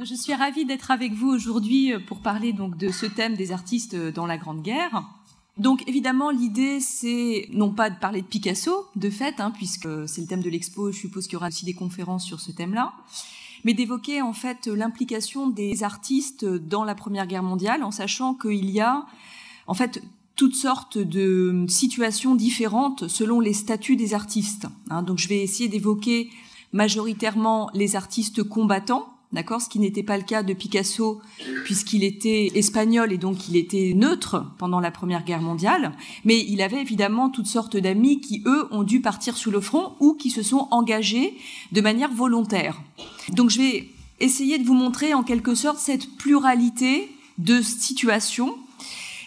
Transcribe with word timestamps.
Je 0.00 0.14
suis 0.14 0.32
ravie 0.32 0.64
d'être 0.64 0.90
avec 0.90 1.12
vous 1.12 1.28
aujourd'hui 1.28 1.92
pour 2.06 2.20
parler 2.20 2.54
donc 2.54 2.78
de 2.78 2.90
ce 2.90 3.04
thème 3.04 3.34
des 3.34 3.52
artistes 3.52 3.94
dans 3.94 4.24
la 4.24 4.38
Grande 4.38 4.62
Guerre. 4.62 5.04
Donc 5.58 5.86
évidemment, 5.86 6.30
l'idée, 6.30 6.80
c'est 6.80 7.46
non 7.52 7.70
pas 7.74 7.90
de 7.90 7.98
parler 7.98 8.22
de 8.22 8.26
Picasso, 8.26 8.86
de 8.96 9.10
fait, 9.10 9.38
hein, 9.38 9.50
puisque 9.50 10.08
c'est 10.08 10.22
le 10.22 10.26
thème 10.26 10.42
de 10.42 10.48
l'expo, 10.48 10.90
je 10.92 10.98
suppose 10.98 11.26
qu'il 11.26 11.34
y 11.34 11.36
aura 11.36 11.48
aussi 11.48 11.66
des 11.66 11.74
conférences 11.74 12.24
sur 12.24 12.40
ce 12.40 12.52
thème-là, 12.52 12.94
mais 13.64 13.74
d'évoquer 13.74 14.22
en 14.22 14.32
fait 14.32 14.66
l'implication 14.66 15.50
des 15.50 15.82
artistes 15.82 16.46
dans 16.46 16.84
la 16.84 16.94
Première 16.94 17.26
Guerre 17.26 17.42
mondiale, 17.42 17.82
en 17.82 17.90
sachant 17.90 18.32
qu'il 18.32 18.70
y 18.70 18.80
a 18.80 19.04
en 19.66 19.74
fait 19.74 20.02
toutes 20.36 20.56
sortes 20.56 20.96
de 20.96 21.66
situations 21.68 22.34
différentes 22.34 23.08
selon 23.08 23.40
les 23.40 23.52
statuts 23.52 23.96
des 23.96 24.14
artistes. 24.14 24.68
Hein. 24.88 25.02
Donc 25.02 25.18
je 25.18 25.28
vais 25.28 25.42
essayer 25.42 25.68
d'évoquer 25.68 26.30
majoritairement 26.72 27.68
les 27.74 27.94
artistes 27.94 28.42
combattants, 28.42 29.11
d'accord, 29.32 29.62
ce 29.62 29.68
qui 29.68 29.78
n'était 29.78 30.02
pas 30.02 30.16
le 30.16 30.22
cas 30.22 30.42
de 30.42 30.52
Picasso 30.52 31.20
puisqu'il 31.64 32.04
était 32.04 32.50
espagnol 32.54 33.12
et 33.12 33.18
donc 33.18 33.48
il 33.48 33.56
était 33.56 33.92
neutre 33.94 34.44
pendant 34.58 34.80
la 34.80 34.90
Première 34.90 35.24
Guerre 35.24 35.40
mondiale, 35.40 35.92
mais 36.24 36.38
il 36.38 36.60
avait 36.62 36.80
évidemment 36.80 37.30
toutes 37.30 37.46
sortes 37.46 37.76
d'amis 37.76 38.20
qui 38.20 38.42
eux 38.46 38.68
ont 38.70 38.82
dû 38.82 39.00
partir 39.00 39.36
sur 39.36 39.50
le 39.50 39.60
front 39.60 39.94
ou 40.00 40.14
qui 40.14 40.30
se 40.30 40.42
sont 40.42 40.68
engagés 40.70 41.34
de 41.72 41.80
manière 41.80 42.12
volontaire. 42.12 42.80
Donc 43.30 43.50
je 43.50 43.58
vais 43.58 43.88
essayer 44.20 44.58
de 44.58 44.64
vous 44.64 44.74
montrer 44.74 45.14
en 45.14 45.22
quelque 45.22 45.54
sorte 45.54 45.78
cette 45.78 46.16
pluralité 46.16 47.10
de 47.38 47.60
situations. 47.62 48.56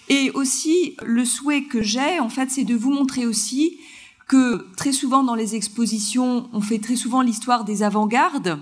Et 0.08 0.30
aussi 0.32 0.96
le 1.04 1.26
souhait 1.26 1.64
que 1.64 1.82
j'ai 1.82 2.20
en 2.20 2.30
fait 2.30 2.52
c'est 2.52 2.64
de 2.64 2.76
vous 2.76 2.92
montrer 2.92 3.26
aussi 3.26 3.80
que 4.28 4.68
très 4.76 4.92
souvent 4.92 5.24
dans 5.24 5.36
les 5.36 5.56
expositions, 5.56 6.50
on 6.52 6.62
fait 6.62 6.80
très 6.80 6.96
souvent 6.96 7.22
l'histoire 7.22 7.64
des 7.64 7.84
avant-gardes, 7.84 8.60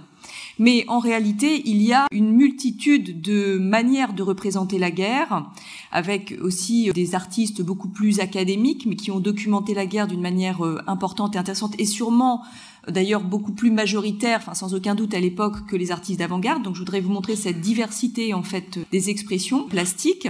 mais 0.59 0.85
en 0.87 0.99
réalité, 0.99 1.61
il 1.65 1.81
y 1.81 1.93
a 1.93 2.07
une 2.11 2.31
multitude 2.31 3.21
de 3.21 3.57
manières 3.57 4.13
de 4.13 4.23
représenter 4.23 4.77
la 4.77 4.91
guerre, 4.91 5.49
avec 5.91 6.35
aussi 6.41 6.91
des 6.93 7.15
artistes 7.15 7.61
beaucoup 7.61 7.89
plus 7.89 8.19
académiques, 8.19 8.85
mais 8.85 8.95
qui 8.95 9.11
ont 9.11 9.19
documenté 9.19 9.73
la 9.73 9.85
guerre 9.85 10.07
d'une 10.07 10.21
manière 10.21 10.65
euh, 10.65 10.81
importante 10.87 11.35
et 11.35 11.39
intéressante, 11.39 11.75
et 11.79 11.85
sûrement 11.85 12.43
d'ailleurs 12.87 13.23
beaucoup 13.23 13.53
plus 13.53 13.71
majoritaire, 13.71 14.39
enfin 14.41 14.53
sans 14.53 14.73
aucun 14.73 14.95
doute 14.95 15.13
à 15.13 15.19
l'époque 15.19 15.65
que 15.67 15.75
les 15.75 15.91
artistes 15.91 16.19
d'avant-garde. 16.19 16.63
Donc 16.63 16.75
je 16.75 16.79
voudrais 16.79 16.99
vous 16.99 17.11
montrer 17.11 17.35
cette 17.35 17.61
diversité 17.61 18.33
en 18.33 18.43
fait 18.43 18.79
des 18.91 19.09
expressions 19.09 19.63
plastiques. 19.63 20.27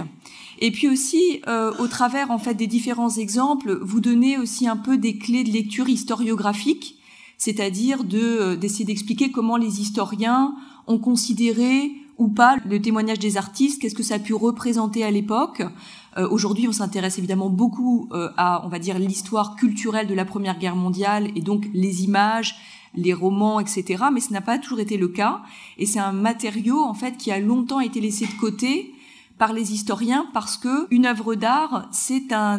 Et 0.60 0.70
puis 0.70 0.88
aussi, 0.88 1.42
euh, 1.48 1.72
au 1.78 1.88
travers 1.88 2.30
en 2.30 2.38
fait 2.38 2.54
des 2.54 2.68
différents 2.68 3.10
exemples, 3.10 3.78
vous 3.82 4.00
donner 4.00 4.38
aussi 4.38 4.68
un 4.68 4.76
peu 4.76 4.96
des 4.98 5.18
clés 5.18 5.42
de 5.42 5.50
lecture 5.50 5.88
historiographique 5.88 6.93
c'est-à-dire 7.44 8.04
de 8.04 8.18
euh, 8.18 8.56
d'essayer 8.56 8.86
d'expliquer 8.86 9.30
comment 9.30 9.58
les 9.58 9.82
historiens 9.82 10.54
ont 10.86 10.98
considéré 10.98 11.92
ou 12.16 12.28
pas 12.28 12.56
le 12.64 12.80
témoignage 12.80 13.18
des 13.18 13.36
artistes, 13.36 13.82
qu'est-ce 13.82 13.94
que 13.94 14.02
ça 14.02 14.14
a 14.14 14.18
pu 14.18 14.32
représenter 14.32 15.04
à 15.04 15.10
l'époque. 15.10 15.62
Euh, 16.16 16.26
aujourd'hui, 16.30 16.66
on 16.68 16.72
s'intéresse 16.72 17.18
évidemment 17.18 17.50
beaucoup 17.50 18.08
euh, 18.12 18.30
à, 18.38 18.64
on 18.64 18.68
va 18.68 18.78
dire, 18.78 18.98
l'histoire 18.98 19.56
culturelle 19.56 20.06
de 20.06 20.14
la 20.14 20.24
Première 20.24 20.58
Guerre 20.58 20.76
mondiale 20.76 21.28
et 21.36 21.42
donc 21.42 21.66
les 21.74 22.04
images, 22.04 22.54
les 22.94 23.12
romans, 23.12 23.60
etc. 23.60 24.04
Mais 24.10 24.20
ce 24.20 24.32
n'a 24.32 24.40
pas 24.40 24.56
toujours 24.58 24.80
été 24.80 24.96
le 24.96 25.08
cas. 25.08 25.42
Et 25.76 25.84
c'est 25.84 25.98
un 25.98 26.12
matériau, 26.12 26.82
en 26.82 26.94
fait, 26.94 27.18
qui 27.18 27.30
a 27.30 27.40
longtemps 27.40 27.80
été 27.80 28.00
laissé 28.00 28.24
de 28.26 28.40
côté 28.40 28.93
par 29.38 29.52
les 29.52 29.72
historiens 29.72 30.26
parce 30.32 30.56
que 30.56 30.86
une 30.90 31.06
œuvre 31.06 31.34
d'art, 31.34 31.88
c'est 31.90 32.32
un, 32.32 32.58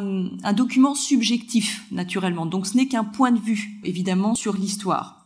document 0.54 0.95
subjectif, 0.95 1.86
naturellement. 1.92 2.45
Donc 2.45 2.67
ce 2.67 2.76
n'est 2.76 2.88
qu'un 2.88 3.04
point 3.04 3.32
de 3.32 3.40
vue, 3.40 3.80
évidemment, 3.84 4.36
sur 4.36 4.56
l'histoire. 4.56 5.26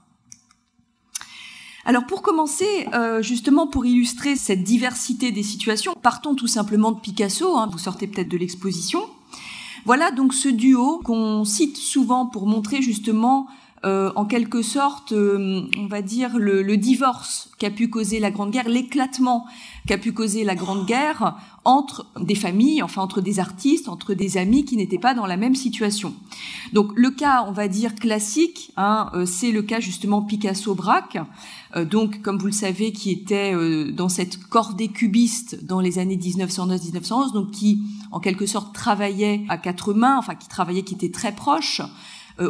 Alors 1.85 2.05
pour 2.05 2.21
commencer, 2.21 2.87
euh, 2.93 3.21
justement 3.21 3.65
pour 3.65 3.85
illustrer 3.85 4.35
cette 4.35 4.63
diversité 4.63 5.31
des 5.31 5.43
situations, 5.43 5.95
partons 6.01 6.35
tout 6.35 6.47
simplement 6.47 6.91
de 6.91 6.99
Picasso, 6.99 7.57
hein, 7.57 7.67
vous 7.71 7.79
sortez 7.79 8.05
peut-être 8.05 8.29
de 8.29 8.37
l'exposition. 8.37 9.01
Voilà 9.85 10.11
donc 10.11 10.33
ce 10.33 10.49
duo 10.49 11.01
qu'on 11.03 11.45
cite 11.45 11.77
souvent 11.77 12.25
pour 12.25 12.45
montrer 12.45 12.81
justement 12.81 13.47
euh, 13.85 14.11
en 14.17 14.25
quelque 14.25 14.61
sorte, 14.61 15.13
euh, 15.13 15.61
on 15.77 15.87
va 15.87 16.01
dire, 16.01 16.37
le, 16.37 16.61
le 16.61 16.75
divorce 16.75 17.49
qu'a 17.57 17.69
pu 17.69 17.89
causer 17.89 18.19
la 18.19 18.29
Grande 18.29 18.51
Guerre, 18.51 18.67
l'éclatement 18.67 19.45
qu'a 19.87 19.97
pu 19.97 20.11
causer 20.11 20.43
la 20.43 20.55
Grande 20.55 20.85
Guerre 20.85 21.37
entre 21.63 22.05
des 22.19 22.35
familles, 22.35 22.83
enfin 22.83 23.01
entre 23.01 23.21
des 23.21 23.39
artistes, 23.39 23.87
entre 23.87 24.13
des 24.13 24.37
amis 24.37 24.65
qui 24.65 24.75
n'étaient 24.75 24.99
pas 24.99 25.13
dans 25.13 25.25
la 25.25 25.37
même 25.37 25.55
situation. 25.55 26.13
Donc 26.73 26.91
le 26.95 27.09
cas, 27.09 27.45
on 27.47 27.53
va 27.53 27.69
dire 27.69 27.95
classique, 27.95 28.73
hein, 28.75 29.11
euh, 29.13 29.25
c'est 29.25 29.51
le 29.51 29.61
cas 29.61 29.79
justement 29.79 30.21
Picasso-Braque, 30.21 31.17
donc 31.91 32.23
comme 32.23 32.39
vous 32.39 32.47
le 32.47 32.51
savez, 32.51 32.91
qui 32.91 33.11
était 33.11 33.53
dans 33.91 34.09
cette 34.09 34.43
cordée 34.47 34.87
cubiste 34.87 35.63
dans 35.63 35.79
les 35.79 35.99
années 35.99 36.17
1909-1911, 36.17 37.31
donc 37.31 37.51
qui 37.51 37.83
en 38.11 38.19
quelque 38.19 38.47
sorte 38.47 38.73
travaillait 38.73 39.45
à 39.49 39.59
quatre 39.59 39.93
mains, 39.93 40.17
enfin 40.17 40.33
qui 40.33 40.47
travaillait, 40.47 40.81
qui 40.81 40.95
était 40.95 41.11
très 41.11 41.31
proche 41.31 41.81
euh, 41.81 41.85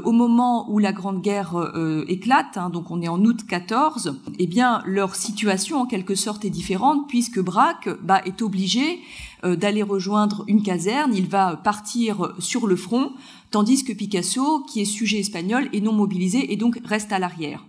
au 0.03 0.11
moment 0.11 0.69
où 0.69 0.77
la 0.77 0.93
Grande 0.93 1.21
Guerre 1.21 1.55
euh, 1.55 2.05
éclate, 2.07 2.57
hein, 2.57 2.69
donc 2.69 2.91
on 2.91 3.01
est 3.01 3.07
en 3.07 3.23
août 3.23 3.39
14, 3.47 4.19
eh 4.37 4.45
bien 4.45 4.83
leur 4.85 5.15
situation 5.15 5.81
en 5.81 5.85
quelque 5.87 6.13
sorte 6.13 6.45
est 6.45 6.51
différente 6.51 7.07
puisque 7.07 7.39
Braque 7.39 7.89
bah, 8.03 8.21
est 8.25 8.43
obligé 8.43 8.99
euh, 9.43 9.55
d'aller 9.55 9.81
rejoindre 9.81 10.43
une 10.47 10.61
caserne, 10.61 11.15
il 11.15 11.27
va 11.27 11.55
partir 11.55 12.33
sur 12.37 12.67
le 12.67 12.75
front, 12.75 13.13
tandis 13.49 13.83
que 13.83 13.91
Picasso, 13.91 14.63
qui 14.67 14.81
est 14.81 14.85
sujet 14.85 15.19
espagnol, 15.19 15.69
est 15.73 15.81
non 15.81 15.93
mobilisé 15.93 16.53
et 16.53 16.55
donc 16.55 16.79
reste 16.85 17.11
à 17.11 17.17
l'arrière. 17.17 17.65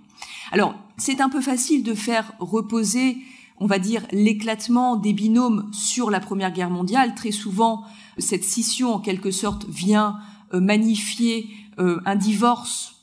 Alors 0.52 0.74
c'est 0.98 1.22
un 1.22 1.30
peu 1.30 1.40
facile 1.40 1.82
de 1.82 1.94
faire 1.94 2.32
reposer 2.38 3.16
on 3.62 3.66
va 3.66 3.78
dire, 3.78 4.06
l'éclatement 4.10 4.96
des 4.96 5.12
binômes 5.12 5.68
sur 5.70 6.10
la 6.10 6.18
Première 6.18 6.50
Guerre 6.50 6.70
mondiale. 6.70 7.14
Très 7.14 7.30
souvent, 7.30 7.84
cette 8.16 8.42
scission, 8.42 8.94
en 8.94 9.00
quelque 9.00 9.30
sorte, 9.30 9.66
vient 9.68 10.16
magnifier 10.54 11.46
euh, 11.46 11.69
un 11.80 12.16
divorce 12.16 13.00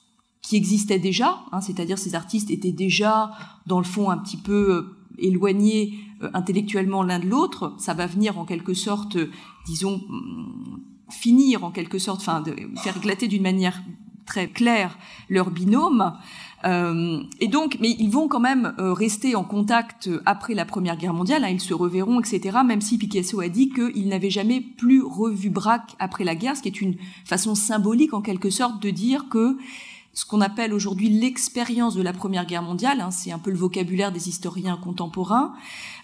qui 0.47 0.55
existait 0.55 0.99
déjà, 0.99 1.41
hein, 1.51 1.59
c'est-à-dire 1.59 1.97
ces 1.97 2.15
artistes 2.15 2.49
étaient 2.51 2.71
déjà, 2.71 3.31
dans 3.65 3.79
le 3.79 3.83
fond, 3.83 4.09
un 4.09 4.17
petit 4.17 4.37
peu 4.37 4.71
euh, 4.71 4.97
éloignés 5.17 5.99
euh, 6.23 6.29
intellectuellement 6.33 7.03
l'un 7.03 7.19
de 7.19 7.27
l'autre. 7.27 7.75
Ça 7.79 7.93
va 7.93 8.07
venir 8.07 8.39
en 8.39 8.45
quelque 8.45 8.73
sorte, 8.73 9.17
disons, 9.65 9.97
mm, 10.07 11.11
finir 11.11 11.65
en 11.65 11.71
quelque 11.71 11.99
sorte, 11.99 12.21
enfin, 12.21 12.43
faire 12.77 12.95
éclater 12.95 13.27
d'une 13.27 13.43
manière 13.43 13.81
très 14.25 14.49
claire 14.49 14.97
leur 15.27 15.51
binôme. 15.51 16.13
Euh, 16.67 17.23
et 17.39 17.47
donc, 17.47 17.77
mais 17.79 17.95
ils 17.97 18.09
vont 18.09 18.27
quand 18.27 18.39
même 18.39 18.73
euh, 18.79 18.93
rester 18.93 19.35
en 19.35 19.43
contact 19.43 20.09
après 20.25 20.53
la 20.53 20.65
Première 20.65 20.97
Guerre 20.97 21.13
mondiale. 21.13 21.43
Hein, 21.43 21.49
ils 21.49 21.61
se 21.61 21.73
reverront, 21.73 22.19
etc. 22.19 22.57
Même 22.65 22.81
si 22.81 22.97
Picasso 22.97 23.39
a 23.39 23.47
dit 23.47 23.69
qu'il 23.69 24.07
n'avait 24.09 24.29
jamais 24.29 24.61
plus 24.61 25.01
revu 25.01 25.49
Braque 25.49 25.95
après 25.99 26.23
la 26.23 26.35
guerre, 26.35 26.57
ce 26.57 26.61
qui 26.61 26.67
est 26.67 26.81
une 26.81 26.95
façon 27.25 27.55
symbolique 27.55 28.13
en 28.13 28.21
quelque 28.21 28.49
sorte 28.49 28.81
de 28.81 28.89
dire 28.89 29.29
que 29.29 29.57
ce 30.17 30.25
qu'on 30.25 30.41
appelle 30.41 30.73
aujourd'hui 30.73 31.09
l'expérience 31.09 31.93
de 31.93 32.01
la 32.01 32.11
Première 32.11 32.47
Guerre 32.47 32.63
mondiale, 32.63 33.01
hein, 33.01 33.11
c'est 33.11 33.31
un 33.31 33.37
peu 33.37 33.51
le 33.51 33.57
vocabulaire 33.57 34.11
des 34.11 34.29
historiens 34.29 34.75
contemporains, 34.75 35.53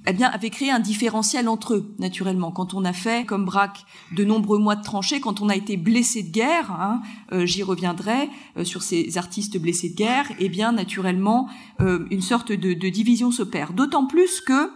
eh 0.06 0.14
bien, 0.14 0.30
avait 0.30 0.52
créé 0.52 0.70
un 0.70 0.80
différentiel 0.80 1.50
entre 1.50 1.74
eux, 1.74 1.96
naturellement. 1.98 2.52
Quand 2.52 2.76
on 2.76 2.86
a 2.86 2.94
fait, 2.94 3.26
comme 3.26 3.44
Braque, 3.44 3.86
de 4.16 4.24
nombreux 4.24 4.60
mois 4.60 4.76
de 4.76 4.84
tranchées, 4.84 5.20
quand 5.20 5.42
on 5.42 5.50
a 5.50 5.56
été 5.56 5.78
blessé 5.78 6.22
de 6.22 6.30
guerre, 6.30 6.72
hein, 6.72 7.02
euh, 7.32 7.48
j'y 7.48 7.64
reviendrai 7.64 8.30
euh, 8.56 8.64
sur 8.64 8.84
ces 8.84 9.18
artistes 9.18 9.58
blessés 9.58 9.90
de 9.90 9.96
guerre, 9.96 10.32
eh 10.38 10.48
bien, 10.48 10.74
naturellement, 10.74 11.50
euh, 11.82 12.06
une 12.12 12.22
sorte 12.22 12.52
de, 12.52 12.76
de 12.76 12.90
division 12.90 13.32
s'opère. 13.32 13.74
D'autant 13.74 14.06
plus 14.06 14.42
que, 14.42 14.70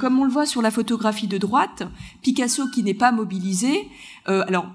comme 0.00 0.18
on 0.18 0.24
le 0.24 0.30
voit 0.30 0.46
sur 0.46 0.60
la 0.60 0.72
photographie 0.72 1.28
de 1.28 1.38
droite, 1.38 1.84
Picasso 2.20 2.68
qui 2.74 2.82
n'est 2.82 2.92
pas 2.92 3.12
mobilisé, 3.12 3.88
alors 4.26 4.66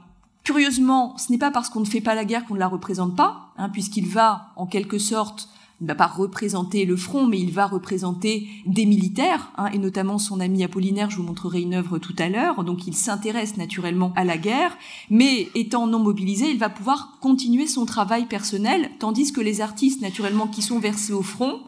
Curieusement, 0.43 1.15
ce 1.17 1.31
n'est 1.31 1.37
pas 1.37 1.51
parce 1.51 1.69
qu'on 1.69 1.81
ne 1.81 1.85
fait 1.85 2.01
pas 2.01 2.15
la 2.15 2.25
guerre 2.25 2.45
qu'on 2.45 2.55
ne 2.55 2.59
la 2.59 2.67
représente 2.67 3.15
pas, 3.15 3.50
hein, 3.61 3.69
puisqu'il 3.69 4.07
va, 4.07 4.51
en 4.55 4.65
quelque 4.65 4.97
sorte, 4.97 5.47
il 5.79 5.85
ne 5.85 5.87
va 5.87 5.95
pas 5.95 6.07
représenter 6.07 6.85
le 6.85 6.95
front, 6.95 7.25
mais 7.25 7.39
il 7.39 7.51
va 7.51 7.65
représenter 7.65 8.47
des 8.65 8.85
militaires, 8.85 9.51
hein, 9.57 9.67
et 9.73 9.77
notamment 9.77 10.17
son 10.17 10.39
ami 10.39 10.63
Apollinaire, 10.63 11.09
je 11.09 11.17
vous 11.17 11.23
montrerai 11.23 11.61
une 11.61 11.73
œuvre 11.73 11.97
tout 11.97 12.15
à 12.19 12.29
l'heure, 12.29 12.63
donc 12.63 12.85
il 12.85 12.95
s'intéresse 12.95 13.57
naturellement 13.57 14.13
à 14.15 14.23
la 14.23 14.37
guerre, 14.37 14.77
mais 15.09 15.49
étant 15.55 15.87
non 15.87 15.99
mobilisé, 15.99 16.49
il 16.49 16.59
va 16.59 16.69
pouvoir 16.69 17.17
continuer 17.19 17.67
son 17.67 17.85
travail 17.85 18.25
personnel, 18.25 18.91
tandis 18.99 19.31
que 19.31 19.41
les 19.41 19.61
artistes, 19.61 20.01
naturellement, 20.01 20.47
qui 20.47 20.61
sont 20.61 20.79
versés 20.79 21.13
au 21.13 21.23
front, 21.23 21.61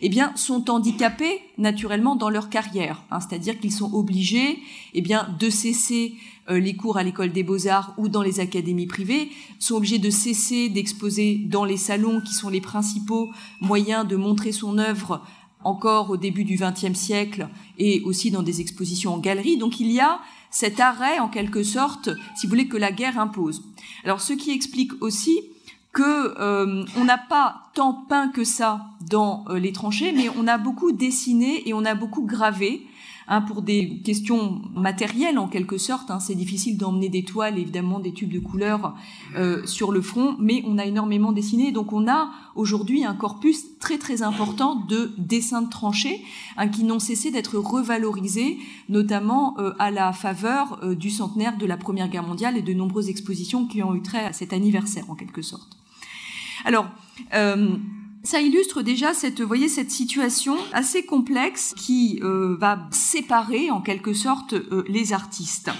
eh 0.00 0.08
bien, 0.08 0.32
sont 0.34 0.68
handicapés 0.68 1.40
naturellement 1.58 2.16
dans 2.16 2.30
leur 2.30 2.50
carrière, 2.50 3.04
hein, 3.12 3.20
c'est-à-dire 3.20 3.60
qu'ils 3.60 3.72
sont 3.72 3.94
obligés, 3.94 4.58
eh 4.94 5.00
bien, 5.02 5.28
de 5.38 5.50
cesser 5.50 6.14
les 6.48 6.74
cours 6.74 6.96
à 6.96 7.02
l'école 7.02 7.32
des 7.32 7.42
beaux-arts 7.42 7.94
ou 7.98 8.08
dans 8.08 8.22
les 8.22 8.40
académies 8.40 8.86
privées, 8.86 9.30
sont 9.58 9.76
obligés 9.76 9.98
de 9.98 10.10
cesser 10.10 10.68
d'exposer 10.68 11.36
dans 11.36 11.64
les 11.64 11.76
salons 11.76 12.20
qui 12.20 12.34
sont 12.34 12.48
les 12.48 12.60
principaux 12.60 13.30
moyens 13.60 14.06
de 14.06 14.16
montrer 14.16 14.52
son 14.52 14.78
œuvre 14.78 15.22
encore 15.64 16.10
au 16.10 16.16
début 16.16 16.44
du 16.44 16.56
XXe 16.56 16.98
siècle 16.98 17.48
et 17.78 18.02
aussi 18.02 18.30
dans 18.30 18.42
des 18.42 18.60
expositions 18.60 19.14
en 19.14 19.18
galerie. 19.18 19.56
Donc 19.56 19.80
il 19.80 19.90
y 19.90 20.00
a 20.00 20.20
cet 20.50 20.80
arrêt 20.80 21.18
en 21.18 21.28
quelque 21.28 21.62
sorte, 21.62 22.10
si 22.36 22.46
vous 22.46 22.50
voulez, 22.50 22.68
que 22.68 22.76
la 22.76 22.92
guerre 22.92 23.18
impose. 23.18 23.62
Alors 24.04 24.20
ce 24.20 24.32
qui 24.32 24.50
explique 24.50 24.92
aussi 25.00 25.40
que 25.92 26.40
euh, 26.40 26.84
n'a 27.04 27.18
pas 27.18 27.70
tant 27.74 27.92
peint 27.92 28.28
que 28.28 28.44
ça 28.44 28.86
dans 29.10 29.44
euh, 29.48 29.58
les 29.58 29.72
tranchées, 29.72 30.12
mais 30.12 30.28
on 30.36 30.46
a 30.46 30.56
beaucoup 30.56 30.92
dessiné 30.92 31.68
et 31.68 31.74
on 31.74 31.84
a 31.84 31.94
beaucoup 31.94 32.24
gravé 32.24 32.86
Hein, 33.32 33.40
pour 33.40 33.62
des 33.62 34.02
questions 34.04 34.60
matérielles 34.74 35.38
en 35.38 35.48
quelque 35.48 35.78
sorte. 35.78 36.10
Hein, 36.10 36.20
c'est 36.20 36.34
difficile 36.34 36.76
d'emmener 36.76 37.08
des 37.08 37.24
toiles, 37.24 37.58
évidemment, 37.58 37.98
des 37.98 38.12
tubes 38.12 38.30
de 38.30 38.38
couleurs 38.38 38.94
euh, 39.36 39.64
sur 39.64 39.90
le 39.90 40.02
front, 40.02 40.36
mais 40.38 40.62
on 40.66 40.76
a 40.76 40.84
énormément 40.84 41.32
dessiné. 41.32 41.72
Donc 41.72 41.94
on 41.94 42.08
a 42.08 42.30
aujourd'hui 42.56 43.06
un 43.06 43.14
corpus 43.14 43.78
très 43.78 43.96
très 43.96 44.20
important 44.20 44.74
de 44.74 45.12
dessins 45.16 45.62
de 45.62 45.70
tranchées 45.70 46.22
hein, 46.58 46.68
qui 46.68 46.84
n'ont 46.84 46.98
cessé 46.98 47.30
d'être 47.30 47.56
revalorisés, 47.56 48.58
notamment 48.90 49.58
euh, 49.58 49.72
à 49.78 49.90
la 49.90 50.12
faveur 50.12 50.78
euh, 50.82 50.94
du 50.94 51.08
centenaire 51.08 51.56
de 51.56 51.64
la 51.64 51.78
Première 51.78 52.10
Guerre 52.10 52.26
mondiale 52.26 52.58
et 52.58 52.62
de 52.62 52.74
nombreuses 52.74 53.08
expositions 53.08 53.66
qui 53.66 53.82
ont 53.82 53.94
eu 53.94 54.02
trait 54.02 54.26
à 54.26 54.34
cet 54.34 54.52
anniversaire 54.52 55.08
en 55.08 55.14
quelque 55.14 55.40
sorte. 55.40 55.78
Alors, 56.66 56.86
ça 58.24 58.40
illustre 58.40 58.82
déjà 58.82 59.14
cette, 59.14 59.40
voyez, 59.40 59.68
cette 59.68 59.90
situation 59.90 60.56
assez 60.72 61.04
complexe 61.04 61.74
qui 61.76 62.20
euh, 62.22 62.56
va 62.58 62.88
séparer 62.90 63.70
en 63.70 63.80
quelque 63.80 64.14
sorte 64.14 64.52
euh, 64.52 64.84
les 64.88 65.12
artistes. 65.12 65.70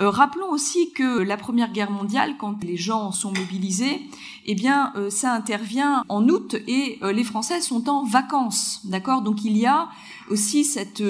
Euh, 0.00 0.10
rappelons 0.10 0.50
aussi 0.50 0.92
que 0.92 1.20
la 1.20 1.36
Première 1.36 1.72
Guerre 1.72 1.90
mondiale, 1.90 2.36
quand 2.38 2.62
les 2.62 2.76
gens 2.76 3.12
sont 3.12 3.32
mobilisés, 3.32 4.02
eh 4.44 4.54
bien, 4.54 4.92
ça 5.10 5.32
intervient 5.32 6.04
en 6.08 6.28
août 6.28 6.54
et 6.68 7.00
les 7.02 7.24
Français 7.24 7.60
sont 7.60 7.88
en 7.88 8.04
vacances, 8.04 8.80
d'accord? 8.84 9.22
Donc 9.22 9.44
il 9.44 9.56
y 9.56 9.66
a 9.66 9.88
aussi 10.30 10.64
cette, 10.64 11.02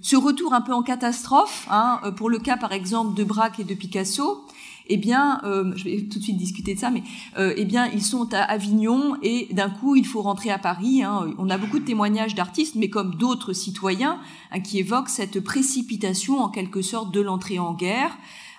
ce 0.00 0.16
retour 0.16 0.54
un 0.54 0.60
peu 0.60 0.72
en 0.72 0.82
catastrophe, 0.82 1.66
hein, 1.68 2.00
pour 2.16 2.30
le 2.30 2.38
cas 2.38 2.56
par 2.56 2.70
exemple 2.70 3.14
de 3.14 3.24
Braque 3.24 3.58
et 3.58 3.64
de 3.64 3.74
Picasso, 3.74 4.44
eh 4.86 4.96
bien, 4.96 5.40
euh, 5.44 5.72
je 5.76 5.84
vais 5.84 6.02
tout 6.02 6.18
de 6.18 6.24
suite 6.24 6.36
discuter 6.36 6.74
de 6.74 6.78
ça, 6.78 6.90
mais 6.90 7.02
euh, 7.38 7.54
eh 7.56 7.64
bien, 7.64 7.86
ils 7.86 8.02
sont 8.02 8.32
à 8.34 8.40
Avignon 8.40 9.16
et 9.22 9.48
d'un 9.52 9.70
coup, 9.70 9.96
il 9.96 10.06
faut 10.06 10.22
rentrer 10.22 10.50
à 10.50 10.58
Paris. 10.58 11.02
Hein. 11.02 11.34
On 11.38 11.48
a 11.48 11.56
beaucoup 11.56 11.78
de 11.78 11.84
témoignages 11.84 12.34
d'artistes, 12.34 12.74
mais 12.74 12.90
comme 12.90 13.14
d'autres 13.14 13.52
citoyens, 13.52 14.20
hein, 14.50 14.60
qui 14.60 14.78
évoquent 14.78 15.08
cette 15.08 15.40
précipitation, 15.40 16.40
en 16.40 16.48
quelque 16.48 16.82
sorte, 16.82 17.12
de 17.12 17.20
l'entrée 17.20 17.58
en 17.58 17.72
guerre, 17.72 18.16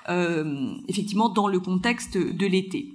euh, 0.09 0.73
effectivement, 0.87 1.29
dans 1.29 1.47
le 1.47 1.59
contexte 1.59 2.17
de 2.17 2.45
l'été. 2.45 2.94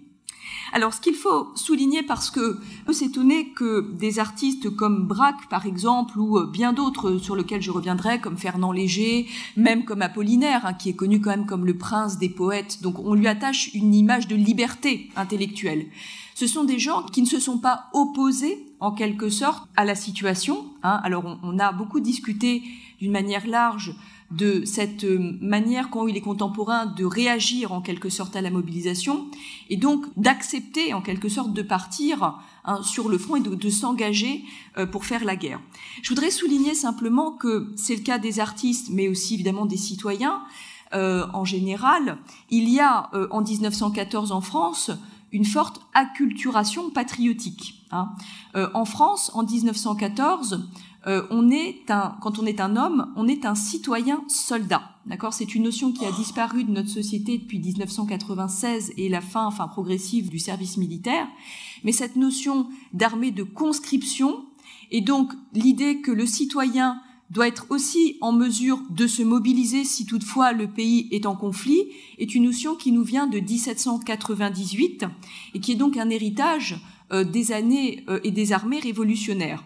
Alors, 0.72 0.94
ce 0.94 1.00
qu'il 1.00 1.14
faut 1.14 1.48
souligner, 1.54 2.02
parce 2.02 2.30
que 2.30 2.58
on 2.82 2.86
peut 2.86 2.92
s'étonner 2.92 3.50
que 3.50 3.90
des 3.92 4.18
artistes 4.18 4.70
comme 4.70 5.06
Braque, 5.06 5.48
par 5.48 5.66
exemple, 5.66 6.18
ou 6.18 6.38
euh, 6.38 6.46
bien 6.46 6.72
d'autres 6.72 7.18
sur 7.18 7.36
lesquels 7.36 7.62
je 7.62 7.70
reviendrai, 7.70 8.20
comme 8.20 8.36
Fernand 8.36 8.72
Léger, 8.72 9.26
même 9.56 9.84
comme 9.84 10.02
Apollinaire, 10.02 10.66
hein, 10.66 10.74
qui 10.74 10.90
est 10.90 10.94
connu 10.94 11.20
quand 11.20 11.30
même 11.30 11.46
comme 11.46 11.66
le 11.66 11.76
prince 11.76 12.18
des 12.18 12.28
poètes, 12.28 12.82
donc 12.82 12.98
on 12.98 13.14
lui 13.14 13.26
attache 13.26 13.74
une 13.74 13.94
image 13.94 14.28
de 14.28 14.36
liberté 14.36 15.10
intellectuelle. 15.16 15.86
Ce 16.34 16.46
sont 16.46 16.64
des 16.64 16.78
gens 16.78 17.02
qui 17.02 17.20
ne 17.20 17.26
se 17.26 17.40
sont 17.40 17.58
pas 17.58 17.86
opposés, 17.92 18.66
en 18.78 18.92
quelque 18.92 19.28
sorte, 19.28 19.68
à 19.76 19.84
la 19.84 19.94
situation. 19.94 20.64
Hein. 20.82 21.00
Alors, 21.04 21.38
on 21.42 21.58
a 21.58 21.72
beaucoup 21.72 22.00
discuté 22.00 22.62
d'une 22.98 23.12
manière 23.12 23.46
large 23.46 23.94
de 24.30 24.64
cette 24.64 25.04
euh, 25.04 25.36
manière 25.40 25.90
qu'ont 25.90 26.06
eu 26.06 26.12
les 26.12 26.20
contemporains 26.20 26.86
de 26.86 27.04
réagir 27.04 27.72
en 27.72 27.80
quelque 27.80 28.08
sorte 28.08 28.36
à 28.36 28.40
la 28.40 28.50
mobilisation 28.50 29.26
et 29.68 29.76
donc 29.76 30.06
d'accepter 30.16 30.94
en 30.94 31.02
quelque 31.02 31.28
sorte 31.28 31.52
de 31.52 31.62
partir 31.62 32.38
hein, 32.64 32.80
sur 32.82 33.08
le 33.08 33.18
front 33.18 33.36
et 33.36 33.40
de, 33.40 33.70
s'engager 33.70 34.44
euh, 34.78 34.86
pour 34.86 35.04
faire 35.04 35.24
la 35.24 35.34
guerre. 35.34 35.60
Je 36.02 36.08
voudrais 36.10 36.30
souligner 36.30 36.74
simplement 36.74 37.32
que 37.32 37.72
c'est 37.76 37.96
le 37.96 38.02
cas 38.02 38.18
des 38.18 38.38
artistes 38.38 38.88
mais 38.90 39.08
aussi 39.08 39.34
évidemment 39.34 39.66
des 39.66 39.76
citoyens 39.76 40.42
euh, 40.94 41.26
en 41.32 41.44
général. 41.44 42.18
Il 42.50 42.68
y 42.68 42.78
a 42.80 43.10
en 43.30 43.42
1914 43.42 44.32
en 44.32 44.40
France 44.40 44.92
une 45.32 45.44
forte 45.44 45.80
acculturation 45.94 46.90
patriotique. 46.90 47.76
Hein. 47.92 48.10
en 48.74 48.84
France, 48.84 49.30
en 49.34 49.44
1914, 49.44 50.68
euh, 51.06 51.26
on 51.30 51.50
est 51.50 51.90
un, 51.90 52.16
quand 52.20 52.38
on 52.38 52.46
est 52.46 52.60
un 52.60 52.76
homme, 52.76 53.12
on 53.16 53.26
est 53.26 53.44
un 53.46 53.54
citoyen 53.54 54.22
soldat. 54.28 54.82
D'accord? 55.06 55.32
C'est 55.32 55.54
une 55.54 55.62
notion 55.62 55.92
qui 55.92 56.04
a 56.04 56.12
disparu 56.12 56.64
de 56.64 56.70
notre 56.70 56.90
société 56.90 57.38
depuis 57.38 57.58
1996 57.58 58.92
et 58.96 59.08
la 59.08 59.20
fin, 59.20 59.46
enfin 59.46 59.66
progressive, 59.66 60.28
du 60.28 60.38
service 60.38 60.76
militaire. 60.76 61.26
Mais 61.84 61.92
cette 61.92 62.16
notion 62.16 62.68
d'armée 62.92 63.30
de 63.30 63.42
conscription 63.42 64.44
et 64.90 65.00
donc 65.00 65.32
l'idée 65.54 66.00
que 66.00 66.10
le 66.10 66.26
citoyen 66.26 67.00
doit 67.30 67.46
être 67.46 67.66
aussi 67.70 68.18
en 68.20 68.32
mesure 68.32 68.80
de 68.90 69.06
se 69.06 69.22
mobiliser 69.22 69.84
si 69.84 70.04
toutefois 70.04 70.52
le 70.52 70.68
pays 70.68 71.08
est 71.12 71.26
en 71.26 71.36
conflit, 71.36 71.86
est 72.18 72.34
une 72.34 72.44
notion 72.44 72.74
qui 72.74 72.90
nous 72.90 73.04
vient 73.04 73.28
de 73.28 73.38
1798 73.38 75.04
et 75.54 75.60
qui 75.60 75.72
est 75.72 75.76
donc 75.76 75.96
un 75.96 76.10
héritage 76.10 76.80
euh, 77.12 77.24
des 77.24 77.52
années 77.52 78.04
euh, 78.08 78.18
et 78.24 78.32
des 78.32 78.52
armées 78.52 78.80
révolutionnaires. 78.80 79.64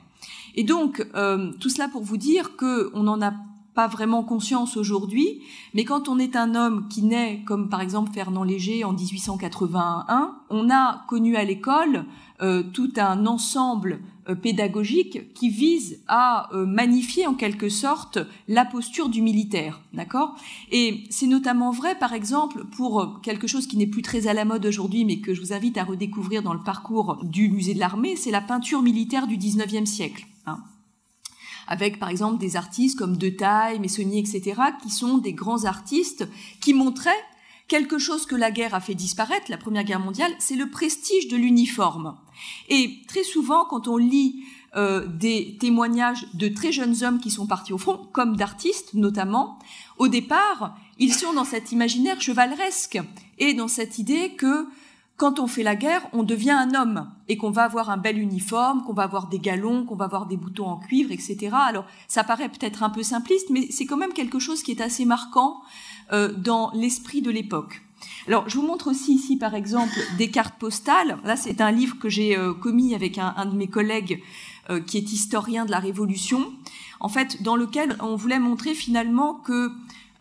Et 0.54 0.64
donc, 0.64 1.06
euh, 1.14 1.52
tout 1.60 1.68
cela 1.68 1.88
pour 1.88 2.02
vous 2.02 2.16
dire 2.16 2.56
qu'on 2.56 3.02
n'en 3.02 3.20
a 3.20 3.32
pas 3.74 3.88
vraiment 3.88 4.22
conscience 4.22 4.76
aujourd'hui, 4.76 5.40
mais 5.74 5.84
quand 5.84 6.08
on 6.08 6.20
est 6.20 6.36
un 6.36 6.54
homme 6.54 6.86
qui 6.88 7.02
naît, 7.02 7.42
comme 7.44 7.68
par 7.68 7.80
exemple 7.80 8.12
Fernand 8.12 8.44
Léger 8.44 8.84
en 8.84 8.92
1881, 8.92 10.36
on 10.48 10.70
a 10.70 11.04
connu 11.08 11.34
à 11.34 11.42
l'école 11.42 12.04
euh, 12.40 12.62
tout 12.62 12.92
un 12.98 13.26
ensemble 13.26 13.98
euh, 14.28 14.36
pédagogique 14.36 15.34
qui 15.34 15.48
vise 15.48 16.00
à 16.06 16.50
magnifier 16.52 17.26
en 17.26 17.34
quelque 17.34 17.68
sorte 17.68 18.20
la 18.46 18.64
posture 18.64 19.08
du 19.08 19.22
militaire, 19.22 19.80
d'accord? 19.92 20.36
Et 20.70 21.02
c'est 21.10 21.26
notamment 21.26 21.72
vrai, 21.72 21.98
par 21.98 22.12
exemple, 22.12 22.64
pour 22.76 23.20
quelque 23.22 23.48
chose 23.48 23.66
qui 23.66 23.76
n'est 23.76 23.88
plus 23.88 24.02
très 24.02 24.28
à 24.28 24.34
la 24.34 24.44
mode 24.44 24.66
aujourd'hui, 24.66 25.04
mais 25.04 25.18
que 25.18 25.34
je 25.34 25.40
vous 25.40 25.52
invite 25.52 25.78
à 25.78 25.84
redécouvrir 25.84 26.44
dans 26.44 26.54
le 26.54 26.62
parcours 26.62 27.18
du 27.24 27.48
musée 27.48 27.74
de 27.74 27.80
l'armée, 27.80 28.14
c'est 28.14 28.30
la 28.30 28.40
peinture 28.40 28.82
militaire 28.82 29.26
du 29.26 29.36
19e 29.36 29.86
siècle. 29.86 30.26
Hein. 30.46 30.58
avec 31.66 31.98
par 31.98 32.10
exemple 32.10 32.38
des 32.38 32.56
artistes 32.56 32.98
comme 32.98 33.16
De 33.16 33.30
Taille, 33.30 33.80
Messonnier, 33.80 34.18
etc., 34.18 34.60
qui 34.82 34.90
sont 34.90 35.18
des 35.18 35.32
grands 35.32 35.64
artistes 35.64 36.28
qui 36.60 36.74
montraient 36.74 37.24
quelque 37.68 37.98
chose 37.98 38.26
que 38.26 38.36
la 38.36 38.50
guerre 38.50 38.74
a 38.74 38.80
fait 38.80 38.94
disparaître, 38.94 39.50
la 39.50 39.56
Première 39.56 39.84
Guerre 39.84 40.00
mondiale, 40.00 40.32
c'est 40.38 40.56
le 40.56 40.68
prestige 40.68 41.28
de 41.28 41.36
l'uniforme. 41.36 42.16
Et 42.68 43.02
très 43.08 43.24
souvent, 43.24 43.64
quand 43.64 43.88
on 43.88 43.96
lit 43.96 44.44
euh, 44.76 45.06
des 45.06 45.56
témoignages 45.58 46.26
de 46.34 46.48
très 46.48 46.72
jeunes 46.72 47.04
hommes 47.04 47.20
qui 47.20 47.30
sont 47.30 47.46
partis 47.46 47.72
au 47.72 47.78
front, 47.78 48.08
comme 48.12 48.36
d'artistes 48.36 48.94
notamment, 48.94 49.58
au 49.98 50.08
départ, 50.08 50.76
ils 50.98 51.14
sont 51.14 51.32
dans 51.32 51.44
cet 51.44 51.72
imaginaire 51.72 52.20
chevaleresque 52.20 52.98
et 53.38 53.54
dans 53.54 53.68
cette 53.68 53.98
idée 53.98 54.32
que 54.32 54.66
quand 55.16 55.38
on 55.38 55.46
fait 55.46 55.62
la 55.62 55.76
guerre, 55.76 56.06
on 56.12 56.24
devient 56.24 56.50
un 56.50 56.74
homme 56.74 57.08
et 57.28 57.36
qu'on 57.36 57.50
va 57.50 57.62
avoir 57.62 57.88
un 57.88 57.96
bel 57.96 58.18
uniforme, 58.18 58.82
qu'on 58.82 58.94
va 58.94 59.04
avoir 59.04 59.28
des 59.28 59.38
galons, 59.38 59.84
qu'on 59.84 59.94
va 59.94 60.06
avoir 60.06 60.26
des 60.26 60.36
boutons 60.36 60.66
en 60.66 60.76
cuivre, 60.76 61.12
etc. 61.12 61.50
Alors, 61.52 61.84
ça 62.08 62.24
paraît 62.24 62.48
peut-être 62.48 62.82
un 62.82 62.90
peu 62.90 63.04
simpliste, 63.04 63.50
mais 63.50 63.68
c'est 63.70 63.86
quand 63.86 63.96
même 63.96 64.12
quelque 64.12 64.40
chose 64.40 64.62
qui 64.62 64.72
est 64.72 64.80
assez 64.80 65.04
marquant 65.04 65.62
euh, 66.12 66.32
dans 66.32 66.72
l'esprit 66.74 67.22
de 67.22 67.30
l'époque. 67.30 67.82
Alors, 68.26 68.48
je 68.48 68.58
vous 68.58 68.66
montre 68.66 68.90
aussi 68.90 69.14
ici, 69.14 69.36
par 69.36 69.54
exemple, 69.54 69.94
des 70.18 70.30
cartes 70.30 70.58
postales. 70.58 71.18
Là, 71.24 71.36
c'est 71.36 71.60
un 71.60 71.70
livre 71.70 71.96
que 71.98 72.08
j'ai 72.08 72.36
euh, 72.36 72.52
commis 72.52 72.94
avec 72.94 73.16
un, 73.18 73.34
un, 73.36 73.46
de 73.46 73.54
mes 73.54 73.68
collègues 73.68 74.20
euh, 74.68 74.80
qui 74.80 74.98
est 74.98 75.12
historien 75.12 75.64
de 75.64 75.70
la 75.70 75.78
Révolution, 75.78 76.52
en 77.00 77.08
fait, 77.08 77.42
dans 77.42 77.56
lequel 77.56 77.96
on 78.00 78.16
voulait 78.16 78.40
montrer 78.40 78.74
finalement 78.74 79.34
que 79.34 79.70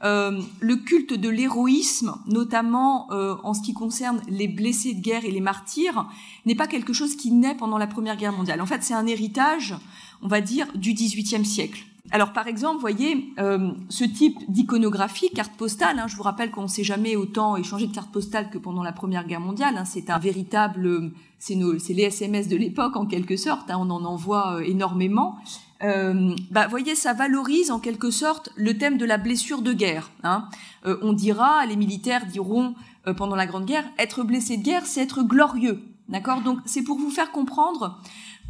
euh, 0.03 0.41
le 0.59 0.75
culte 0.75 1.13
de 1.13 1.29
l'héroïsme, 1.29 2.15
notamment 2.27 3.07
euh, 3.11 3.35
en 3.43 3.53
ce 3.53 3.61
qui 3.61 3.73
concerne 3.73 4.21
les 4.27 4.49
blessés 4.49 4.93
de 4.93 5.01
guerre 5.01 5.23
et 5.23 5.31
les 5.31 5.39
martyrs, 5.39 6.07
n'est 6.45 6.55
pas 6.55 6.67
quelque 6.67 6.91
chose 6.91 7.15
qui 7.15 7.31
naît 7.31 7.55
pendant 7.55 7.77
la 7.77 7.87
Première 7.87 8.17
Guerre 8.17 8.33
mondiale. 8.33 8.59
En 8.59 8.65
fait, 8.65 8.83
c'est 8.83 8.93
un 8.93 9.07
héritage, 9.07 9.75
on 10.21 10.27
va 10.27 10.41
dire, 10.41 10.67
du 10.75 10.93
XVIIIe 10.93 11.45
siècle. 11.45 11.85
Alors, 12.11 12.33
par 12.33 12.47
exemple, 12.47 12.81
voyez, 12.81 13.33
euh, 13.39 13.71
ce 13.87 14.03
type 14.03 14.37
d'iconographie, 14.49 15.29
carte 15.29 15.53
postale, 15.53 15.97
hein, 15.99 16.07
je 16.07 16.17
vous 16.17 16.23
rappelle 16.23 16.51
qu'on 16.51 16.63
ne 16.63 16.67
s'est 16.67 16.83
jamais 16.83 17.15
autant 17.15 17.55
échangé 17.55 17.87
de 17.87 17.93
cartes 17.93 18.11
postales 18.11 18.49
que 18.49 18.57
pendant 18.57 18.83
la 18.83 18.91
Première 18.91 19.25
Guerre 19.25 19.39
mondiale. 19.39 19.77
Hein, 19.77 19.85
c'est 19.85 20.09
un 20.09 20.19
véritable, 20.19 21.11
c'est 21.39 21.55
les 21.55 22.03
SMS 22.03 22.49
de 22.49 22.57
l'époque 22.57 22.97
en 22.97 23.05
quelque 23.05 23.37
sorte. 23.37 23.71
Hein, 23.71 23.77
on 23.79 23.89
en 23.89 24.03
envoie 24.03 24.65
énormément 24.65 25.37
euh, 25.83 26.35
bah, 26.49 26.67
voyez, 26.67 26.95
ça 26.95 27.13
valorise 27.13 27.71
en 27.71 27.79
quelque 27.79 28.11
sorte 28.11 28.49
le 28.55 28.77
thème 28.77 28.97
de 28.97 29.05
la 29.05 29.17
blessure 29.17 29.61
de 29.61 29.73
guerre. 29.73 30.11
Hein. 30.23 30.47
Euh, 30.85 30.97
on 31.01 31.13
dira, 31.13 31.65
les 31.65 31.75
militaires 31.75 32.25
diront 32.25 32.75
euh, 33.07 33.13
pendant 33.13 33.35
la 33.35 33.45
Grande 33.45 33.65
Guerre, 33.65 33.85
être 33.97 34.23
blessé 34.23 34.57
de 34.57 34.63
guerre, 34.63 34.85
c'est 34.85 35.01
être 35.01 35.23
glorieux. 35.23 35.83
D'accord? 36.09 36.41
Donc 36.41 36.59
c'est 36.65 36.83
pour 36.83 36.97
vous 36.97 37.09
faire 37.09 37.31
comprendre 37.31 37.99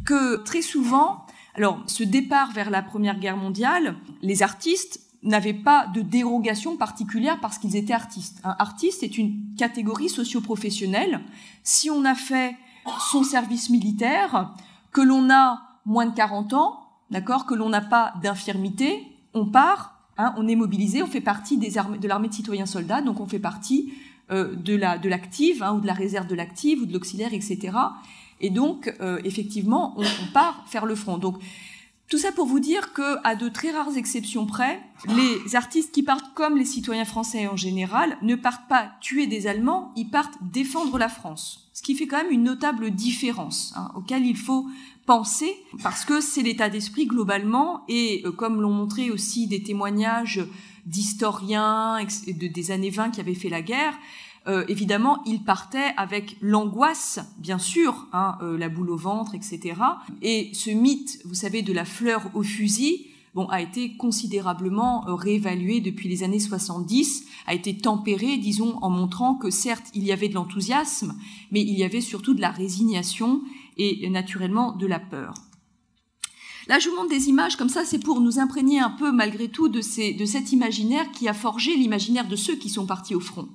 que 0.04 0.36
très 0.44 0.62
souvent, 0.62 1.26
alors 1.54 1.82
ce 1.86 2.04
départ 2.04 2.52
vers 2.52 2.70
la 2.70 2.82
Première 2.82 3.18
Guerre 3.18 3.36
mondiale, 3.36 3.96
les 4.22 4.42
artistes 4.42 5.00
n'avaient 5.22 5.54
pas 5.54 5.86
de 5.86 6.02
dérogation 6.02 6.76
particulière 6.76 7.38
parce 7.40 7.58
qu'ils 7.58 7.76
étaient 7.76 7.94
artistes. 7.94 8.40
Un 8.44 8.54
artiste 8.58 9.02
est 9.02 9.16
une 9.18 9.54
catégorie 9.56 10.10
socio-professionnelle. 10.10 11.20
Si 11.62 11.90
on 11.90 12.04
a 12.04 12.14
fait 12.14 12.56
son 13.10 13.24
service 13.24 13.70
militaire, 13.70 14.52
que 14.92 15.00
l'on 15.00 15.30
a 15.30 15.62
moins 15.86 16.06
de 16.06 16.14
40 16.14 16.52
ans, 16.52 16.83
d'accord, 17.14 17.46
que 17.46 17.54
l'on 17.54 17.70
n'a 17.70 17.80
pas 17.80 18.12
d'infirmité, 18.22 19.02
on 19.32 19.46
part, 19.46 19.98
hein, 20.18 20.34
on 20.36 20.46
est 20.46 20.56
mobilisé, 20.56 21.02
on 21.02 21.06
fait 21.06 21.22
partie 21.22 21.56
de 21.56 22.08
l'armée 22.08 22.28
de 22.28 22.34
citoyens 22.34 22.66
soldats, 22.66 23.00
donc 23.00 23.20
on 23.20 23.26
fait 23.26 23.38
partie 23.38 23.94
de 24.30 24.74
la 24.74 24.96
de 24.96 25.08
l'active 25.08 25.62
hein, 25.62 25.74
ou 25.74 25.80
de 25.80 25.86
la 25.86 25.92
réserve 25.92 26.26
de 26.26 26.34
l'active 26.34 26.80
ou 26.82 26.86
de 26.86 26.92
l'auxiliaire, 26.92 27.32
etc. 27.34 27.76
Et 28.40 28.50
donc, 28.50 28.92
effectivement, 29.24 29.94
on, 29.96 30.02
on, 30.02 30.32
part 30.32 30.64
faire 30.66 30.86
le 30.86 30.94
front. 30.94 31.18
Donc, 31.18 31.36
tout 32.08 32.18
ça 32.18 32.32
pour 32.32 32.46
vous 32.46 32.60
dire 32.60 32.92
que, 32.92 33.16
à 33.24 33.34
de 33.34 33.48
très 33.48 33.70
rares 33.70 33.96
exceptions 33.96 34.44
près, 34.44 34.80
les 35.08 35.56
artistes 35.56 35.92
qui 35.92 36.02
partent 36.02 36.34
comme 36.34 36.58
les 36.58 36.66
citoyens 36.66 37.06
français 37.06 37.46
en 37.48 37.56
général 37.56 38.18
ne 38.20 38.34
partent 38.34 38.68
pas 38.68 38.92
tuer 39.00 39.26
des 39.26 39.46
Allemands, 39.46 39.92
ils 39.96 40.10
partent 40.10 40.36
défendre 40.42 40.98
la 40.98 41.08
France. 41.08 41.70
Ce 41.72 41.82
qui 41.82 41.94
fait 41.94 42.06
quand 42.06 42.18
même 42.18 42.30
une 42.30 42.44
notable 42.44 42.90
différence 42.90 43.72
hein, 43.74 43.90
auquel 43.96 44.26
il 44.26 44.36
faut 44.36 44.66
penser 45.06 45.54
parce 45.82 46.04
que 46.04 46.20
c'est 46.20 46.42
l'état 46.42 46.68
d'esprit 46.68 47.06
globalement 47.06 47.84
et 47.88 48.22
euh, 48.24 48.32
comme 48.32 48.60
l'ont 48.60 48.72
montré 48.72 49.10
aussi 49.10 49.46
des 49.46 49.62
témoignages 49.62 50.44
d'historiens 50.86 51.98
des 52.26 52.70
années 52.70 52.90
20 52.90 53.10
qui 53.10 53.20
avaient 53.20 53.34
fait 53.34 53.48
la 53.48 53.62
guerre, 53.62 53.94
euh, 54.46 54.64
évidemment, 54.68 55.22
il 55.24 55.42
partait 55.42 55.92
avec 55.96 56.36
l'angoisse, 56.42 57.18
bien 57.38 57.58
sûr, 57.58 58.06
hein, 58.12 58.36
euh, 58.42 58.58
la 58.58 58.68
boule 58.68 58.90
au 58.90 58.96
ventre, 58.96 59.34
etc. 59.34 59.80
Et 60.20 60.50
ce 60.52 60.70
mythe, 60.70 61.20
vous 61.24 61.34
savez, 61.34 61.62
de 61.62 61.72
la 61.72 61.86
fleur 61.86 62.30
au 62.34 62.42
fusil, 62.42 63.06
bon, 63.34 63.46
a 63.46 63.62
été 63.62 63.96
considérablement 63.96 65.04
réévalué 65.06 65.80
depuis 65.80 66.10
les 66.10 66.22
années 66.22 66.40
70, 66.40 67.24
a 67.46 67.54
été 67.54 67.74
tempéré, 67.78 68.36
disons, 68.36 68.76
en 68.82 68.90
montrant 68.90 69.34
que 69.34 69.48
certes, 69.48 69.86
il 69.94 70.04
y 70.04 70.12
avait 70.12 70.28
de 70.28 70.34
l'enthousiasme, 70.34 71.14
mais 71.50 71.62
il 71.62 71.78
y 71.78 71.82
avait 71.82 72.02
surtout 72.02 72.34
de 72.34 72.42
la 72.42 72.50
résignation 72.50 73.40
et 73.76 74.08
naturellement 74.10 74.72
de 74.72 74.86
la 74.86 75.00
peur. 75.00 75.34
Là, 76.66 76.78
je 76.78 76.88
vous 76.88 76.96
montre 76.96 77.10
des 77.10 77.28
images 77.28 77.56
comme 77.56 77.68
ça, 77.68 77.84
c'est 77.84 77.98
pour 77.98 78.20
nous 78.20 78.38
imprégner 78.38 78.80
un 78.80 78.90
peu, 78.90 79.12
malgré 79.12 79.48
tout, 79.48 79.68
de, 79.68 79.82
cet 79.82 80.52
imaginaire 80.52 81.10
qui 81.12 81.28
a 81.28 81.34
forgé 81.34 81.76
l'imaginaire 81.76 82.26
de 82.26 82.36
ceux 82.36 82.56
qui 82.56 82.70
sont 82.70 82.86
partis 82.86 83.14
au 83.14 83.20
front. 83.20 83.48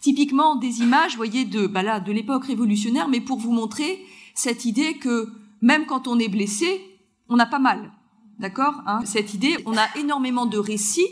Typiquement 0.00 0.54
des 0.54 0.80
images, 0.80 1.16
voyez, 1.16 1.44
de, 1.44 1.66
bah 1.66 1.98
de 1.98 2.12
l'époque 2.12 2.44
révolutionnaire, 2.44 3.08
mais 3.08 3.20
pour 3.20 3.38
vous 3.38 3.52
montrer 3.52 4.04
cette 4.34 4.64
idée 4.64 4.98
que 4.98 5.28
même 5.62 5.86
quand 5.86 6.06
on 6.06 6.18
est 6.18 6.28
blessé, 6.28 6.80
on 7.28 7.36
n'a 7.36 7.46
pas 7.46 7.58
mal. 7.58 7.92
D'accord 8.38 8.82
hein? 8.86 9.00
Cette 9.04 9.34
idée, 9.34 9.56
on 9.66 9.76
a 9.76 9.86
énormément 9.96 10.46
de 10.46 10.58
récits, 10.58 11.08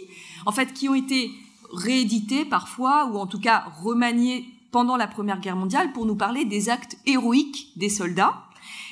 en 0.47 0.53
fait, 0.53 0.73
qui 0.73 0.89
ont 0.89 0.95
été 0.95 1.31
réédités 1.73 2.45
parfois, 2.45 3.07
ou 3.07 3.17
en 3.17 3.27
tout 3.27 3.41
cas 3.41 3.65
remaniés 3.83 4.45
pendant 4.73 4.97
la 4.97 5.07
Première 5.07 5.39
Guerre 5.39 5.55
mondiale 5.55 5.93
pour 5.93 6.07
nous 6.07 6.17
parler 6.17 6.45
des 6.45 6.69
actes 6.71 6.97
héroïques 7.07 7.73
des 7.77 7.91
soldats 7.91 8.43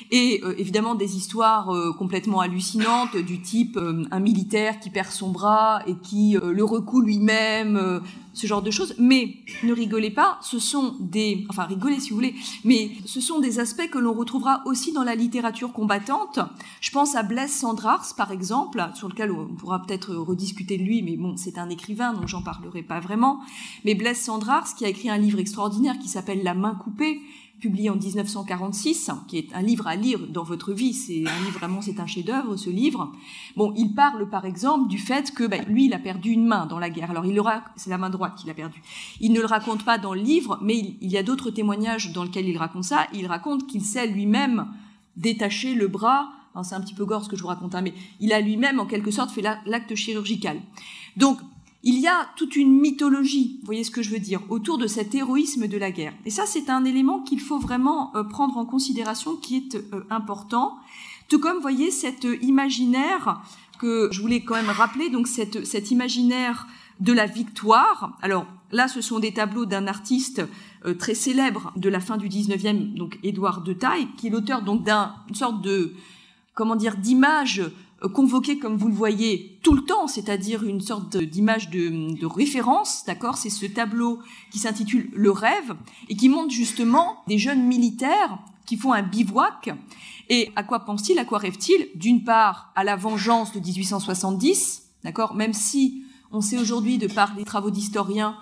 et 0.09 0.41
euh, 0.43 0.55
évidemment 0.57 0.95
des 0.95 1.17
histoires 1.17 1.73
euh, 1.73 1.93
complètement 1.93 2.39
hallucinantes 2.39 3.15
du 3.17 3.41
type 3.41 3.77
euh, 3.77 4.03
un 4.11 4.19
militaire 4.19 4.79
qui 4.79 4.89
perd 4.89 5.11
son 5.11 5.29
bras 5.29 5.83
et 5.87 5.95
qui 5.95 6.37
le 6.41 6.63
recoue 6.63 7.01
lui-même, 7.01 8.01
ce 8.33 8.47
genre 8.47 8.61
de 8.61 8.71
choses. 8.71 8.95
Mais 8.97 9.35
ne 9.63 9.73
rigolez 9.73 10.09
pas, 10.09 10.39
ce 10.41 10.59
sont 10.59 10.95
des, 10.99 11.45
enfin 11.49 11.63
rigolez 11.65 11.99
si 11.99 12.09
vous 12.09 12.15
voulez, 12.15 12.35
mais 12.63 12.91
ce 13.05 13.21
sont 13.21 13.39
des 13.39 13.59
aspects 13.59 13.89
que 13.89 13.99
l'on 13.99 14.13
retrouvera 14.13 14.61
aussi 14.65 14.93
dans 14.93 15.03
la 15.03 15.15
littérature 15.15 15.73
combattante. 15.73 16.39
Je 16.79 16.91
pense 16.91 17.15
à 17.15 17.23
Blaise 17.23 17.51
Sandrars 17.51 18.13
par 18.15 18.31
exemple, 18.31 18.83
sur 18.95 19.09
lequel 19.09 19.31
on 19.31 19.47
pourra 19.47 19.81
peut-être 19.81 20.15
rediscuter 20.15 20.77
de 20.77 20.83
lui, 20.83 21.01
mais 21.03 21.17
bon, 21.17 21.35
c'est 21.37 21.57
un 21.57 21.69
écrivain 21.69 22.13
donc 22.13 22.27
j'en 22.27 22.41
parlerai 22.41 22.83
pas 22.83 22.99
vraiment. 22.99 23.41
Mais 23.85 23.95
Blaise 23.95 24.19
Sandrars 24.19 24.75
qui 24.75 24.85
a 24.85 24.89
écrit 24.89 25.09
un 25.09 25.17
livre 25.17 25.39
extraordinaire 25.39 25.97
qui 25.99 26.07
s'appelle 26.07 26.43
La 26.43 26.53
main 26.53 26.75
coupée 26.75 27.21
publié 27.61 27.91
en 27.91 27.95
1946, 27.95 29.11
qui 29.27 29.37
est 29.37 29.53
un 29.53 29.61
livre 29.61 29.87
à 29.87 29.95
lire 29.95 30.19
dans 30.27 30.43
votre 30.43 30.73
vie. 30.73 30.93
C'est 30.93 31.19
un 31.19 31.45
livre 31.45 31.59
vraiment, 31.59 31.81
c'est 31.81 31.99
un 31.99 32.07
chef-d'œuvre 32.07 32.57
ce 32.57 32.69
livre. 32.69 33.11
Bon, 33.55 33.71
il 33.77 33.93
parle 33.93 34.29
par 34.29 34.45
exemple 34.45 34.89
du 34.89 34.97
fait 34.97 35.31
que 35.31 35.45
ben, 35.45 35.63
lui, 35.67 35.85
il 35.85 35.93
a 35.93 35.99
perdu 35.99 36.31
une 36.31 36.45
main 36.45 36.65
dans 36.65 36.79
la 36.79 36.89
guerre. 36.89 37.11
Alors 37.11 37.25
il 37.25 37.39
aura, 37.39 37.63
c'est 37.77 37.91
la 37.91 37.99
main 37.99 38.09
droite 38.09 38.33
qu'il 38.35 38.49
a 38.49 38.53
perdue. 38.53 38.81
Il 39.21 39.31
ne 39.31 39.39
le 39.39 39.45
raconte 39.45 39.85
pas 39.85 39.99
dans 39.99 40.13
le 40.13 40.21
livre, 40.21 40.59
mais 40.61 40.75
il, 40.75 41.11
y 41.11 41.17
a 41.17 41.23
d'autres 41.23 41.51
témoignages 41.51 42.11
dans 42.11 42.23
lesquels 42.23 42.49
il 42.49 42.57
raconte 42.57 42.83
ça. 42.83 43.07
Il 43.13 43.27
raconte 43.27 43.67
qu'il 43.67 43.83
sait 43.83 44.07
lui-même 44.07 44.67
détacher 45.15 45.75
le 45.75 45.87
bras. 45.87 46.29
C'est 46.63 46.75
un 46.75 46.81
petit 46.81 46.95
peu 46.95 47.05
gore 47.05 47.23
ce 47.23 47.29
que 47.29 47.37
je 47.37 47.43
vous 47.43 47.47
raconte, 47.47 47.75
hein, 47.75 47.81
mais 47.81 47.93
il 48.19 48.33
a 48.33 48.41
lui-même 48.41 48.79
en 48.79 48.85
quelque 48.85 49.11
sorte 49.11 49.31
fait 49.31 49.43
l'acte 49.65 49.95
chirurgical. 49.95 50.59
Donc 51.15 51.39
il 51.83 51.99
y 51.99 52.07
a 52.07 52.27
toute 52.35 52.55
une 52.55 52.79
mythologie, 52.79 53.57
vous 53.61 53.65
voyez 53.65 53.83
ce 53.83 53.91
que 53.91 54.01
je 54.01 54.11
veux 54.11 54.19
dire, 54.19 54.41
autour 54.49 54.77
de 54.77 54.87
cet 54.87 55.15
héroïsme 55.15 55.67
de 55.67 55.77
la 55.77 55.91
guerre. 55.91 56.13
Et 56.25 56.29
ça, 56.29 56.45
c'est 56.45 56.69
un 56.69 56.85
élément 56.85 57.21
qu'il 57.21 57.39
faut 57.39 57.59
vraiment 57.59 58.15
euh, 58.15 58.23
prendre 58.23 58.57
en 58.57 58.65
considération, 58.65 59.35
qui 59.35 59.57
est 59.57 59.75
euh, 59.75 60.05
important. 60.09 60.77
Tout 61.27 61.39
comme, 61.39 61.55
vous 61.55 61.61
voyez, 61.61 61.89
cet 61.89 62.27
imaginaire 62.41 63.41
que 63.79 64.09
je 64.11 64.21
voulais 64.21 64.41
quand 64.41 64.55
même 64.55 64.69
rappeler, 64.69 65.09
donc 65.09 65.27
cet 65.27 65.91
imaginaire 65.91 66.67
de 66.99 67.13
la 67.13 67.25
victoire. 67.25 68.17
Alors 68.21 68.45
là, 68.71 68.87
ce 68.87 69.01
sont 69.01 69.19
des 69.19 69.33
tableaux 69.33 69.65
d'un 69.65 69.87
artiste 69.87 70.45
euh, 70.85 70.93
très 70.93 71.15
célèbre 71.15 71.73
de 71.75 71.89
la 71.89 71.99
fin 71.99 72.17
du 72.17 72.29
19e, 72.29 72.93
donc 72.93 73.17
Édouard 73.23 73.61
de 73.61 73.73
Taille, 73.73 74.07
qui 74.17 74.27
est 74.27 74.29
l'auteur 74.29 74.61
donc 74.61 74.83
d'une 74.83 75.35
sorte 75.35 75.61
de, 75.61 75.93
comment 76.53 76.75
dire, 76.75 76.95
d'image 76.97 77.63
convoqué, 78.07 78.57
comme 78.57 78.77
vous 78.77 78.87
le 78.87 78.93
voyez, 78.93 79.59
tout 79.63 79.73
le 79.73 79.83
temps, 79.83 80.07
c'est-à-dire 80.07 80.63
une 80.63 80.81
sorte 80.81 81.17
d'image 81.17 81.69
de, 81.69 82.25
référence, 82.25 83.03
d'accord? 83.05 83.37
C'est 83.37 83.49
ce 83.49 83.65
tableau 83.65 84.19
qui 84.51 84.59
s'intitule 84.59 85.09
Le 85.13 85.31
rêve 85.31 85.75
et 86.09 86.15
qui 86.15 86.29
montre 86.29 86.51
justement 86.51 87.23
des 87.27 87.37
jeunes 87.37 87.63
militaires 87.63 88.39
qui 88.65 88.77
font 88.77 88.93
un 88.93 89.03
bivouac. 89.03 89.69
Et 90.29 90.51
à 90.55 90.63
quoi 90.63 90.79
pense-t-il 90.79 91.19
À 91.19 91.25
quoi 91.25 91.37
rêve-t-il? 91.37 91.89
D'une 91.99 92.23
part, 92.23 92.71
à 92.75 92.83
la 92.83 92.95
vengeance 92.95 93.53
de 93.53 93.59
1870, 93.59 94.83
d'accord? 95.03 95.35
Même 95.35 95.53
si 95.53 96.03
on 96.31 96.41
sait 96.41 96.57
aujourd'hui, 96.57 96.97
de 96.97 97.07
par 97.07 97.35
les 97.35 97.43
travaux 97.43 97.71
d'historiens, 97.71 98.37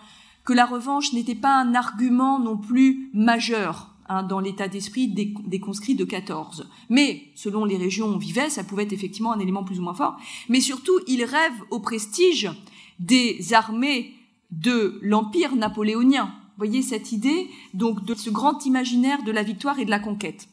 que 0.45 0.53
la 0.53 0.65
revanche 0.65 1.13
n'était 1.13 1.35
pas 1.35 1.55
un 1.55 1.75
argument 1.75 2.39
non 2.39 2.57
plus 2.57 3.09
majeur 3.13 3.89
Hein, 4.11 4.23
dans 4.23 4.39
l'état 4.39 4.67
d'esprit 4.67 5.07
des, 5.07 5.59
conscrits 5.59 5.93
de 5.93 6.03
14. 6.03 6.67
Mais 6.89 7.25
selon 7.35 7.63
les 7.63 7.77
régions 7.77 8.07
où 8.07 8.13
on 8.13 8.17
vivait, 8.17 8.49
ça 8.49 8.63
pouvait 8.63 8.81
être 8.81 8.91
effectivement 8.91 9.33
un 9.33 9.39
élément 9.39 9.63
plus 9.63 9.77
ou 9.77 9.83
moins 9.83 9.93
fort. 9.93 10.17
Mais 10.49 10.61
surtout, 10.61 10.99
il 11.05 11.23
rêve 11.23 11.53
au 11.69 11.79
prestige 11.79 12.49
des 12.97 13.53
armées 13.53 14.15
de 14.49 14.97
l'empire 15.03 15.55
napoléonien. 15.55 16.25
Vous 16.25 16.65
voyez 16.65 16.81
cette 16.81 17.11
idée 17.11 17.49
donc 17.75 18.03
de 18.03 18.15
ce 18.15 18.31
grand 18.31 18.65
imaginaire 18.65 19.21
de 19.21 19.31
la 19.31 19.43
victoire 19.43 19.77
et 19.77 19.85
de 19.85 19.91
la 19.91 19.99
conquête. 19.99 20.49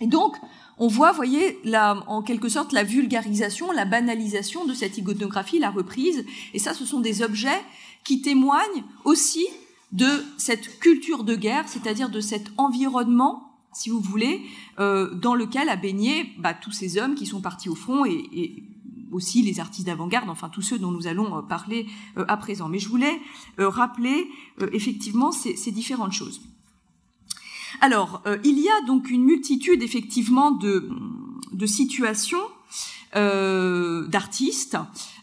Et 0.00 0.08
donc, 0.08 0.34
on 0.76 0.88
voit, 0.88 1.12
voyez, 1.12 1.60
en 2.08 2.22
quelque 2.22 2.48
sorte, 2.48 2.72
la 2.72 2.82
vulgarisation, 2.82 3.70
la 3.70 3.84
banalisation 3.84 4.64
de 4.64 4.74
cette 4.74 4.98
iconographie, 4.98 5.60
la 5.60 5.70
reprise. 5.70 6.24
Et 6.54 6.58
ça, 6.58 6.74
ce 6.74 6.84
sont 6.84 6.98
des 6.98 7.22
objets 7.22 7.60
qui 8.02 8.20
témoignent 8.20 8.82
aussi 9.04 9.46
de 9.92 10.24
cette 10.36 10.78
culture 10.78 11.24
de 11.24 11.34
guerre, 11.34 11.68
c'est-à-dire 11.68 12.10
de 12.10 12.20
cet 12.20 12.52
environnement, 12.56 13.58
si 13.72 13.90
vous 13.90 14.00
voulez, 14.00 14.42
euh, 14.78 15.14
dans 15.14 15.34
lequel 15.34 15.68
a 15.68 15.76
baigné 15.76 16.32
bah, 16.38 16.54
tous 16.54 16.72
ces 16.72 16.98
hommes 16.98 17.14
qui 17.14 17.26
sont 17.26 17.40
partis 17.40 17.68
au 17.68 17.74
front 17.74 18.04
et, 18.04 18.64
aussi 19.12 19.42
les 19.42 19.58
artistes 19.58 19.88
d'avant-garde, 19.88 20.30
enfin 20.30 20.48
tous 20.48 20.62
ceux 20.62 20.78
dont 20.78 20.92
nous 20.92 21.08
allons 21.08 21.36
euh, 21.36 21.42
parler 21.42 21.88
euh, 22.16 22.24
à 22.28 22.36
présent. 22.36 22.68
Mais 22.68 22.78
je 22.78 22.88
voulais 22.88 23.20
rappeler 23.58 24.28
effectivement 24.72 25.32
ces, 25.32 25.72
différentes 25.72 26.12
choses. 26.12 26.40
Alors, 27.80 28.22
il 28.44 28.60
y 28.60 28.68
a 28.68 28.86
donc 28.86 29.10
une 29.10 29.24
multitude 29.24 29.82
effectivement 29.82 30.52
de 30.52 31.66
situations 31.66 32.38
d'artistes 33.14 34.76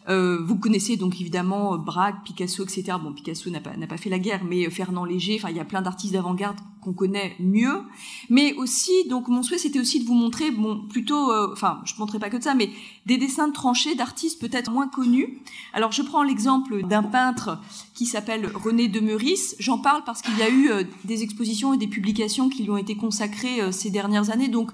euh, 0.10 0.42
vous 0.42 0.56
connaissez 0.56 0.96
donc 0.96 1.20
évidemment 1.20 1.74
euh, 1.74 1.78
Braque, 1.78 2.24
Picasso, 2.24 2.64
etc. 2.64 2.98
Bon, 3.02 3.12
Picasso 3.12 3.50
n'a 3.50 3.60
pas, 3.60 3.72
pas 3.72 3.98
fait 3.98 4.10
la 4.10 4.20
guerre, 4.20 4.44
mais 4.46 4.66
euh, 4.66 4.70
Fernand 4.70 5.04
Léger, 5.04 5.36
enfin, 5.38 5.50
il 5.50 5.58
y 5.58 5.60
a 5.60 5.66
plein 5.66 5.82
d'artistes 5.82 6.14
d'avant-garde 6.14 6.58
qu'on 6.82 6.94
connaît 6.94 7.36
mieux. 7.40 7.82
Mais 8.30 8.54
aussi, 8.54 8.92
donc, 9.10 9.28
mon 9.28 9.44
souhait, 9.44 9.58
c'était 9.58 9.80
aussi 9.80 10.00
de 10.00 10.06
vous 10.06 10.14
montrer, 10.14 10.52
bon, 10.52 10.88
plutôt, 10.88 11.34
enfin, 11.52 11.82
je 11.84 11.94
ne 11.96 12.00
montrerai 12.00 12.20
pas 12.20 12.30
que 12.30 12.38
de 12.38 12.44
ça, 12.44 12.56
mais 12.56 12.70
des 13.06 13.18
dessins 13.18 13.50
de 13.50 13.54
tranchées 13.54 13.96
d'artistes 13.96 14.40
peut-être 14.40 14.72
moins 14.72 14.88
connus. 14.88 15.40
Alors, 15.74 15.92
je 15.92 16.02
prends 16.02 16.24
l'exemple 16.24 16.84
d'un 16.88 17.04
peintre 17.04 17.60
qui 17.94 18.06
s'appelle 18.06 18.50
René 18.54 18.88
de 18.88 19.02
Meurice. 19.02 19.56
J'en 19.60 19.80
parle 19.80 20.04
parce 20.06 20.22
qu'il 20.22 20.38
y 20.38 20.42
a 20.42 20.50
eu 20.50 20.70
des 21.04 21.24
expositions 21.24 21.74
et 21.74 21.78
des 21.78 21.88
publications 21.88 22.48
qui 22.48 22.64
lui 22.64 22.72
ont 22.72 22.78
été 22.78 22.96
consacrées 22.96 23.72
ces 23.74 23.90
dernières 23.90 24.30
années. 24.30 24.48
Donc, 24.48 24.72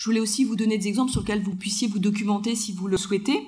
je 0.00 0.06
voulais 0.06 0.20
aussi 0.20 0.44
vous 0.44 0.56
donner 0.56 0.78
des 0.78 0.88
exemples 0.88 1.12
sur 1.12 1.20
lesquels 1.20 1.42
vous 1.42 1.54
puissiez 1.54 1.86
vous 1.86 1.98
documenter 1.98 2.56
si 2.56 2.72
vous 2.72 2.88
le 2.88 2.96
souhaitez. 2.96 3.38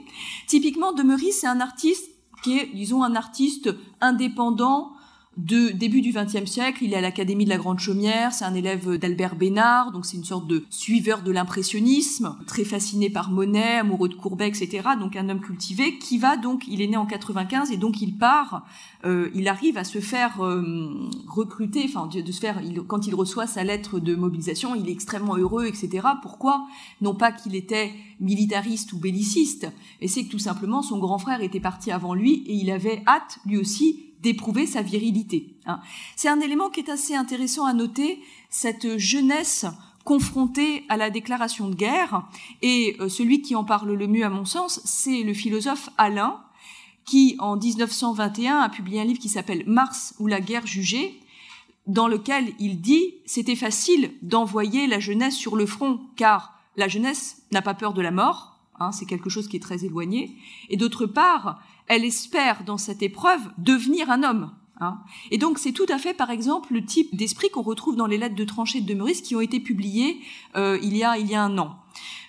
Typiquement, 0.46 0.92
Demery, 0.92 1.32
c'est 1.32 1.46
un 1.46 1.60
artiste 1.60 2.10
qui 2.44 2.58
est, 2.58 2.66
disons, 2.74 3.02
un 3.02 3.14
artiste 3.14 3.74
indépendant, 4.02 4.92
de 5.36 5.70
début 5.70 6.02
du 6.02 6.12
XXe 6.12 6.44
siècle. 6.44 6.84
Il 6.84 6.92
est 6.92 6.96
à 6.96 7.00
l'Académie 7.00 7.44
de 7.44 7.50
la 7.50 7.56
Grande 7.56 7.78
Chaumière. 7.78 8.32
C'est 8.32 8.44
un 8.44 8.54
élève 8.54 8.96
d'Albert 8.98 9.36
Bénard, 9.36 9.92
donc 9.92 10.04
c'est 10.04 10.16
une 10.16 10.24
sorte 10.24 10.46
de 10.46 10.64
suiveur 10.68 11.22
de 11.22 11.32
l'impressionnisme, 11.32 12.36
très 12.46 12.64
fasciné 12.64 13.08
par 13.08 13.30
Monet, 13.30 13.78
amoureux 13.78 14.08
de 14.08 14.14
Courbet, 14.14 14.48
etc. 14.48 14.90
Donc 15.00 15.16
un 15.16 15.28
homme 15.28 15.40
cultivé 15.40 15.98
qui 15.98 16.18
va 16.18 16.36
donc, 16.36 16.64
il 16.68 16.82
est 16.82 16.86
né 16.86 16.96
en 16.96 17.06
95 17.06 17.70
et 17.70 17.78
donc 17.78 18.02
il 18.02 18.18
part, 18.18 18.66
euh, 19.04 19.30
il 19.34 19.48
arrive 19.48 19.78
à 19.78 19.84
se 19.84 20.00
faire 20.00 20.42
euh, 20.42 21.08
recruter, 21.28 21.84
enfin 21.86 22.08
de, 22.08 22.30
se 22.30 22.40
faire, 22.40 22.60
quand 22.86 23.06
il 23.06 23.14
reçoit 23.14 23.46
sa 23.46 23.64
lettre 23.64 24.00
de 24.00 24.14
mobilisation, 24.14 24.74
il 24.74 24.88
est 24.88 24.92
extrêmement 24.92 25.36
heureux, 25.36 25.66
etc. 25.66 26.08
Pourquoi? 26.20 26.66
Non 27.00 27.14
pas 27.14 27.32
qu'il 27.32 27.56
était 27.56 27.92
militariste 28.20 28.92
ou 28.92 28.98
belliciste, 28.98 29.66
mais 30.00 30.08
c'est 30.08 30.24
que 30.24 30.30
tout 30.30 30.38
simplement 30.38 30.82
son 30.82 30.98
grand 30.98 31.18
frère 31.18 31.40
était 31.40 31.60
parti 31.60 31.90
avant 31.90 32.14
lui 32.14 32.44
et 32.46 32.54
il 32.54 32.70
avait 32.70 33.02
hâte 33.06 33.38
lui 33.46 33.56
aussi 33.56 34.11
d'éprouver 34.22 34.66
sa 34.66 34.82
virilité. 34.82 35.56
Hein. 35.66 35.80
C'est 36.16 36.28
un 36.28 36.40
élément 36.40 36.70
qui 36.70 36.80
est 36.80 36.90
assez 36.90 37.14
intéressant 37.14 37.66
à 37.66 37.74
noter, 37.74 38.20
cette 38.50 38.98
jeunesse 38.98 39.66
confrontée 40.04 40.84
à 40.88 40.96
la 40.96 41.10
déclaration 41.10 41.68
de 41.68 41.74
guerre. 41.74 42.26
Et 42.60 42.96
euh, 43.00 43.08
celui 43.08 43.42
qui 43.42 43.54
en 43.54 43.64
parle 43.64 43.92
le 43.92 44.06
mieux, 44.06 44.24
à 44.24 44.30
mon 44.30 44.44
sens, 44.44 44.80
c'est 44.84 45.22
le 45.22 45.34
philosophe 45.34 45.90
Alain, 45.98 46.40
qui 47.04 47.36
en 47.38 47.56
1921 47.56 48.58
a 48.58 48.68
publié 48.68 49.00
un 49.00 49.04
livre 49.04 49.18
qui 49.18 49.28
s'appelle 49.28 49.64
Mars 49.66 50.14
ou 50.18 50.26
la 50.26 50.40
guerre 50.40 50.66
jugée, 50.66 51.20
dans 51.86 52.06
lequel 52.06 52.52
il 52.60 52.80
dit 52.80 53.14
c'était 53.26 53.56
facile 53.56 54.12
d'envoyer 54.22 54.86
la 54.86 55.00
jeunesse 55.00 55.36
sur 55.36 55.56
le 55.56 55.66
front, 55.66 56.00
car 56.16 56.60
la 56.76 56.86
jeunesse 56.88 57.42
n'a 57.50 57.62
pas 57.62 57.74
peur 57.74 57.92
de 57.92 58.00
la 58.00 58.12
mort, 58.12 58.60
hein, 58.78 58.92
c'est 58.92 59.04
quelque 59.04 59.30
chose 59.30 59.48
qui 59.48 59.56
est 59.56 59.60
très 59.60 59.84
éloigné, 59.84 60.36
et 60.68 60.76
d'autre 60.76 61.06
part, 61.06 61.60
elle 61.88 62.04
espère 62.04 62.64
dans 62.64 62.78
cette 62.78 63.02
épreuve 63.02 63.40
devenir 63.58 64.10
un 64.10 64.22
homme. 64.22 64.50
Hein. 64.80 64.98
Et 65.30 65.38
donc 65.38 65.58
c'est 65.58 65.72
tout 65.72 65.86
à 65.88 65.98
fait, 65.98 66.14
par 66.14 66.30
exemple, 66.30 66.74
le 66.74 66.84
type 66.84 67.14
d'esprit 67.14 67.50
qu'on 67.50 67.62
retrouve 67.62 67.96
dans 67.96 68.06
les 68.06 68.18
lettres 68.18 68.34
de 68.34 68.44
tranchée 68.44 68.80
de 68.80 68.94
Meurice 68.94 69.22
qui 69.22 69.36
ont 69.36 69.40
été 69.40 69.60
publiées 69.60 70.20
euh, 70.56 70.78
il, 70.82 70.96
y 70.96 71.04
a, 71.04 71.42
un 71.42 71.58
an. 71.58 71.76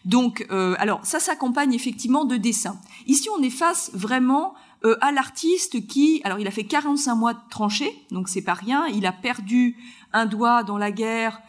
Donc, 0.06 0.46
euh, 0.52 0.76
alors 0.78 1.00
ça 1.04 1.20
s'accompagne 1.20 1.74
effectivement 1.74 2.26
de 2.26 2.38
dessins. 2.38 2.80
Ici, 3.08 3.28
on 3.36 3.42
est 3.42 3.50
face 3.50 3.92
vraiment 3.94 4.54
euh, 4.86 4.96
à 5.02 5.12
l'artiste 5.12 5.88
qui, 5.88 6.22
alors 6.24 6.40
il 6.40 6.48
a 6.48 6.52
fait 6.52 6.66
45 6.66 7.16
mois 7.16 7.34
de 7.34 7.40
tranchée, 7.50 8.06
donc 8.12 8.30
c'est 8.30 8.44
pas 8.44 8.54
rien. 8.54 8.86
Il 8.88 9.06
a 9.06 9.12
perdu 9.12 9.78
un 10.12 10.26
doigt 10.26 10.64
dans 10.64 10.78
la 10.78 10.92
guerre, 10.92 11.42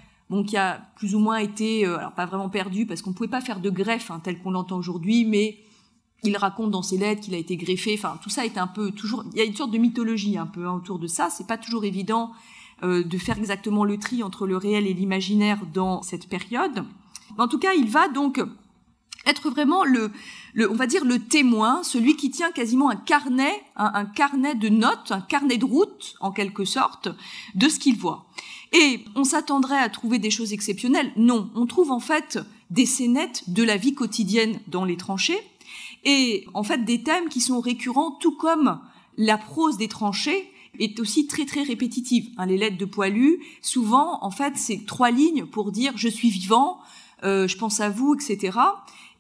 qui 0.49 0.57
a 0.57 0.81
plus 0.97 1.15
ou 1.15 1.21
moins 1.21 1.37
été, 1.37 1.85
alors 1.87 2.11
pas 2.11 2.27
vraiment 2.27 2.49
perdu 2.49 2.87
parce 2.87 3.03
qu'on 3.03 3.13
pouvait 3.13 3.29
pas 3.29 3.41
faire 3.41 3.61
de 3.61 3.71
greffe 3.71 4.11
hein, 4.11 4.21
tel 4.25 4.41
qu'on 4.41 4.51
l'entend 4.51 4.77
aujourd'hui, 4.77 5.25
mais 5.25 5.59
il 6.25 6.37
raconte 6.37 6.71
dans 6.71 6.83
ses 6.83 6.97
lettres 6.97 7.23
qu'il 7.23 7.35
a 7.35 7.39
été 7.39 7.57
greffé. 7.57 7.95
Enfin, 7.99 8.19
tout 8.23 8.31
ça 8.31 8.45
est 8.45 8.59
un 8.59 8.67
peu 8.67 8.91
toujours. 8.91 9.25
Il 9.33 9.39
y 9.39 9.43
a 9.43 9.45
une 9.45 9.55
sorte 9.55 9.71
de 9.71 9.79
mythologie 9.79 10.39
un 10.39 10.47
peu 10.47 10.67
hein, 10.67 10.75
autour 10.75 10.99
de 10.99 11.07
ça. 11.07 11.31
C'est 11.31 11.47
pas 11.47 11.59
toujours 11.59 11.85
évident 11.85 12.33
euh, 12.83 13.05
de 13.05 13.19
faire 13.19 13.39
exactement 13.39 13.85
le 13.85 13.99
tri 13.99 14.23
entre 14.23 14.47
le 14.47 14.57
réel 14.57 14.87
et 14.87 14.95
l'imaginaire 14.95 15.61
dans 15.73 16.03
cette 16.03 16.29
période. 16.29 16.85
En 17.39 17.49
tout 17.49 17.59
cas, 17.59 17.73
il 17.75 17.89
va 17.89 18.09
donc 18.09 18.41
être 19.27 19.49
vraiment 19.51 19.85
le, 19.85 20.11
le, 20.53 20.71
on 20.71 20.75
va 20.75 20.87
dire 20.87 21.05
le 21.05 21.19
témoin, 21.19 21.83
celui 21.83 22.17
qui 22.17 22.31
tient 22.31 22.53
quasiment 22.53 22.91
un 22.91 22.97
carnet, 22.97 23.63
un, 23.77 23.91
un 23.95 24.05
carnet 24.05 24.55
de 24.55 24.69
notes, 24.69 25.13
un 25.13 25.23
carnet 25.23 25.57
de 25.57 25.65
route 25.65 26.17
en 26.21 26.31
quelque 26.31 26.65
sorte, 26.65 27.09
de 27.55 27.69
ce 27.69 27.79
qu'il 27.79 27.97
voit. 27.97 28.27
Et 28.73 29.05
on 29.15 29.25
s'attendrait 29.25 29.79
à 29.79 29.89
trouver 29.89 30.19
des 30.19 30.31
choses 30.31 30.53
exceptionnelles? 30.53 31.13
Non, 31.17 31.51
on 31.55 31.67
trouve 31.67 31.91
en 31.91 32.01
fait 32.01 32.39
des 32.71 32.87
scénettes 32.87 33.45
de 33.49 33.63
la 33.63 33.77
vie 33.77 33.95
quotidienne 33.95 34.59
dans 34.67 34.85
les 34.85 34.97
tranchées 34.97 35.39
et 36.05 36.47
en 36.55 36.63
fait 36.63 36.85
des 36.85 37.03
thèmes 37.03 37.29
qui 37.29 37.41
sont 37.41 37.61
récurrents, 37.61 38.13
tout 38.13 38.37
comme 38.37 38.81
la 39.17 39.39
prose 39.39 39.77
des 39.77 39.89
tranchées 39.89 40.51
est 40.79 40.99
aussi 41.01 41.27
très 41.27 41.45
très 41.45 41.63
répétitive. 41.63 42.31
Hein, 42.37 42.47
les 42.47 42.57
lettres 42.57 42.79
de 42.79 42.85
Poilu, 42.85 43.41
souvent, 43.63 44.19
en 44.23 44.31
fait, 44.31 44.55
c'est 44.57 44.85
trois 44.87 45.11
lignes 45.11 45.47
pour 45.47 45.73
dire 45.73 45.93
je 45.97 46.09
suis 46.09 46.31
vivant, 46.31 46.79
euh, 47.25 47.47
je 47.49 47.57
pense 47.57 47.81
à 47.81 47.91
vous, 47.91 48.15
etc. 48.15 48.59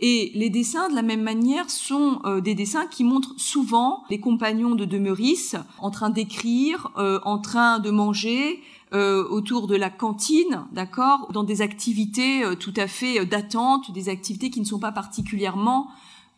Et 0.00 0.32
les 0.34 0.50
dessins, 0.50 0.88
de 0.88 0.94
la 0.94 1.02
même 1.02 1.22
manière, 1.22 1.70
sont 1.70 2.20
euh, 2.24 2.40
des 2.40 2.54
dessins 2.54 2.86
qui 2.86 3.04
montrent 3.04 3.34
souvent 3.36 4.02
les 4.10 4.18
compagnons 4.18 4.74
de 4.74 4.98
Meurice 4.98 5.56
en 5.78 5.90
train 5.90 6.10
d'écrire, 6.10 6.90
euh, 6.98 7.20
en 7.24 7.38
train 7.38 7.78
de 7.78 7.90
manger, 7.90 8.62
autour 8.92 9.66
de 9.66 9.74
la 9.74 9.90
cantine, 9.90 10.66
d'accord, 10.70 11.32
dans 11.32 11.42
des 11.42 11.62
activités 11.62 12.44
tout 12.60 12.72
à 12.76 12.86
fait 12.86 13.26
d'attente, 13.26 13.90
des 13.90 14.08
activités 14.08 14.50
qui 14.50 14.60
ne 14.60 14.64
sont 14.64 14.78
pas 14.78 14.92
particulièrement 14.92 15.88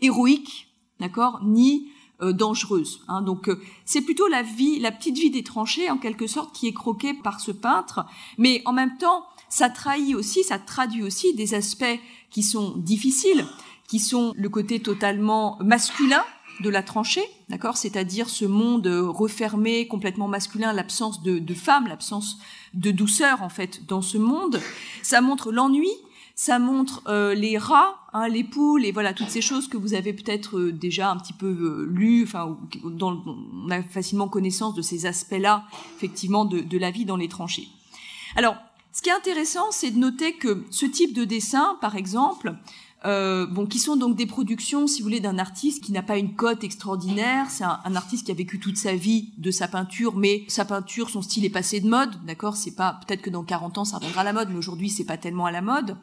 héroïque, 0.01 0.69
d'accord, 1.01 1.41
ni 1.45 1.89
euh, 2.23 2.33
dangereuse. 2.33 3.01
Hein. 3.09 3.21
Donc 3.21 3.49
euh, 3.49 3.61
c'est 3.85 4.01
plutôt 4.01 4.27
la 4.27 4.43
vie, 4.43 4.79
la 4.79 4.91
petite 4.91 5.19
vie 5.19 5.31
des 5.31 5.43
tranchées 5.43 5.91
en 5.91 5.99
quelque 5.99 6.27
sorte 6.27 6.55
qui 6.55 6.67
est 6.67 6.73
croquée 6.73 7.13
par 7.13 7.41
ce 7.41 7.53
peintre, 7.53 8.07
mais 8.39 8.63
en 8.65 8.73
même 8.73 8.97
temps 8.97 9.27
ça 9.51 9.69
trahit 9.69 10.15
aussi, 10.15 10.43
ça 10.43 10.59
traduit 10.59 11.03
aussi 11.03 11.35
des 11.35 11.53
aspects 11.53 11.85
qui 12.31 12.43
sont 12.43 12.73
difficiles, 12.79 13.45
qui 13.87 13.99
sont 13.99 14.33
le 14.35 14.49
côté 14.49 14.81
totalement 14.81 15.59
masculin 15.61 16.25
de 16.61 16.71
la 16.71 16.83
tranchée, 16.83 17.25
d'accord, 17.51 17.77
c'est-à-dire 17.77 18.31
ce 18.31 18.47
monde 18.47 18.87
refermé, 18.87 19.87
complètement 19.87 20.27
masculin, 20.27 20.73
l'absence 20.73 21.23
de, 21.23 21.39
de 21.39 21.55
femmes, 21.55 21.87
l'absence 21.87 22.39
de 22.73 22.93
douceur 22.93 23.43
en 23.43 23.51
fait 23.51 23.87
dans 23.87 24.01
ce 24.01 24.17
monde. 24.17 24.61
Ça 25.03 25.21
montre 25.21 25.53
l'ennui, 25.53 25.91
ça 26.39 26.59
montre 26.59 27.03
euh, 27.09 27.35
les 27.35 27.57
rats, 27.57 27.99
hein, 28.13 28.29
les 28.29 28.45
poules 28.45 28.85
et 28.85 28.93
voilà 28.93 29.15
toutes 29.15 29.31
ces 29.31 29.41
choses 29.41 29.69
que 29.69 29.79
vous 29.79 29.95
avez 29.95 30.13
peut-être 30.13 30.59
euh, 30.59 30.73
déjà 30.73 31.11
un 31.11 31.17
petit 31.17 31.33
peu 31.33 31.47
euh, 31.47 31.87
lues, 31.91 32.25
enfin 32.25 32.59
dont 32.85 33.23
on 33.27 33.71
a 33.71 33.83
facilement 33.83 34.29
connaissance 34.29 34.75
de 34.75 34.83
ces 34.83 35.07
aspects-là, 35.07 35.65
effectivement, 35.97 36.45
de, 36.45 36.61
de, 36.61 36.79
la 36.79 36.91
vie 36.91 37.07
dans 37.07 37.17
les 37.17 37.29
tranchées. 37.29 37.69
Alors, 38.37 38.55
ce 38.93 39.01
qui 39.01 39.09
est 39.09 39.15
intéressant, 39.15 39.71
c'est 39.71 39.91
de 39.91 39.99
noter 39.99 40.35
que 40.35 40.63
ce 40.71 40.85
type 40.85 41.15
de 41.15 41.25
dessin, 41.25 41.79
par 41.81 41.97
exemple, 41.97 42.55
euh, 43.07 43.47
bon, 43.47 43.67
qui 43.67 43.79
sont 43.79 43.95
donc 43.95 44.17
des 44.17 44.27
productions, 44.27 44.89
si 44.89 45.01
vous 45.01 45.05
voulez, 45.05 45.21
d'un 45.21 45.39
artiste 45.39 45.85
qui 45.85 45.93
n'a 45.93 46.03
pas 46.03 46.19
une 46.19 46.35
cote 46.35 46.65
extraordinaire. 46.65 47.47
C'est 47.51 47.63
un, 47.63 47.95
artiste 47.95 48.27
qui 48.27 48.33
a 48.33 48.35
vécu 48.35 48.59
toute 48.59 48.77
sa 48.77 48.97
vie 48.97 49.33
de 49.39 49.53
sa 49.53 49.69
peinture, 49.69 50.17
mais 50.17 50.45
sa 50.49 50.65
peinture, 50.65 51.09
son 51.09 51.23
style 51.23 51.45
est 51.45 51.51
passé 51.51 51.81
de 51.81 51.89
mode, 51.89 52.25
d'accord? 52.25 52.57
C'est 52.57 52.75
pas 52.75 52.99
peut-être 53.07 53.23
que 53.23 53.31
dans 53.31 53.45
40 53.45 53.79
ans 53.79 53.85
ça 53.85 53.99
reviendra 53.99 54.23
à 54.23 54.25
la 54.25 54.33
mode, 54.33 54.49
mais 54.51 54.59
aujourd'hui 54.59 54.91
c'est 54.91 55.05
pas 55.05 55.19
tellement 55.19 55.47
à 55.47 55.53
la 55.53 55.63
mode. 55.63 55.97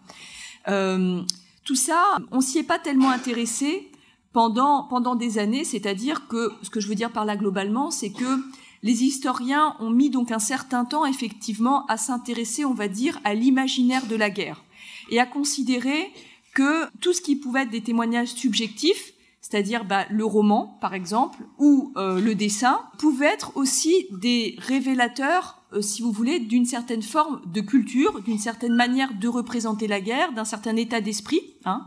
Euh, 0.69 1.21
tout 1.65 1.75
ça, 1.75 2.17
on 2.31 2.39
s'y 2.39 2.59
est 2.59 2.63
pas 2.63 2.79
tellement 2.79 3.09
intéressé 3.09 3.91
pendant 4.31 4.83
pendant 4.83 5.15
des 5.15 5.39
années. 5.39 5.65
C'est-à-dire 5.65 6.27
que 6.27 6.53
ce 6.61 6.69
que 6.69 6.79
je 6.79 6.87
veux 6.87 6.95
dire 6.95 7.11
par 7.11 7.25
là 7.25 7.35
globalement, 7.35 7.91
c'est 7.91 8.11
que 8.11 8.39
les 8.81 9.03
historiens 9.03 9.75
ont 9.79 9.89
mis 9.89 10.09
donc 10.09 10.31
un 10.31 10.39
certain 10.39 10.85
temps 10.85 11.05
effectivement 11.05 11.85
à 11.87 11.97
s'intéresser, 11.97 12.63
on 12.63 12.73
va 12.73 12.87
dire, 12.87 13.19
à 13.25 13.33
l'imaginaire 13.33 14.05
de 14.05 14.15
la 14.15 14.29
guerre 14.29 14.63
et 15.09 15.19
à 15.19 15.25
considérer 15.25 16.11
que 16.53 16.89
tout 16.99 17.13
ce 17.13 17.21
qui 17.21 17.35
pouvait 17.35 17.63
être 17.63 17.69
des 17.69 17.81
témoignages 17.81 18.29
subjectifs, 18.29 19.13
c'est-à-dire 19.41 19.83
bah, 19.83 20.05
le 20.09 20.25
roman, 20.25 20.77
par 20.79 20.93
exemple, 20.93 21.39
ou 21.57 21.91
euh, 21.97 22.19
le 22.21 22.33
dessin, 22.33 22.81
pouvaient 22.97 23.33
être 23.33 23.57
aussi 23.57 24.07
des 24.11 24.55
révélateurs, 24.59 25.61
euh, 25.73 25.81
si 25.81 26.01
vous 26.01 26.11
voulez, 26.11 26.39
d'une 26.39 26.65
certaine 26.65 27.01
forme 27.01 27.41
de 27.45 27.61
culture, 27.61 28.21
d'une 28.21 28.39
certaine 28.39 28.73
manière 28.73 29.13
de 29.13 29.27
représenter 29.27 29.87
la 29.87 29.99
guerre, 29.99 30.31
d'un 30.31 30.45
certain 30.45 30.75
état 30.75 31.01
d'esprit. 31.01 31.41
Hein. 31.65 31.85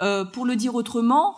Euh, 0.00 0.24
pour 0.24 0.44
le 0.44 0.56
dire 0.56 0.74
autrement, 0.74 1.36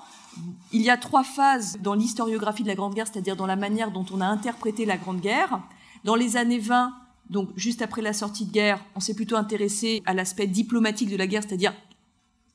il 0.73 0.81
y 0.81 0.91
a 0.91 0.97
trois 0.97 1.25
phases 1.25 1.79
dans 1.83 1.95
l'historiographie 1.95 2.63
de 2.63 2.69
la 2.69 2.75
Grande 2.75 2.95
Guerre, 2.95 3.07
c'est-à-dire 3.07 3.37
dans 3.37 3.47
la 3.47 3.57
manière 3.57 3.91
dont 3.91 4.07
on 4.13 4.21
a 4.21 4.27
interprété 4.27 4.87
la 4.87 4.97
Grande 4.97 5.21
Guerre. 5.21 5.61
Dans 6.05 6.15
les 6.15 6.37
années 6.37 6.59
20, 6.59 6.95
donc 7.29 7.51
juste 7.57 7.83
après 7.83 8.03
la 8.03 8.13
sortie 8.13 8.47
de 8.47 8.53
guerre, 8.53 8.85
on 8.95 9.01
s'est 9.01 9.15
plutôt 9.15 9.37
intéressé 9.37 10.03
à 10.07 10.15
l'aspect 10.15 10.47
diplomatique 10.47 11.11
de 11.11 11.17
la 11.17 11.27
guerre, 11.27 11.43
c'est-à-dire 11.47 11.75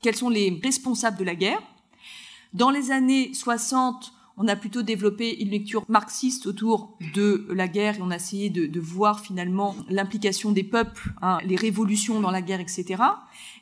quels 0.06 0.16
sont 0.16 0.30
les 0.30 0.62
responsables 0.64 1.18
de 1.18 1.24
la 1.24 1.34
guerre. 1.34 1.60
Dans 2.54 2.70
les 2.70 2.92
années 2.92 3.34
60, 3.34 4.14
on 4.38 4.48
a 4.48 4.56
plutôt 4.56 4.84
développé 4.84 5.36
une 5.42 5.50
lecture 5.50 5.84
marxiste 5.90 6.46
autour 6.46 6.96
de 7.16 7.48
la 7.50 7.68
guerre 7.68 7.98
et 7.98 8.02
on 8.04 8.12
a 8.12 8.18
essayé 8.18 8.52
de, 8.52 8.80
voir 8.80 9.20
finalement 9.20 9.76
l'implication 9.90 10.52
des 10.52 10.64
peuples, 10.64 11.12
hein, 11.24 11.40
les 11.44 11.56
révolutions 11.56 12.20
dans 12.20 12.30
la 12.30 12.44
guerre, 12.44 12.60
etc. 12.60 13.02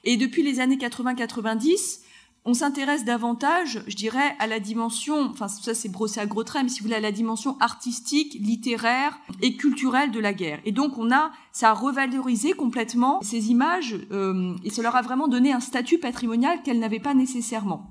Et 0.03 0.17
depuis 0.17 0.43
les 0.43 0.59
années 0.59 0.75
80-90, 0.75 2.01
on 2.45 2.53
s'intéresse 2.53 3.05
davantage, 3.05 3.81
je 3.87 3.95
dirais, 3.95 4.35
à 4.39 4.47
la 4.47 4.59
dimension, 4.59 5.29
enfin 5.29 5.47
ça 5.47 5.73
c'est 5.73 5.89
brossé 5.89 6.19
à 6.19 6.25
gros 6.25 6.43
traits, 6.43 6.63
mais 6.63 6.69
si 6.69 6.79
vous 6.79 6.85
voulez, 6.85 6.97
à 6.97 7.01
la 7.01 7.13
dimension 7.13 7.57
artistique, 7.59 8.37
littéraire 8.39 9.17
et 9.41 9.55
culturelle 9.55 10.11
de 10.11 10.19
la 10.19 10.33
guerre. 10.33 10.59
Et 10.65 10.73
donc 10.73 10.97
on 10.97 11.11
a, 11.11 11.31
ça 11.53 11.69
a 11.69 11.73
revalorisé 11.73 12.51
complètement 12.51 13.21
ces 13.21 13.49
images 13.49 13.95
euh, 14.11 14.55
et 14.65 14.69
ça 14.69 14.81
leur 14.81 14.95
a 14.95 15.01
vraiment 15.01 15.29
donné 15.29 15.53
un 15.53 15.61
statut 15.61 15.99
patrimonial 15.99 16.61
qu'elles 16.63 16.79
n'avaient 16.79 16.99
pas 16.99 17.13
nécessairement. 17.13 17.89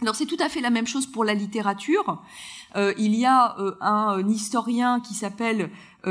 Alors 0.00 0.14
c'est 0.14 0.26
tout 0.26 0.36
à 0.38 0.48
fait 0.48 0.60
la 0.60 0.70
même 0.70 0.86
chose 0.86 1.06
pour 1.06 1.24
la 1.24 1.34
littérature. 1.34 2.22
Euh, 2.76 2.94
il 2.98 3.16
y 3.16 3.26
a 3.26 3.58
euh, 3.58 3.74
un, 3.80 4.20
un, 4.20 4.28
historien 4.28 5.00
qui 5.00 5.14
s'appelle 5.14 5.70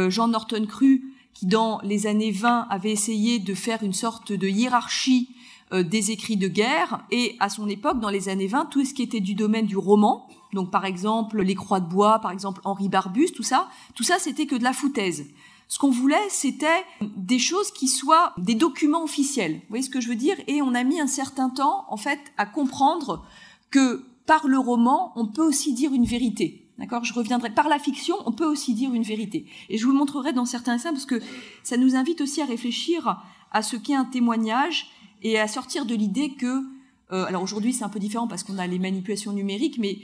Jean 0.10 0.28
Norton 0.28 0.66
Cru 0.68 1.14
qui 1.34 1.46
dans 1.46 1.80
les 1.84 2.08
années 2.08 2.32
20 2.32 2.68
avait 2.70 2.92
essayé 2.92 3.40
de 3.40 3.54
faire 3.54 3.82
une 3.84 3.94
sorte 3.94 4.34
de 4.34 4.48
hiérarchie 4.48 5.30
euh, 5.74 5.84
des 5.84 6.12
écrits 6.12 6.38
de 6.38 6.48
guerre 6.48 7.04
et 7.12 7.36
à 7.40 7.50
son 7.50 7.68
époque, 7.68 8.00
dans 8.00 8.10
les 8.10 8.30
années 8.30 8.48
20, 8.48 8.68
tout 8.68 8.86
ce 8.86 8.94
qui 8.94 9.04
était 9.04 9.20
du 9.20 9.36
domaine 9.36 9.66
du 9.66 9.78
roman, 9.78 10.28
donc 10.54 10.72
par 10.72 10.86
exemple 10.86 11.42
les 11.42 11.56
Croix 11.56 11.80
de 11.80 11.90
bois, 11.90 12.20
par 12.20 12.32
exemple 12.32 12.62
Henri 12.64 12.90
Barbus, 12.90 13.32
tout 13.36 13.44
ça, 13.44 13.68
tout 13.94 14.04
ça 14.04 14.16
c'était 14.20 14.46
que 14.46 14.56
de 14.56 14.64
la 14.64 14.74
foutaise. 14.74 15.26
Ce 15.68 15.80
qu'on 15.80 15.92
voulait, 15.92 16.16
c'était 16.30 16.86
des 17.02 17.40
choses 17.40 17.72
qui 17.72 17.90
soient 17.90 18.34
des 18.38 18.56
documents 18.56 19.04
officiels. 19.04 19.56
Vous 19.56 19.70
voyez 19.70 19.84
ce 19.84 19.90
que 19.90 20.00
je 20.00 20.08
veux 20.08 20.16
dire? 20.16 20.38
Et 20.48 20.62
on 20.62 20.74
a 20.74 20.84
mis 20.84 21.00
un 21.02 21.08
certain 21.08 21.50
temps, 21.50 21.86
en 21.90 21.98
fait, 21.98 22.20
à 22.38 22.46
comprendre 22.46 23.26
que 23.70 24.06
par 24.26 24.48
le 24.48 24.58
roman, 24.58 25.12
on 25.16 25.28
peut 25.28 25.46
aussi 25.46 25.74
dire 25.74 25.94
une 25.94 26.06
vérité. 26.06 26.70
D'accord? 26.78 27.04
Je 27.04 27.14
reviendrai. 27.14 27.50
Par 27.50 27.68
la 27.68 27.80
fiction, 27.80 28.16
on 28.26 28.32
peut 28.32 28.46
aussi 28.46 28.74
dire 28.74 28.94
une 28.94 29.04
vérité. 29.04 29.46
Et 29.70 29.78
je 29.78 29.86
vous 29.86 29.92
le 29.92 29.98
montrerai 29.98 30.32
dans 30.32 30.46
certains 30.46 30.76
essais 30.76 30.92
parce 30.92 31.06
que 31.06 31.22
ça 31.64 31.76
nous 31.76 31.96
invite 31.96 32.22
aussi 32.22 32.42
à 32.42 32.46
réfléchir 32.46 33.22
à 33.52 33.62
ce 33.62 33.76
qu'est 33.76 33.96
un 33.96 34.06
témoignage 34.06 34.92
et 35.22 35.40
à 35.40 35.48
sortir 35.48 35.86
de 35.86 35.96
l'idée 35.96 36.34
que, 36.36 36.64
euh, 37.12 37.26
alors 37.26 37.44
aujourd'hui 37.44 37.74
c'est 37.74 37.84
un 37.84 37.90
peu 37.90 38.00
différent 38.00 38.28
parce 38.28 38.44
qu'on 38.44 38.58
a 38.58 38.68
les 38.68 38.80
manipulations 38.80 39.34
numériques, 39.34 39.78
mais 39.80 40.00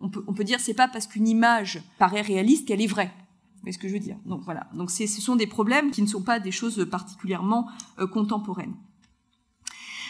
on 0.00 0.08
peut, 0.08 0.24
on 0.26 0.32
peut 0.32 0.44
dire 0.44 0.60
c'est 0.60 0.74
pas 0.74 0.88
parce 0.88 1.06
qu'une 1.06 1.28
image 1.28 1.82
paraît 1.98 2.22
réaliste 2.22 2.68
qu'elle 2.68 2.80
est 2.80 2.86
vraie. 2.86 3.12
voyez 3.62 3.72
ce 3.72 3.78
que 3.78 3.88
je 3.88 3.94
veux 3.94 4.00
dire? 4.00 4.16
Donc 4.26 4.42
voilà. 4.44 4.68
Donc 4.74 4.90
ce 4.90 5.06
sont 5.06 5.36
des 5.36 5.46
problèmes 5.46 5.90
qui 5.90 6.02
ne 6.02 6.06
sont 6.06 6.22
pas 6.22 6.40
des 6.40 6.52
choses 6.52 6.86
particulièrement 6.90 7.68
contemporaines. 8.12 8.74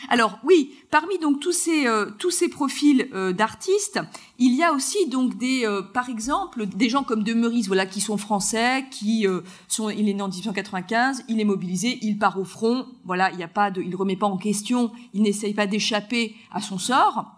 Alors 0.08 0.38
oui, 0.44 0.74
parmi 0.90 1.18
donc 1.18 1.40
tous 1.40 1.52
ces 1.52 1.86
euh, 1.86 2.10
tous 2.18 2.30
ces 2.30 2.48
profils 2.48 3.08
euh, 3.14 3.32
d'artistes, 3.32 4.00
il 4.38 4.54
y 4.54 4.62
a 4.62 4.72
aussi 4.72 5.08
donc 5.08 5.36
des 5.38 5.64
euh, 5.64 5.82
par 5.82 6.08
exemple 6.08 6.66
des 6.66 6.88
gens 6.88 7.04
comme 7.04 7.22
de 7.22 7.32
Meurice 7.32 7.66
voilà 7.66 7.86
qui 7.86 8.00
sont 8.00 8.16
français, 8.16 8.86
qui 8.90 9.26
sont 9.68 9.90
il 9.90 10.08
est 10.08 10.14
né 10.14 10.22
en 10.22 10.28
1895, 10.28 11.24
il 11.28 11.40
est 11.40 11.44
mobilisé, 11.44 11.98
il 12.02 12.18
part 12.18 12.38
au 12.38 12.44
front, 12.44 12.86
voilà, 13.04 13.30
il 13.32 13.38
y 13.38 13.42
a 13.42 13.48
pas 13.48 13.70
de 13.70 13.82
il 13.82 13.94
remet 13.96 14.16
pas 14.16 14.26
en 14.26 14.36
question, 14.36 14.92
il 15.12 15.22
n'essaye 15.22 15.54
pas 15.54 15.66
d'échapper 15.66 16.34
à 16.52 16.60
son 16.60 16.78
sort. 16.78 17.36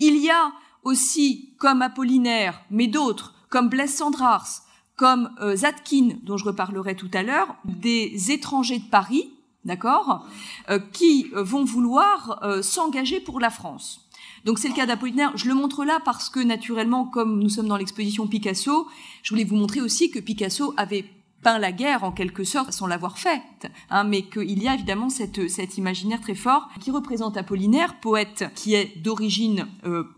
Il 0.00 0.16
y 0.16 0.30
a 0.30 0.52
aussi 0.84 1.50
comme 1.58 1.82
Apollinaire, 1.82 2.62
mais 2.70 2.86
d'autres 2.86 3.34
comme 3.48 3.68
Blaise 3.68 3.94
Sandrars, 3.94 4.48
comme 4.96 5.30
Zatkin 5.54 6.18
dont 6.24 6.36
je 6.36 6.44
reparlerai 6.44 6.96
tout 6.96 7.10
à 7.14 7.22
l'heure, 7.22 7.54
des 7.64 8.32
étrangers 8.32 8.78
de 8.78 8.88
Paris 8.90 9.30
d'accord, 9.64 10.26
euh, 10.70 10.78
qui 10.92 11.30
euh, 11.34 11.42
vont 11.42 11.64
vouloir 11.64 12.40
euh, 12.42 12.62
s'engager 12.62 13.20
pour 13.20 13.40
la 13.40 13.50
France. 13.50 14.08
Donc 14.44 14.58
c'est 14.58 14.68
le 14.68 14.74
cas 14.74 14.86
d'Apollinaire. 14.86 15.36
Je 15.36 15.48
le 15.48 15.54
montre 15.54 15.84
là 15.84 16.00
parce 16.04 16.30
que 16.30 16.40
naturellement, 16.40 17.04
comme 17.04 17.40
nous 17.40 17.48
sommes 17.48 17.68
dans 17.68 17.76
l'exposition 17.76 18.26
Picasso, 18.26 18.88
je 19.22 19.30
voulais 19.30 19.44
vous 19.44 19.56
montrer 19.56 19.80
aussi 19.80 20.10
que 20.10 20.18
Picasso 20.18 20.74
avait 20.76 21.04
peint 21.42 21.58
la 21.58 21.70
guerre 21.70 22.02
en 22.02 22.10
quelque 22.10 22.42
sorte 22.42 22.72
sans 22.72 22.86
l'avoir 22.86 23.18
faite, 23.18 23.70
hein, 23.90 24.02
mais 24.02 24.22
qu'il 24.22 24.60
y 24.60 24.66
a 24.66 24.74
évidemment 24.74 25.08
cette, 25.08 25.48
cet 25.48 25.78
imaginaire 25.78 26.20
très 26.20 26.34
fort 26.34 26.68
qui 26.80 26.90
représente 26.90 27.36
Apollinaire, 27.36 28.00
poète 28.00 28.44
qui 28.56 28.74
est 28.74 29.00
d'origine 29.00 29.68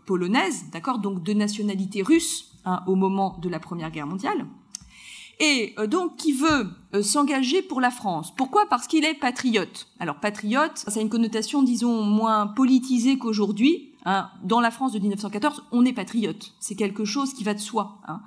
polonaise, 0.07 0.65
d'accord, 0.71 0.97
donc 0.97 1.21
de 1.21 1.33
nationalité 1.33 2.01
russe 2.01 2.57
hein, 2.65 2.81
au 2.87 2.95
moment 2.95 3.37
de 3.39 3.49
la 3.49 3.59
Première 3.59 3.91
Guerre 3.91 4.07
mondiale 4.07 4.47
et 5.41 5.73
euh, 5.79 5.87
donc 5.87 6.15
qui 6.15 6.31
veut 6.31 6.69
euh, 6.93 7.01
s'engager 7.01 7.61
pour 7.61 7.81
la 7.81 7.89
France. 7.89 8.33
Pourquoi? 8.37 8.67
Parce 8.69 8.87
qu'il 8.87 9.03
est 9.03 9.15
patriote. 9.15 9.87
Alors 9.99 10.15
patriote, 10.15 10.71
ça 10.75 10.97
a 10.97 11.01
une 11.01 11.09
connotation, 11.09 11.63
disons, 11.63 12.03
moins 12.03 12.47
politisée 12.47 13.17
qu'aujourd'hui. 13.17 13.89
Hein. 14.05 14.29
Dans 14.43 14.61
la 14.61 14.71
France 14.71 14.93
de 14.93 14.99
1914, 14.99 15.63
on 15.71 15.83
est 15.83 15.93
patriote. 15.93 16.53
C'est 16.59 16.75
quelque 16.75 17.05
chose 17.05 17.33
qui 17.33 17.43
va 17.43 17.55
de 17.55 17.59
soi. 17.59 17.97
Hein. 18.07 18.21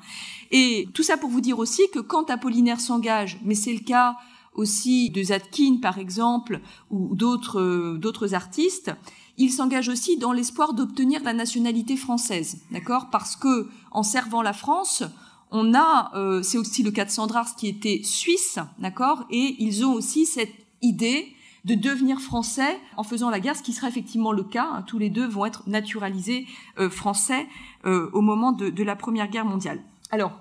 Et 0.50 0.88
tout 0.92 1.04
ça 1.04 1.16
pour 1.16 1.30
vous 1.30 1.40
dire 1.40 1.60
aussi 1.60 1.82
que 1.92 2.00
quand 2.00 2.30
Apollinaire 2.30 2.80
s'engage, 2.80 3.40
mais 3.44 3.54
c'est 3.54 3.72
le 3.72 3.80
cas 3.80 4.16
aussi 4.52 5.10
de 5.10 5.22
Zadkine 5.22 5.80
par 5.80 5.98
exemple, 5.98 6.60
ou 6.90 7.14
d'autres 7.14 7.60
euh, 7.60 7.98
d'autres 7.98 8.34
artistes, 8.34 8.92
il 9.36 9.50
s'engage 9.50 9.88
aussi 9.88 10.16
dans 10.16 10.32
l'espoir 10.32 10.74
d'obtenir 10.74 11.22
la 11.22 11.32
nationalité 11.32 11.96
française, 11.96 12.62
d'accord? 12.70 13.10
Parce 13.10 13.36
que 13.36 13.68
en 13.90 14.04
servant 14.04 14.42
la 14.42 14.52
France, 14.52 15.02
on 15.50 15.74
a, 15.74 16.10
euh, 16.14 16.42
c'est 16.42 16.58
aussi 16.58 16.82
le 16.82 16.90
cas 16.90 17.04
de 17.04 17.10
Sandrars 17.10 17.56
qui 17.56 17.68
était 17.68 18.00
suisse, 18.02 18.58
d'accord, 18.78 19.24
et 19.30 19.56
ils 19.58 19.84
ont 19.84 19.92
aussi 19.92 20.26
cette 20.26 20.54
idée 20.82 21.32
de 21.64 21.74
devenir 21.74 22.20
français 22.20 22.78
en 22.96 23.04
faisant 23.04 23.30
la 23.30 23.40
guerre, 23.40 23.56
ce 23.56 23.62
qui 23.62 23.72
sera 23.72 23.88
effectivement 23.88 24.32
le 24.32 24.42
cas. 24.42 24.68
Hein. 24.70 24.84
tous 24.86 24.98
les 24.98 25.10
deux 25.10 25.26
vont 25.26 25.46
être 25.46 25.62
naturalisés 25.66 26.46
euh, 26.78 26.90
français 26.90 27.46
euh, 27.86 28.10
au 28.12 28.20
moment 28.20 28.52
de, 28.52 28.82
la 28.82 28.96
Première 28.96 29.28
Guerre 29.28 29.46
mondiale. 29.46 29.80
Alors, 30.10 30.32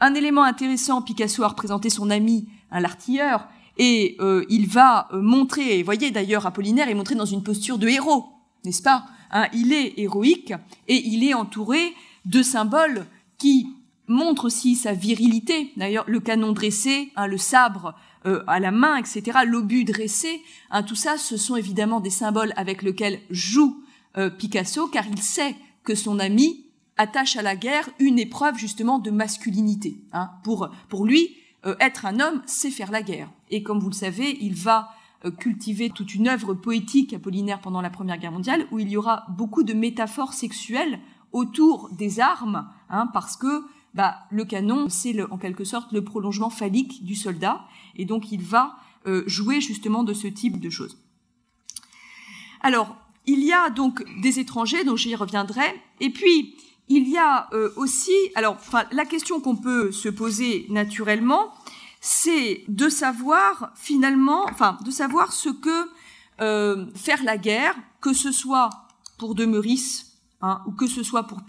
un 0.00 0.14
élément 0.14 0.42
intéressant, 0.42 1.02
Picasso 1.02 1.44
a 1.44 1.48
représenté 1.48 1.90
son 1.90 2.10
ami, 2.10 2.48
un 2.70 2.80
l'artilleur, 2.80 3.46
et 3.78 4.18
il 4.50 4.66
va 4.66 5.08
montrer, 5.14 5.78
et 5.78 5.82
voyez 5.82 6.10
d'ailleurs 6.10 6.44
Apollinaire 6.44 6.90
est 6.90 6.94
montré 6.94 7.14
dans 7.14 7.24
une 7.24 7.42
posture 7.42 7.78
de 7.78 7.88
héros, 7.88 8.26
n'est-ce 8.64 8.82
pas 8.82 9.06
hein, 9.30 9.46
Il 9.54 9.72
est 9.72 9.98
héroïque 9.98 10.52
et 10.88 10.96
il 11.08 11.24
est 11.24 11.32
entouré 11.32 11.94
de 12.24 12.42
symboles 12.42 13.06
qui 13.38 13.68
montre 14.12 14.44
aussi 14.44 14.76
sa 14.76 14.92
virilité. 14.92 15.72
D'ailleurs, 15.76 16.04
le 16.06 16.20
canon 16.20 16.52
dressé, 16.52 17.12
hein, 17.16 17.26
le 17.26 17.38
sabre 17.38 17.94
euh, 18.26 18.44
à 18.46 18.60
la 18.60 18.70
main, 18.70 18.96
etc., 18.96 19.40
l'obus 19.44 19.84
dressé, 19.84 20.42
hein, 20.70 20.82
tout 20.82 20.94
ça, 20.94 21.16
ce 21.16 21.36
sont 21.36 21.56
évidemment 21.56 21.98
des 21.98 22.10
symboles 22.10 22.52
avec 22.56 22.82
lesquels 22.82 23.20
joue 23.30 23.82
euh, 24.16 24.30
Picasso, 24.30 24.86
car 24.86 25.06
il 25.08 25.20
sait 25.20 25.56
que 25.82 25.94
son 25.94 26.18
ami 26.20 26.66
attache 26.98 27.36
à 27.36 27.42
la 27.42 27.56
guerre 27.56 27.88
une 27.98 28.18
épreuve 28.18 28.56
justement 28.56 28.98
de 28.98 29.10
masculinité. 29.10 29.96
Hein. 30.12 30.30
Pour, 30.44 30.68
pour 30.88 31.04
lui, 31.04 31.36
euh, 31.66 31.74
être 31.80 32.06
un 32.06 32.20
homme, 32.20 32.42
c'est 32.46 32.70
faire 32.70 32.92
la 32.92 33.02
guerre. 33.02 33.30
Et 33.50 33.62
comme 33.62 33.80
vous 33.80 33.90
le 33.90 33.94
savez, 33.94 34.38
il 34.40 34.54
va 34.54 34.90
cultiver 35.38 35.88
toute 35.88 36.16
une 36.16 36.26
œuvre 36.26 36.52
poétique 36.52 37.12
apollinaire 37.12 37.60
pendant 37.60 37.80
la 37.80 37.90
Première 37.90 38.18
Guerre 38.18 38.32
mondiale, 38.32 38.66
où 38.72 38.80
il 38.80 38.88
y 38.88 38.96
aura 38.96 39.24
beaucoup 39.28 39.62
de 39.62 39.72
métaphores 39.72 40.32
sexuelles 40.32 40.98
autour 41.30 41.90
des 41.92 42.18
armes, 42.18 42.68
parce 43.12 43.36
que 43.36 43.62
bah, 43.94 44.18
le 44.30 44.44
canon, 44.44 44.88
c'est 44.88 45.14
en 45.30 45.38
quelque 45.38 45.64
sorte 45.64 45.92
le 45.92 46.02
prolongement 46.02 46.50
phallique 46.50 47.04
du 47.04 47.14
soldat, 47.14 47.66
et 47.96 48.04
donc 48.04 48.32
il 48.32 48.42
va 48.42 48.76
euh, 49.06 49.22
jouer 49.26 49.60
justement 49.60 50.02
de 50.02 50.14
ce 50.14 50.26
type 50.26 50.60
de 50.60 50.70
choses. 50.70 50.98
Alors, 52.60 52.96
il 53.26 53.44
y 53.44 53.52
a 53.52 53.70
donc 53.70 54.04
des 54.20 54.38
étrangers, 54.38 54.84
dont 54.84 54.96
j'y 54.96 55.14
reviendrai, 55.14 55.80
et 56.00 56.10
puis 56.10 56.54
il 56.88 57.08
y 57.08 57.18
a 57.18 57.48
euh, 57.52 57.70
aussi, 57.76 58.12
alors, 58.34 58.56
la 58.92 59.04
question 59.04 59.40
qu'on 59.40 59.56
peut 59.56 59.92
se 59.92 60.08
poser 60.08 60.66
naturellement, 60.68 61.52
c'est 62.00 62.64
de 62.68 62.88
savoir 62.88 63.72
finalement, 63.76 64.44
enfin, 64.50 64.78
de 64.84 64.90
savoir 64.90 65.32
ce 65.32 65.48
que 65.48 65.88
euh, 66.40 66.86
faire 66.94 67.22
la 67.22 67.38
guerre, 67.38 67.76
que 68.00 68.12
ce 68.12 68.32
soit 68.32 68.70
pour 69.18 69.34
de 69.34 69.44
Meurice, 69.44 70.18
hein, 70.40 70.62
ou 70.66 70.72
que 70.72 70.86
ce 70.86 71.02
soit 71.02 71.24
pour 71.24 71.42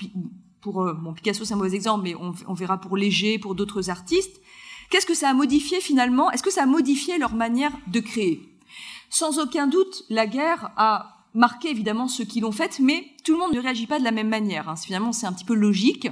pour 0.64 0.82
euh, 0.82 0.96
Picasso 1.14 1.46
c'est 1.46 1.54
un 1.54 1.58
mauvais 1.58 1.76
exemple, 1.76 2.04
mais 2.06 2.16
on, 2.16 2.54
verra 2.54 2.80
pour 2.80 2.98
Léger, 2.98 3.38
pour 3.38 3.54
d'autres 3.54 3.90
artistes. 3.90 4.42
Qu'est-ce 4.90 5.06
que 5.06 5.14
ça 5.14 5.30
a 5.30 5.34
modifié 5.34 5.82
finalement? 5.82 6.32
Est-ce 6.32 6.44
que 6.44 6.52
ça 6.52 6.64
a 6.64 6.66
modifié 6.66 7.18
leur 7.18 7.36
manière 7.36 7.72
de 7.88 8.00
créer? 8.00 8.50
Sans 9.10 9.40
aucun 9.40 9.68
doute, 9.68 10.06
la 10.10 10.26
guerre 10.26 10.72
a 10.78 11.18
marqué 11.34 11.70
évidemment 11.70 12.08
ceux 12.08 12.24
qui 12.24 12.40
l'ont 12.40 12.52
faite, 12.52 12.80
mais 12.80 13.06
tout 13.24 13.34
le 13.34 13.40
monde 13.40 13.54
ne 13.54 13.60
réagit 13.60 13.88
pas 13.88 14.00
de 14.00 14.04
la 14.04 14.12
même 14.12 14.30
manière. 14.30 14.70
Hein. 14.70 14.76
Finalement, 14.76 15.12
c'est 15.12 15.28
un 15.28 15.34
petit 15.34 15.46
peu 15.46 15.54
logique. 15.54 16.08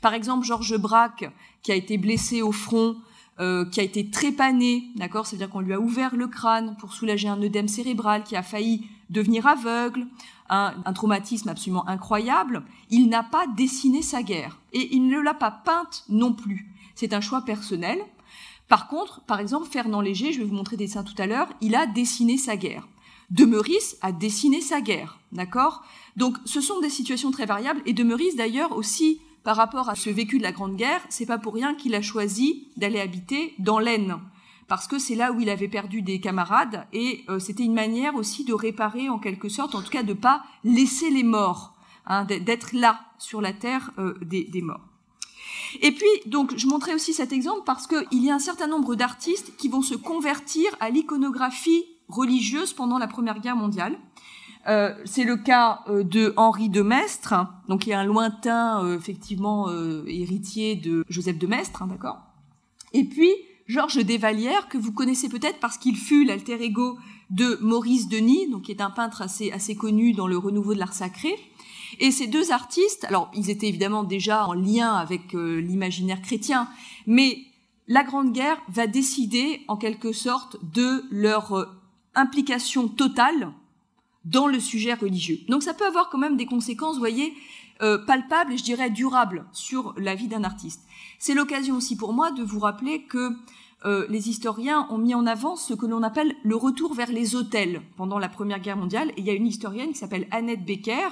Par 0.00 0.14
exemple, 0.14 0.46
Georges 0.46 0.78
Braque, 0.78 1.30
qui 1.62 1.70
a 1.70 1.74
été 1.74 1.98
blessé 1.98 2.42
au 2.42 2.52
front, 2.52 2.96
euh, 3.40 3.64
qui 3.66 3.80
a 3.80 3.82
été 3.82 4.10
trépané, 4.10 4.84
d'accord? 4.96 5.26
C'est-à-dire 5.26 5.50
qu'on 5.50 5.60
lui 5.60 5.72
a 5.72 5.80
ouvert 5.80 6.16
le 6.16 6.28
crâne 6.28 6.76
pour 6.78 6.92
soulager 6.94 7.28
un 7.28 7.40
œdème 7.42 7.68
cérébral, 7.68 8.24
qui 8.24 8.36
a 8.36 8.42
failli 8.42 8.86
devenir 9.10 9.46
aveugle, 9.46 10.06
un, 10.52 10.92
traumatisme 10.92 11.48
absolument 11.48 11.88
incroyable, 11.88 12.62
il 12.90 13.08
n'a 13.08 13.22
pas 13.22 13.46
dessiné 13.46 14.02
sa 14.02 14.22
guerre. 14.22 14.60
Et 14.72 14.94
il 14.94 15.08
ne 15.08 15.18
l'a 15.18 15.34
pas 15.34 15.50
peinte 15.50 16.04
non 16.08 16.32
plus. 16.32 16.68
C'est 16.94 17.14
un 17.14 17.20
choix 17.20 17.42
personnel. 17.42 17.98
Par 18.68 18.88
contre, 18.88 19.20
par 19.22 19.40
exemple, 19.40 19.68
Fernand 19.68 20.00
Léger, 20.00 20.32
je 20.32 20.38
vais 20.38 20.44
vous 20.44 20.54
montrer 20.54 20.76
des 20.76 20.86
dessins 20.86 21.04
tout 21.04 21.20
à 21.20 21.26
l'heure, 21.26 21.48
il 21.60 21.74
a 21.74 21.86
dessiné 21.86 22.36
sa 22.36 22.56
guerre. 22.56 22.88
De 23.30 23.44
Meurice 23.44 23.96
a 24.02 24.12
dessiné 24.12 24.60
sa 24.60 24.80
guerre, 24.80 25.18
d'accord? 25.32 25.82
Donc, 26.16 26.36
ce 26.44 26.60
sont 26.60 26.80
des 26.80 26.90
situations 26.90 27.30
très 27.30 27.46
variables. 27.46 27.80
Et 27.86 27.94
De 27.94 28.04
Meurice, 28.04 28.36
d'ailleurs, 28.36 28.72
aussi, 28.76 29.20
par 29.42 29.56
rapport 29.56 29.88
à 29.88 29.94
ce 29.94 30.10
vécu 30.10 30.38
de 30.38 30.42
la 30.42 30.52
Grande 30.52 30.76
Guerre, 30.76 31.00
c'est 31.08 31.26
pas 31.26 31.38
pour 31.38 31.54
rien 31.54 31.74
qu'il 31.74 31.94
a 31.94 32.02
choisi 32.02 32.68
d'aller 32.76 33.00
habiter 33.00 33.54
dans 33.58 33.78
l'Aisne 33.78 34.20
parce 34.72 34.86
que 34.86 34.98
c'est 34.98 35.16
là 35.16 35.32
où 35.32 35.40
il 35.40 35.50
avait 35.50 35.68
perdu 35.68 36.00
des 36.00 36.18
camarades 36.18 36.86
et 36.94 37.26
euh, 37.28 37.38
c'était 37.38 37.62
une 37.62 37.74
manière 37.74 38.14
aussi 38.14 38.42
de 38.42 38.54
réparer 38.54 39.10
en 39.10 39.18
quelque 39.18 39.50
sorte, 39.50 39.74
en 39.74 39.82
tout 39.82 39.90
cas 39.90 40.02
de 40.02 40.14
pas 40.14 40.44
laisser 40.64 41.10
les 41.10 41.24
morts, 41.24 41.74
hein, 42.06 42.24
d'être 42.24 42.72
là 42.72 42.98
sur 43.18 43.42
la 43.42 43.52
terre 43.52 43.90
euh, 43.98 44.14
des, 44.22 44.62
morts. 44.62 44.80
Et 45.82 45.92
puis, 45.92 46.08
donc, 46.24 46.56
je 46.56 46.66
montrais 46.66 46.94
aussi 46.94 47.12
cet 47.12 47.34
exemple 47.34 47.60
parce 47.66 47.86
qu'il 47.86 48.24
y 48.24 48.30
a 48.30 48.34
un 48.34 48.38
certain 48.38 48.66
nombre 48.66 48.94
d'artistes 48.94 49.54
qui 49.58 49.68
vont 49.68 49.82
se 49.82 49.94
convertir 49.94 50.74
à 50.80 50.88
l'iconographie 50.88 51.84
religieuse 52.08 52.72
pendant 52.72 52.96
la 52.96 53.08
Première 53.08 53.40
Guerre 53.40 53.56
mondiale. 53.56 53.98
Euh, 54.68 54.94
c'est 55.04 55.24
le 55.24 55.36
cas 55.36 55.84
de 55.86 56.32
Henri 56.38 56.70
de 56.70 56.80
Maistre, 56.80 57.34
donc 57.68 57.82
qui 57.82 57.90
est 57.90 57.94
un 57.94 58.04
lointain, 58.04 58.90
effectivement, 58.94 59.70
héritier 60.06 60.76
de 60.76 61.04
Joseph 61.10 61.36
de 61.36 61.46
Maistre, 61.46 61.82
hein, 61.82 61.88
d'accord? 61.88 62.20
Et 62.94 63.04
puis, 63.04 63.32
Georges 63.66 64.04
Desvallières, 64.04 64.68
que 64.68 64.78
vous 64.78 64.92
connaissez 64.92 65.28
peut-être 65.28 65.60
parce 65.60 65.78
qu'il 65.78 65.96
fut 65.96 66.24
l'alter 66.24 66.62
ego 66.62 66.98
de 67.30 67.58
Maurice 67.60 68.08
Denis, 68.08 68.48
donc 68.48 68.62
qui 68.62 68.72
est 68.72 68.80
un 68.80 68.90
peintre 68.90 69.22
assez, 69.22 69.50
assez 69.52 69.74
connu 69.74 70.12
dans 70.12 70.26
le 70.26 70.36
renouveau 70.36 70.74
de 70.74 70.78
l'art 70.78 70.92
sacré. 70.92 71.34
Et 71.98 72.10
ces 72.10 72.26
deux 72.26 72.52
artistes, 72.52 73.04
alors 73.04 73.30
ils 73.34 73.50
étaient 73.50 73.68
évidemment 73.68 74.04
déjà 74.04 74.46
en 74.46 74.54
lien 74.54 74.94
avec 74.94 75.34
euh, 75.34 75.60
l'imaginaire 75.60 76.22
chrétien, 76.22 76.68
mais 77.06 77.38
la 77.88 78.04
Grande 78.04 78.32
Guerre 78.32 78.60
va 78.68 78.86
décider 78.86 79.62
en 79.68 79.76
quelque 79.76 80.12
sorte 80.12 80.56
de 80.74 81.04
leur 81.10 81.52
euh, 81.52 81.66
implication 82.14 82.88
totale 82.88 83.52
dans 84.24 84.46
le 84.46 84.60
sujet 84.60 84.94
religieux. 84.94 85.38
Donc 85.48 85.62
ça 85.62 85.74
peut 85.74 85.86
avoir 85.86 86.08
quand 86.08 86.18
même 86.18 86.36
des 86.36 86.46
conséquences, 86.46 86.94
vous 86.94 87.00
voyez, 87.00 87.34
euh, 87.82 87.98
palpables 87.98 88.52
et 88.52 88.56
je 88.56 88.64
dirais 88.64 88.90
durables 88.90 89.44
sur 89.52 89.94
la 89.96 90.14
vie 90.14 90.28
d'un 90.28 90.44
artiste. 90.44 90.82
C'est 91.18 91.34
l'occasion 91.34 91.76
aussi 91.76 91.96
pour 91.96 92.12
moi 92.12 92.30
de 92.30 92.42
vous 92.42 92.60
rappeler 92.60 93.02
que 93.04 93.36
euh, 93.84 94.06
les 94.08 94.28
historiens 94.28 94.86
ont 94.90 94.98
mis 94.98 95.14
en 95.14 95.26
avant 95.26 95.56
ce 95.56 95.74
que 95.74 95.86
l'on 95.86 96.02
appelle 96.02 96.36
le 96.44 96.54
retour 96.54 96.94
vers 96.94 97.10
les 97.10 97.34
hôtels 97.34 97.82
pendant 97.96 98.18
la 98.18 98.28
Première 98.28 98.60
Guerre 98.60 98.76
mondiale. 98.76 99.10
Et 99.10 99.20
il 99.20 99.24
y 99.24 99.30
a 99.30 99.34
une 99.34 99.46
historienne 99.46 99.92
qui 99.92 99.98
s'appelle 99.98 100.28
Annette 100.30 100.64
Becker 100.64 101.08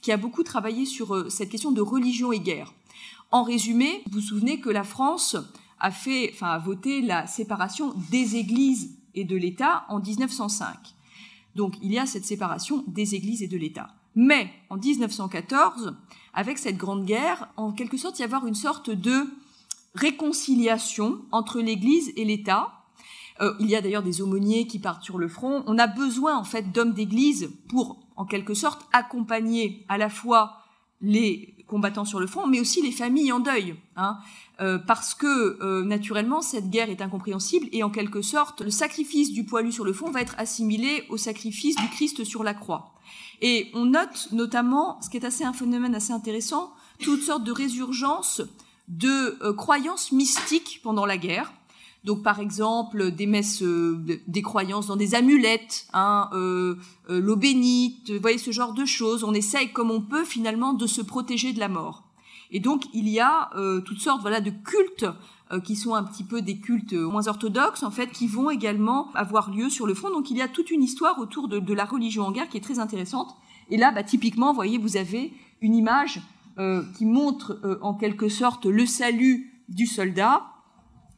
qui 0.00 0.10
a 0.10 0.16
beaucoup 0.16 0.42
travaillé 0.42 0.84
sur 0.84 1.14
euh, 1.14 1.28
cette 1.28 1.50
question 1.50 1.70
de 1.70 1.80
religion 1.80 2.32
et 2.32 2.40
guerre. 2.40 2.74
En 3.30 3.44
résumé, 3.44 4.02
vous 4.06 4.20
vous 4.20 4.26
souvenez 4.26 4.58
que 4.58 4.70
la 4.70 4.84
France 4.84 5.36
a 5.78 5.90
fait, 5.90 6.30
enfin, 6.32 6.48
a 6.48 6.58
voté 6.58 7.00
la 7.00 7.26
séparation 7.26 7.94
des 8.10 8.36
églises 8.36 8.96
et 9.14 9.24
de 9.24 9.36
l'État 9.36 9.84
en 9.88 10.00
1905. 10.00 10.74
Donc, 11.54 11.74
il 11.82 11.92
y 11.92 11.98
a 11.98 12.06
cette 12.06 12.24
séparation 12.24 12.84
des 12.88 13.14
églises 13.14 13.42
et 13.42 13.48
de 13.48 13.56
l'État. 13.56 13.90
Mais, 14.20 14.50
en 14.68 14.78
1914, 14.78 15.94
avec 16.34 16.58
cette 16.58 16.76
grande 16.76 17.04
guerre, 17.04 17.48
en 17.56 17.70
quelque 17.70 17.96
sorte, 17.96 18.18
il 18.18 18.22
y 18.22 18.24
avoir 18.24 18.48
une 18.48 18.56
sorte 18.56 18.90
de 18.90 19.28
réconciliation 19.94 21.20
entre 21.30 21.60
l'Église 21.60 22.12
et 22.16 22.24
l'État. 22.24 22.72
Euh, 23.40 23.54
il 23.60 23.70
y 23.70 23.76
a 23.76 23.80
d'ailleurs 23.80 24.02
des 24.02 24.20
aumôniers 24.20 24.66
qui 24.66 24.80
partent 24.80 25.04
sur 25.04 25.18
le 25.18 25.28
front. 25.28 25.62
On 25.68 25.78
a 25.78 25.86
besoin, 25.86 26.36
en 26.36 26.42
fait, 26.42 26.72
d'hommes 26.72 26.94
d'Église 26.94 27.52
pour, 27.68 28.00
en 28.16 28.24
quelque 28.24 28.54
sorte, 28.54 28.88
accompagner 28.92 29.86
à 29.88 29.98
la 29.98 30.10
fois 30.10 30.64
les 31.00 31.54
combattants 31.68 32.04
sur 32.04 32.18
le 32.18 32.26
front, 32.26 32.48
mais 32.48 32.58
aussi 32.58 32.82
les 32.82 32.90
familles 32.90 33.30
en 33.30 33.38
deuil, 33.38 33.76
hein, 33.94 34.18
euh, 34.60 34.78
parce 34.78 35.14
que 35.14 35.62
euh, 35.62 35.84
naturellement 35.84 36.40
cette 36.40 36.70
guerre 36.70 36.90
est 36.90 37.02
incompréhensible 37.02 37.68
et 37.70 37.84
en 37.84 37.90
quelque 37.90 38.20
sorte 38.20 38.62
le 38.62 38.70
sacrifice 38.70 39.32
du 39.32 39.44
poilu 39.44 39.70
sur 39.70 39.84
le 39.84 39.92
front 39.92 40.10
va 40.10 40.22
être 40.22 40.34
assimilé 40.38 41.04
au 41.08 41.16
sacrifice 41.16 41.76
du 41.76 41.88
Christ 41.90 42.24
sur 42.24 42.42
la 42.42 42.54
croix. 42.54 42.97
Et 43.40 43.70
on 43.74 43.86
note 43.86 44.28
notamment, 44.32 45.00
ce 45.00 45.10
qui 45.10 45.16
est 45.16 45.24
assez 45.24 45.44
un 45.44 45.52
phénomène 45.52 45.94
assez 45.94 46.12
intéressant, 46.12 46.72
toutes 47.00 47.22
sortes 47.22 47.44
de 47.44 47.52
résurgences 47.52 48.42
de 48.88 49.38
euh, 49.42 49.52
croyances 49.52 50.12
mystiques 50.12 50.80
pendant 50.82 51.06
la 51.06 51.18
guerre. 51.18 51.52
Donc, 52.04 52.22
par 52.22 52.40
exemple, 52.40 53.10
des 53.10 53.26
messes, 53.26 53.62
euh, 53.62 54.02
des 54.26 54.42
croyances 54.42 54.86
dans 54.86 54.96
des 54.96 55.14
amulettes, 55.14 55.86
hein, 55.92 56.30
euh, 56.32 56.76
l'eau 57.08 57.36
bénite, 57.36 58.10
vous 58.10 58.20
voyez 58.20 58.38
ce 58.38 58.50
genre 58.50 58.72
de 58.72 58.84
choses. 58.84 59.24
On 59.24 59.34
essaye, 59.34 59.72
comme 59.72 59.90
on 59.90 60.00
peut, 60.00 60.24
finalement, 60.24 60.72
de 60.72 60.86
se 60.86 61.02
protéger 61.02 61.52
de 61.52 61.60
la 61.60 61.68
mort. 61.68 62.07
Et 62.50 62.60
donc, 62.60 62.84
il 62.94 63.08
y 63.08 63.20
a 63.20 63.50
toutes 63.84 64.00
sortes, 64.00 64.22
voilà, 64.22 64.40
de 64.40 64.50
cultes 64.50 65.06
qui 65.64 65.76
sont 65.76 65.94
un 65.94 66.02
petit 66.02 66.24
peu 66.24 66.42
des 66.42 66.58
cultes 66.58 66.94
moins 66.94 67.26
orthodoxes, 67.28 67.82
en 67.82 67.90
fait, 67.90 68.10
qui 68.10 68.26
vont 68.26 68.50
également 68.50 69.10
avoir 69.14 69.50
lieu 69.50 69.68
sur 69.68 69.86
le 69.86 69.94
front. 69.94 70.10
Donc, 70.10 70.30
il 70.30 70.36
y 70.36 70.42
a 70.42 70.48
toute 70.48 70.70
une 70.70 70.82
histoire 70.82 71.18
autour 71.18 71.48
de, 71.48 71.58
de 71.58 71.74
la 71.74 71.84
religion 71.84 72.24
en 72.24 72.32
guerre 72.32 72.48
qui 72.48 72.56
est 72.56 72.62
très 72.62 72.78
intéressante. 72.78 73.34
Et 73.70 73.76
là, 73.76 73.90
bah, 73.90 74.02
typiquement, 74.02 74.48
vous 74.48 74.54
voyez, 74.54 74.78
vous 74.78 74.96
avez 74.96 75.32
une 75.60 75.74
image 75.74 76.22
qui 76.96 77.04
montre 77.04 77.60
en 77.82 77.94
quelque 77.94 78.28
sorte 78.28 78.66
le 78.66 78.84
salut 78.84 79.62
du 79.68 79.86
soldat 79.86 80.42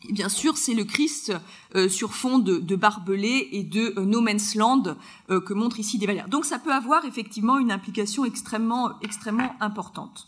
et 0.09 0.13
bien 0.13 0.29
sûr, 0.29 0.57
c'est 0.57 0.75
le 0.75 0.85
Christ 0.85 1.33
euh, 1.75 1.89
sur 1.89 2.15
fond 2.15 2.39
de, 2.39 2.59
de, 2.59 2.77
barbelés 2.77 3.49
et 3.53 3.63
de 3.63 3.95
euh, 3.99 4.05
no 4.05 4.21
man's 4.21 4.55
land 4.55 4.97
euh, 5.29 5.41
que 5.41 5.53
montre 5.53 5.79
ici 5.79 5.99
des 5.99 6.07
Valères. 6.07 6.29
Donc 6.29 6.45
ça 6.45 6.59
peut 6.59 6.73
avoir 6.73 7.05
effectivement 7.05 7.59
une 7.59 7.71
implication 7.71 8.25
extrêmement, 8.25 8.93
extrêmement 9.03 9.55
importante. 9.61 10.27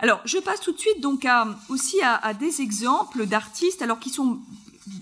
Alors, 0.00 0.20
je 0.24 0.38
passe 0.38 0.60
tout 0.60 0.72
de 0.72 0.78
suite 0.78 1.00
donc 1.00 1.26
aussi 1.68 2.00
à, 2.02 2.14
à 2.14 2.34
des 2.34 2.60
exemples 2.60 3.26
d'artistes, 3.26 3.82
alors 3.82 3.98
qui 3.98 4.10
sont 4.10 4.38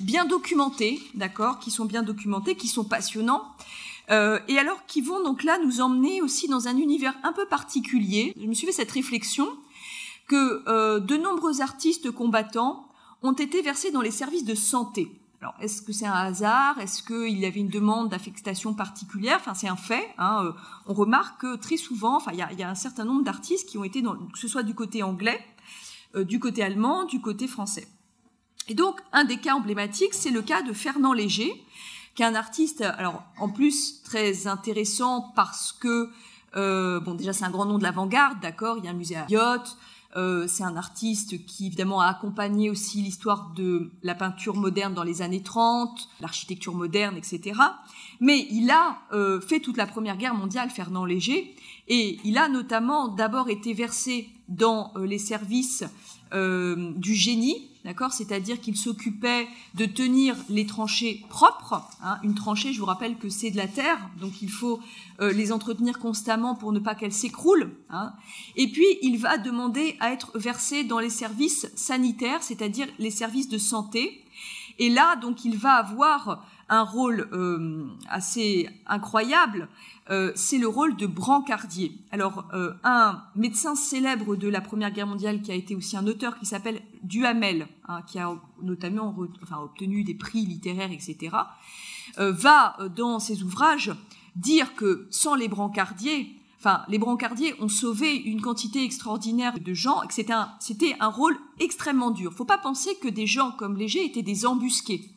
bien 0.00 0.24
documentés, 0.24 1.00
d'accord, 1.14 1.58
qui 1.58 1.70
sont 1.70 1.84
bien 1.84 2.02
documentés, 2.02 2.56
qui 2.56 2.68
sont 2.68 2.84
passionnants, 2.84 3.44
euh, 4.10 4.38
et 4.48 4.58
alors 4.58 4.86
qui 4.86 5.00
vont 5.00 5.22
donc 5.22 5.42
là 5.42 5.58
nous 5.58 5.80
emmener 5.80 6.22
aussi 6.22 6.48
dans 6.48 6.68
un 6.68 6.76
univers 6.76 7.14
un 7.24 7.32
peu 7.32 7.46
particulier. 7.46 8.32
Je 8.40 8.46
me 8.46 8.54
suis 8.54 8.66
fait 8.66 8.72
cette 8.72 8.90
réflexion 8.90 9.48
que 10.28 10.62
euh, 10.68 11.00
de 11.00 11.16
nombreux 11.16 11.60
artistes 11.60 12.10
combattants 12.10 12.88
ont 13.22 13.32
été 13.32 13.62
versés 13.62 13.90
dans 13.90 14.00
les 14.00 14.10
services 14.10 14.44
de 14.44 14.54
santé. 14.54 15.10
Alors, 15.46 15.54
est-ce 15.60 15.80
que 15.80 15.92
c'est 15.92 16.06
un 16.06 16.12
hasard? 16.12 16.80
Est-ce 16.80 17.04
qu'il 17.04 17.38
y 17.38 17.46
avait 17.46 17.60
une 17.60 17.68
demande 17.68 18.08
d'affectation 18.08 18.74
particulière? 18.74 19.36
Enfin, 19.38 19.54
c'est 19.54 19.68
un 19.68 19.76
fait. 19.76 20.12
Hein. 20.18 20.42
Euh, 20.44 20.52
on 20.86 20.92
remarque 20.92 21.42
que 21.42 21.54
très 21.54 21.76
souvent, 21.76 22.18
il 22.32 22.38
y 22.38 22.42
a, 22.64 22.68
un 22.68 22.74
certain 22.74 23.04
nombre 23.04 23.22
d'artistes 23.22 23.68
qui 23.68 23.78
ont 23.78 23.84
été, 23.84 24.02
que 24.02 24.38
ce 24.40 24.48
soit 24.48 24.64
du 24.64 24.74
côté 24.74 25.04
anglais, 25.04 25.38
euh, 26.16 26.24
du 26.24 26.40
côté 26.40 26.64
allemand, 26.64 27.04
du 27.04 27.20
côté 27.20 27.46
français. 27.46 27.86
Et 28.66 28.74
donc, 28.74 29.00
un 29.12 29.22
des 29.22 29.36
cas 29.36 29.54
emblématiques, 29.54 30.14
c'est 30.14 30.32
le 30.32 30.42
cas 30.42 30.62
de 30.62 30.72
Fernand 30.72 31.12
Léger, 31.12 31.64
qui 32.16 32.24
est 32.24 32.26
un 32.26 32.34
artiste, 32.34 32.84
en 33.38 33.48
plus 33.48 34.02
très 34.02 34.48
intéressant 34.48 35.32
parce 35.36 35.70
que, 35.70 36.10
euh, 36.56 36.98
bon, 36.98 37.14
déjà 37.14 37.32
c'est 37.32 37.44
un 37.44 37.50
grand 37.50 37.66
nom 37.66 37.78
de 37.78 37.84
l'avant-garde, 37.84 38.40
d'accord 38.40 38.78
Il 38.78 38.84
y 38.84 38.88
a 38.88 38.90
un 38.90 38.94
musée 38.94 39.14
à 39.14 39.26
Yacht, 39.28 39.76
euh, 40.16 40.46
c'est 40.48 40.62
un 40.62 40.76
artiste 40.76 41.44
qui 41.44 41.66
évidemment 41.66 42.00
a 42.00 42.06
accompagné 42.06 42.70
aussi 42.70 43.02
l'histoire 43.02 43.52
de 43.54 43.90
la 44.02 44.14
peinture 44.14 44.56
moderne 44.56 44.94
dans 44.94 45.02
les 45.02 45.20
années 45.20 45.42
30, 45.42 46.08
l'architecture 46.20 46.74
moderne, 46.74 47.16
etc. 47.16 47.60
Mais 48.20 48.46
il 48.50 48.70
a 48.70 48.98
euh, 49.12 49.40
fait 49.40 49.60
toute 49.60 49.76
la 49.76 49.86
Première 49.86 50.16
Guerre 50.16 50.34
mondiale, 50.34 50.70
Fernand 50.70 51.04
Léger, 51.04 51.54
et 51.88 52.18
il 52.24 52.38
a 52.38 52.48
notamment 52.48 53.08
d'abord 53.08 53.50
été 53.50 53.74
versé 53.74 54.30
dans 54.48 54.92
euh, 54.96 55.04
les 55.06 55.18
services 55.18 55.84
du 56.32 57.14
génie, 57.14 57.68
d'accord 57.86 58.12
C'est-à-dire 58.12 58.60
qu'il 58.60 58.76
s'occupait 58.76 59.46
de 59.74 59.86
tenir 59.86 60.36
les 60.48 60.66
tranchées 60.66 61.24
propres. 61.28 61.88
Hein. 62.02 62.18
Une 62.24 62.34
tranchée, 62.34 62.72
je 62.72 62.80
vous 62.80 62.86
rappelle 62.86 63.16
que 63.16 63.28
c'est 63.28 63.50
de 63.50 63.56
la 63.56 63.68
terre, 63.68 63.98
donc 64.20 64.42
il 64.42 64.50
faut 64.50 64.80
euh, 65.20 65.32
les 65.32 65.52
entretenir 65.52 65.98
constamment 65.98 66.56
pour 66.56 66.72
ne 66.72 66.80
pas 66.80 66.94
qu'elles 66.94 67.12
s'écroulent. 67.12 67.70
Hein. 67.88 68.12
Et 68.56 68.68
puis, 68.68 68.86
il 69.02 69.18
va 69.18 69.38
demander 69.38 69.96
à 70.00 70.12
être 70.12 70.36
versé 70.36 70.82
dans 70.82 70.98
les 70.98 71.10
services 71.10 71.70
sanitaires, 71.76 72.42
c'est-à-dire 72.42 72.88
les 72.98 73.12
services 73.12 73.48
de 73.48 73.58
santé. 73.58 74.24
Et 74.78 74.90
là, 74.90 75.16
donc, 75.16 75.44
il 75.44 75.56
va 75.56 75.74
avoir 75.74 76.44
un 76.68 76.82
rôle 76.82 77.28
euh, 77.32 77.86
assez 78.08 78.68
incroyable, 78.86 79.68
euh, 80.08 80.30
c'est 80.36 80.58
le 80.58 80.68
rôle 80.68 80.96
de 80.96 81.06
brancardier. 81.06 81.98
Alors, 82.12 82.44
euh, 82.52 82.72
un 82.84 83.22
médecin 83.34 83.74
célèbre 83.74 84.36
de 84.36 84.48
la 84.48 84.60
Première 84.60 84.92
Guerre 84.92 85.08
mondiale, 85.08 85.42
qui 85.42 85.50
a 85.50 85.54
été 85.54 85.74
aussi 85.74 85.96
un 85.96 86.06
auteur, 86.06 86.38
qui 86.38 86.46
s'appelle 86.46 86.80
Duhamel, 87.02 87.66
hein, 87.88 88.02
qui 88.06 88.18
a 88.20 88.32
notamment 88.62 89.14
enfin, 89.42 89.58
obtenu 89.58 90.04
des 90.04 90.14
prix 90.14 90.46
littéraires, 90.46 90.92
etc., 90.92 91.36
euh, 92.18 92.30
va, 92.30 92.76
dans 92.94 93.18
ses 93.18 93.42
ouvrages, 93.42 93.92
dire 94.36 94.76
que 94.76 95.08
sans 95.10 95.34
les 95.34 95.48
brancardiers, 95.48 96.36
enfin, 96.60 96.84
les 96.88 96.98
brancardiers 96.98 97.54
ont 97.60 97.68
sauvé 97.68 98.14
une 98.14 98.40
quantité 98.40 98.84
extraordinaire 98.84 99.58
de 99.58 99.74
gens, 99.74 100.02
et 100.04 100.06
que 100.06 100.14
c'était 100.14 100.32
un, 100.32 100.52
un 101.00 101.08
rôle 101.08 101.36
extrêmement 101.58 102.12
dur. 102.12 102.32
Faut 102.32 102.44
pas 102.44 102.58
penser 102.58 102.90
que 103.02 103.08
des 103.08 103.26
gens 103.26 103.50
comme 103.50 103.76
Léger 103.76 104.04
étaient 104.04 104.22
des 104.22 104.46
embusqués. 104.46 105.10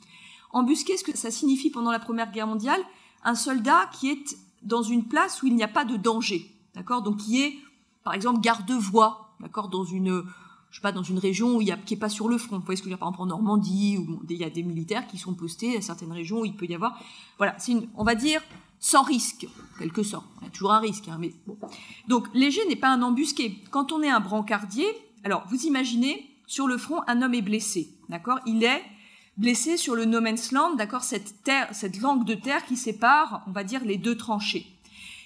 Embusqué, 0.52 0.98
ce 0.98 1.04
que 1.04 1.16
ça 1.16 1.32
signifie 1.32 1.70
pendant 1.70 1.92
la 1.92 2.00
Première 2.00 2.32
Guerre 2.32 2.48
mondiale, 2.48 2.82
un 3.24 3.36
soldat 3.36 3.90
qui 3.94 4.10
est 4.10 4.38
dans 4.64 4.82
une 4.82 5.06
place 5.06 5.44
où 5.44 5.48
il 5.48 5.56
n'y 5.56 5.64
a 5.64 5.68
pas 5.68 5.86
de 5.86 5.96
danger, 5.96 6.52
d'accord? 6.76 7.02
Donc 7.02 7.18
qui 7.18 7.42
est, 7.42 7.56
par 8.04 8.14
exemple, 8.14 8.42
garde-voie, 8.42 9.36
d'accord? 9.40 9.70
Dans 9.70 9.84
une, 9.84 10.24
je 10.72 10.76
sais 10.76 10.82
pas, 10.82 10.92
dans 10.92 11.04
une 11.04 11.20
région 11.20 11.58
où 11.58 11.62
il 11.62 11.68
y 11.68 11.72
a, 11.72 11.78
qui 11.78 11.94
est 11.94 11.98
pas 11.98 12.10
sur 12.10 12.28
le 12.28 12.38
front. 12.38 12.58
Vous 12.58 12.66
voyez 12.66 12.78
ce 12.78 12.82
que 12.82 12.90
je 12.90 12.94
veux 12.94 12.98
dire 12.98 13.00
Par 13.00 13.10
exemple 13.10 13.24
en 13.24 13.28
Normandie, 13.28 13.98
où 13.98 14.22
il 14.30 14.38
y 14.38 14.44
a 14.44 14.50
des 14.50 14.64
militaires 14.64 15.08
qui 15.08 15.18
sont 15.18 15.34
postés 15.34 15.78
à 15.78 15.82
certaines 15.82 16.12
régions 16.12 16.42
où 16.42 16.46
il 16.46 16.56
peut 16.56 16.66
y 16.66 16.76
avoir, 16.76 17.00
voilà, 17.38 17.56
c'est 17.60 17.74
une, 17.74 17.88
on 17.96 18.04
va 18.04 18.16
dire, 18.16 18.42
sans 18.80 19.04
risque, 19.04 19.48
quelque 19.78 20.04
sorte. 20.04 20.26
Il 20.42 20.46
y 20.46 20.48
a 20.48 20.52
toujours 20.52 20.72
un 20.72 20.80
risque, 20.80 21.08
hein, 21.10 21.18
mais 21.20 21.34
bon. 21.46 21.58
Donc 22.08 22.28
léger 22.34 22.66
n'est 22.68 22.76
pas 22.76 22.90
un 22.90 23.02
embusqué. 23.02 23.62
Quand 23.72 23.92
on 23.92 24.02
est 24.02 24.10
un 24.10 24.20
brancardier, 24.20 24.88
alors 25.24 25.44
vous 25.50 25.66
imaginez, 25.66 26.26
sur 26.48 26.68
le 26.68 26.78
front, 26.78 27.02
un 27.08 27.22
homme 27.22 27.34
est 27.34 27.42
blessé, 27.42 27.94
d'accord? 28.08 28.40
Il 28.46 28.64
est 28.64 28.82
blessé 29.40 29.78
sur 29.78 29.96
le 29.96 30.06
no 30.06 30.20
man's 30.20 30.52
land, 30.52 30.76
d'accord, 30.76 31.04
cette 31.04 31.44
terre, 31.44 31.70
cette 31.72 32.00
langue 32.02 32.26
de 32.26 32.36
terre 32.36 32.66
qui 32.66 32.76
sépare, 32.76 33.44
on 33.48 33.52
va 33.52 33.64
dire, 33.64 33.84
les 33.86 33.98
deux 33.98 34.16
tranchées. 34.16 34.68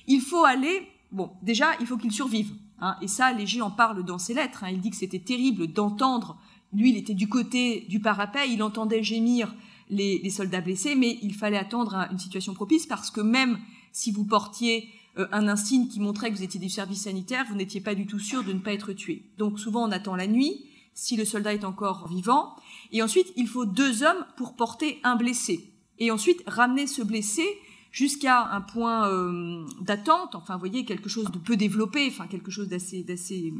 Il 0.07 0.21
faut 0.21 0.45
aller, 0.45 0.87
bon, 1.11 1.31
déjà, 1.41 1.71
il 1.79 1.87
faut 1.87 1.97
qu'il 1.97 2.11
survive. 2.11 2.51
Hein, 2.79 2.95
et 3.01 3.07
ça, 3.07 3.33
Léger 3.33 3.61
en 3.61 3.71
parle 3.71 4.05
dans 4.05 4.19
ses 4.19 4.35
lettres. 4.35 4.63
Hein, 4.63 4.69
il 4.71 4.81
dit 4.81 4.91
que 4.91 4.97
c'était 4.97 5.19
terrible 5.19 5.67
d'entendre. 5.67 6.37
Lui, 6.73 6.91
il 6.91 6.97
était 6.97 7.15
du 7.15 7.27
côté 7.27 7.85
du 7.89 7.99
parapet, 7.99 8.49
il 8.49 8.61
entendait 8.61 9.03
gémir 9.03 9.53
les, 9.89 10.29
soldats 10.29 10.61
blessés, 10.61 10.95
mais 10.95 11.17
il 11.21 11.33
fallait 11.33 11.57
attendre 11.57 12.07
une 12.11 12.19
situation 12.19 12.53
propice 12.53 12.85
parce 12.85 13.09
que 13.09 13.21
même 13.21 13.59
si 13.91 14.11
vous 14.11 14.25
portiez 14.25 14.89
euh, 15.17 15.27
un 15.31 15.47
insigne 15.47 15.87
qui 15.87 15.99
montrait 15.99 16.31
que 16.31 16.37
vous 16.37 16.43
étiez 16.43 16.59
du 16.59 16.69
service 16.69 17.03
sanitaire, 17.03 17.45
vous 17.49 17.55
n'étiez 17.55 17.81
pas 17.81 17.95
du 17.95 18.05
tout 18.05 18.19
sûr 18.19 18.43
de 18.43 18.53
ne 18.53 18.59
pas 18.59 18.73
être 18.73 18.93
tué. 18.93 19.23
Donc 19.37 19.59
souvent, 19.59 19.87
on 19.87 19.91
attend 19.91 20.15
la 20.15 20.27
nuit 20.27 20.65
si 20.93 21.15
le 21.15 21.25
soldat 21.25 21.53
est 21.53 21.63
encore 21.63 22.07
vivant. 22.07 22.55
Et 22.93 23.01
ensuite, 23.01 23.33
il 23.35 23.47
faut 23.47 23.65
deux 23.65 24.03
hommes 24.03 24.25
pour 24.37 24.55
porter 24.55 24.99
un 25.03 25.15
blessé. 25.15 25.73
Et 25.99 26.11
ensuite, 26.11 26.41
ramener 26.47 26.87
ce 26.87 27.01
blessé 27.01 27.43
jusqu'à 27.91 28.45
un 28.51 28.61
point 28.61 29.09
euh, 29.09 29.65
d'attente, 29.81 30.35
enfin, 30.35 30.53
vous 30.53 30.59
voyez, 30.59 30.85
quelque 30.85 31.09
chose 31.09 31.29
de 31.31 31.37
peu 31.37 31.57
développé, 31.57 32.07
enfin, 32.07 32.27
quelque 32.27 32.51
chose 32.51 32.69
d'assez, 32.69 33.03
d'assez 33.03 33.53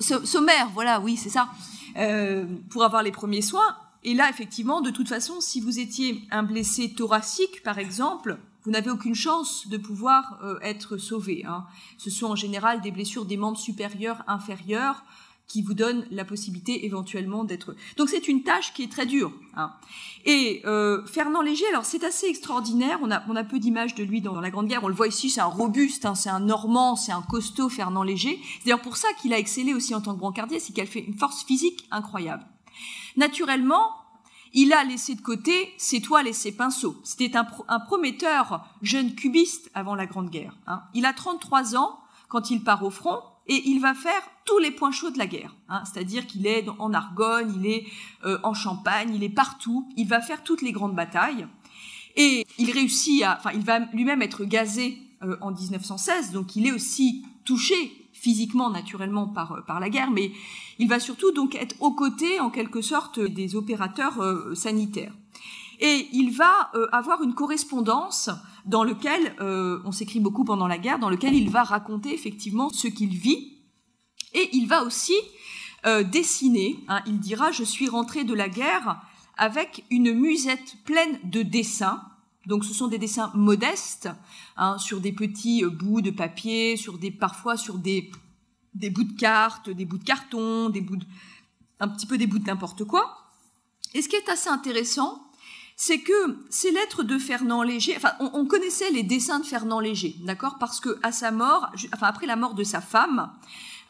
sommaire, 0.00 0.70
voilà, 0.74 1.00
oui, 1.00 1.16
c'est 1.16 1.30
ça, 1.30 1.50
euh, 1.96 2.46
pour 2.70 2.84
avoir 2.84 3.02
les 3.02 3.12
premiers 3.12 3.42
soins. 3.42 3.76
Et 4.02 4.14
là, 4.14 4.30
effectivement, 4.30 4.80
de 4.80 4.90
toute 4.90 5.08
façon, 5.08 5.40
si 5.40 5.60
vous 5.60 5.78
étiez 5.78 6.22
un 6.30 6.42
blessé 6.42 6.94
thoracique, 6.94 7.62
par 7.62 7.78
exemple, 7.78 8.38
vous 8.64 8.70
n'avez 8.70 8.90
aucune 8.90 9.14
chance 9.14 9.68
de 9.68 9.76
pouvoir 9.76 10.38
euh, 10.42 10.58
être 10.62 10.96
sauvé. 10.96 11.44
Hein. 11.46 11.66
Ce 11.98 12.10
sont 12.10 12.26
en 12.26 12.36
général 12.36 12.80
des 12.80 12.90
blessures 12.90 13.24
des 13.24 13.36
membres 13.36 13.58
supérieurs, 13.58 14.22
inférieurs, 14.26 15.04
qui 15.50 15.62
vous 15.62 15.74
donne 15.74 16.06
la 16.12 16.24
possibilité 16.24 16.86
éventuellement 16.86 17.42
d'être. 17.42 17.74
Donc 17.96 18.08
c'est 18.08 18.28
une 18.28 18.44
tâche 18.44 18.72
qui 18.72 18.84
est 18.84 18.92
très 18.92 19.04
dure. 19.04 19.32
Hein. 19.56 19.72
Et 20.24 20.62
euh, 20.64 21.04
Fernand 21.06 21.42
Léger, 21.42 21.66
alors 21.70 21.84
c'est 21.84 22.04
assez 22.04 22.26
extraordinaire. 22.26 23.00
On 23.02 23.10
a, 23.10 23.24
on 23.28 23.34
a 23.34 23.42
peu 23.42 23.58
d'images 23.58 23.96
de 23.96 24.04
lui 24.04 24.20
dans, 24.20 24.40
la 24.40 24.50
Grande 24.50 24.68
Guerre. 24.68 24.84
On 24.84 24.88
le 24.88 24.94
voit 24.94 25.08
ici, 25.08 25.28
c'est 25.28 25.40
un 25.40 25.46
robuste, 25.46 26.06
hein, 26.06 26.14
c'est 26.14 26.30
un 26.30 26.38
Normand, 26.38 26.94
c'est 26.94 27.10
un 27.10 27.22
costaud 27.22 27.68
Fernand 27.68 28.04
Léger. 28.04 28.38
C'est 28.58 28.66
d'ailleurs 28.66 28.80
pour 28.80 28.96
ça 28.96 29.08
qu'il 29.20 29.32
a 29.32 29.38
excellé 29.38 29.74
aussi 29.74 29.92
en 29.92 30.00
tant 30.00 30.14
que 30.14 30.20
brancardier, 30.20 30.60
c'est 30.60 30.72
qu'il 30.72 30.86
fait 30.86 31.00
une 31.00 31.18
force 31.18 31.42
physique 31.42 31.84
incroyable. 31.90 32.46
Naturellement, 33.16 33.96
il 34.52 34.72
a 34.72 34.84
laissé 34.84 35.16
de 35.16 35.20
côté 35.20 35.74
ses 35.78 36.00
toiles 36.00 36.28
et 36.28 36.32
ses 36.32 36.52
pinceaux. 36.52 36.94
C'était 37.02 37.36
un, 37.36 37.80
prometteur 37.80 38.64
jeune 38.82 39.16
cubiste 39.16 39.68
avant 39.74 39.96
la 39.96 40.06
Grande 40.06 40.30
Guerre. 40.30 40.54
Hein. 40.68 40.82
Il 40.94 41.06
a 41.06 41.12
33 41.12 41.74
ans 41.74 41.98
quand 42.28 42.52
il 42.52 42.62
part 42.62 42.84
au 42.84 42.90
front 42.90 43.20
et 43.46 43.68
il 43.68 43.80
va 43.80 43.94
faire 43.94 44.22
tous 44.44 44.58
les 44.58 44.70
points 44.70 44.92
chauds 44.92 45.10
de 45.10 45.18
la 45.18 45.26
guerre. 45.26 45.54
Hein. 45.68 45.82
C'est-à-dire 45.84 46.26
qu'il 46.26 46.46
est 46.46 46.66
en 46.78 46.92
Argonne, 46.92 47.52
il 47.56 47.66
est 47.66 47.86
euh, 48.24 48.38
en 48.42 48.54
Champagne, 48.54 49.12
il 49.14 49.24
est 49.24 49.28
partout. 49.28 49.88
Il 49.96 50.08
va 50.08 50.20
faire 50.20 50.42
toutes 50.42 50.62
les 50.62 50.72
grandes 50.72 50.94
batailles. 50.94 51.46
Et 52.16 52.46
il 52.58 52.70
réussit 52.70 53.22
à, 53.22 53.36
enfin, 53.38 53.50
il 53.54 53.62
va 53.62 53.80
lui-même 53.92 54.22
être 54.22 54.44
gazé 54.44 54.98
euh, 55.22 55.36
en 55.40 55.52
1916, 55.52 56.32
donc 56.32 56.56
il 56.56 56.66
est 56.66 56.72
aussi 56.72 57.24
touché 57.44 58.00
physiquement, 58.12 58.70
naturellement, 58.70 59.26
par, 59.26 59.52
euh, 59.52 59.60
par 59.62 59.80
la 59.80 59.88
guerre, 59.88 60.10
mais 60.10 60.32
il 60.78 60.88
va 60.88 61.00
surtout 61.00 61.32
donc 61.32 61.54
être 61.54 61.76
aux 61.80 61.92
côtés, 61.92 62.40
en 62.40 62.50
quelque 62.50 62.82
sorte, 62.82 63.20
des 63.20 63.56
opérateurs 63.56 64.20
euh, 64.20 64.54
sanitaires. 64.54 65.12
Et 65.80 66.08
il 66.12 66.30
va 66.30 66.70
avoir 66.92 67.22
une 67.22 67.34
correspondance 67.34 68.30
dans 68.66 68.84
lequel, 68.84 69.34
on 69.40 69.92
s'écrit 69.92 70.20
beaucoup 70.20 70.44
pendant 70.44 70.68
la 70.68 70.78
guerre, 70.78 70.98
dans 70.98 71.08
lequel 71.08 71.34
il 71.34 71.48
va 71.48 71.62
raconter 71.62 72.12
effectivement 72.12 72.68
ce 72.68 72.86
qu'il 72.86 73.16
vit, 73.16 73.56
et 74.34 74.50
il 74.52 74.66
va 74.66 74.84
aussi 74.84 75.14
dessiner. 76.12 76.78
Hein. 76.88 77.00
il 77.06 77.18
dira 77.18 77.50
Je 77.50 77.64
suis 77.64 77.88
rentré 77.88 78.24
de 78.24 78.34
la 78.34 78.50
guerre 78.50 79.00
avec 79.40 79.86
une 79.88 80.12
musette 80.12 80.76
pleine 80.84 81.18
de 81.24 81.40
dessins. 81.40 82.02
Donc 82.46 82.64
ce 82.64 82.74
sont 82.74 82.88
des 82.88 82.98
dessins 82.98 83.32
modestes, 83.34 84.10
hein, 84.58 84.76
sur 84.76 85.00
des 85.00 85.12
petits 85.12 85.64
euh, 85.64 85.70
bouts 85.70 86.02
de 86.02 86.10
papier, 86.10 86.76
sur 86.76 86.98
des, 86.98 87.10
parfois 87.10 87.56
sur 87.56 87.78
des, 87.78 88.10
des 88.74 88.90
bouts 88.90 89.04
de 89.04 89.18
cartes, 89.18 89.70
des 89.70 89.86
bouts 89.86 89.96
de 89.96 90.04
carton, 90.04 90.68
des 90.68 90.82
bouts 90.82 90.98
un 91.80 91.88
petit 91.88 92.06
peu 92.06 92.18
des 92.18 92.26
bouts 92.26 92.38
de 92.38 92.44
n'importe 92.44 92.84
quoi. 92.84 93.32
Et 93.94 94.02
ce 94.02 94.08
qui 94.10 94.16
est 94.16 94.28
assez 94.28 94.50
intéressant, 94.50 95.29
c'est 95.82 96.00
que 96.00 96.36
ces 96.50 96.72
lettres 96.72 97.04
de 97.04 97.18
Fernand 97.18 97.62
Léger, 97.62 97.94
enfin, 97.96 98.12
on, 98.20 98.44
connaissait 98.44 98.90
les 98.90 99.02
dessins 99.02 99.40
de 99.40 99.46
Fernand 99.46 99.80
Léger, 99.80 100.14
d'accord, 100.20 100.58
parce 100.60 100.78
que 100.78 100.98
à 101.02 101.10
sa 101.10 101.30
mort, 101.30 101.72
enfin 101.94 102.06
après 102.06 102.26
la 102.26 102.36
mort 102.36 102.52
de 102.52 102.64
sa 102.64 102.82
femme, 102.82 103.30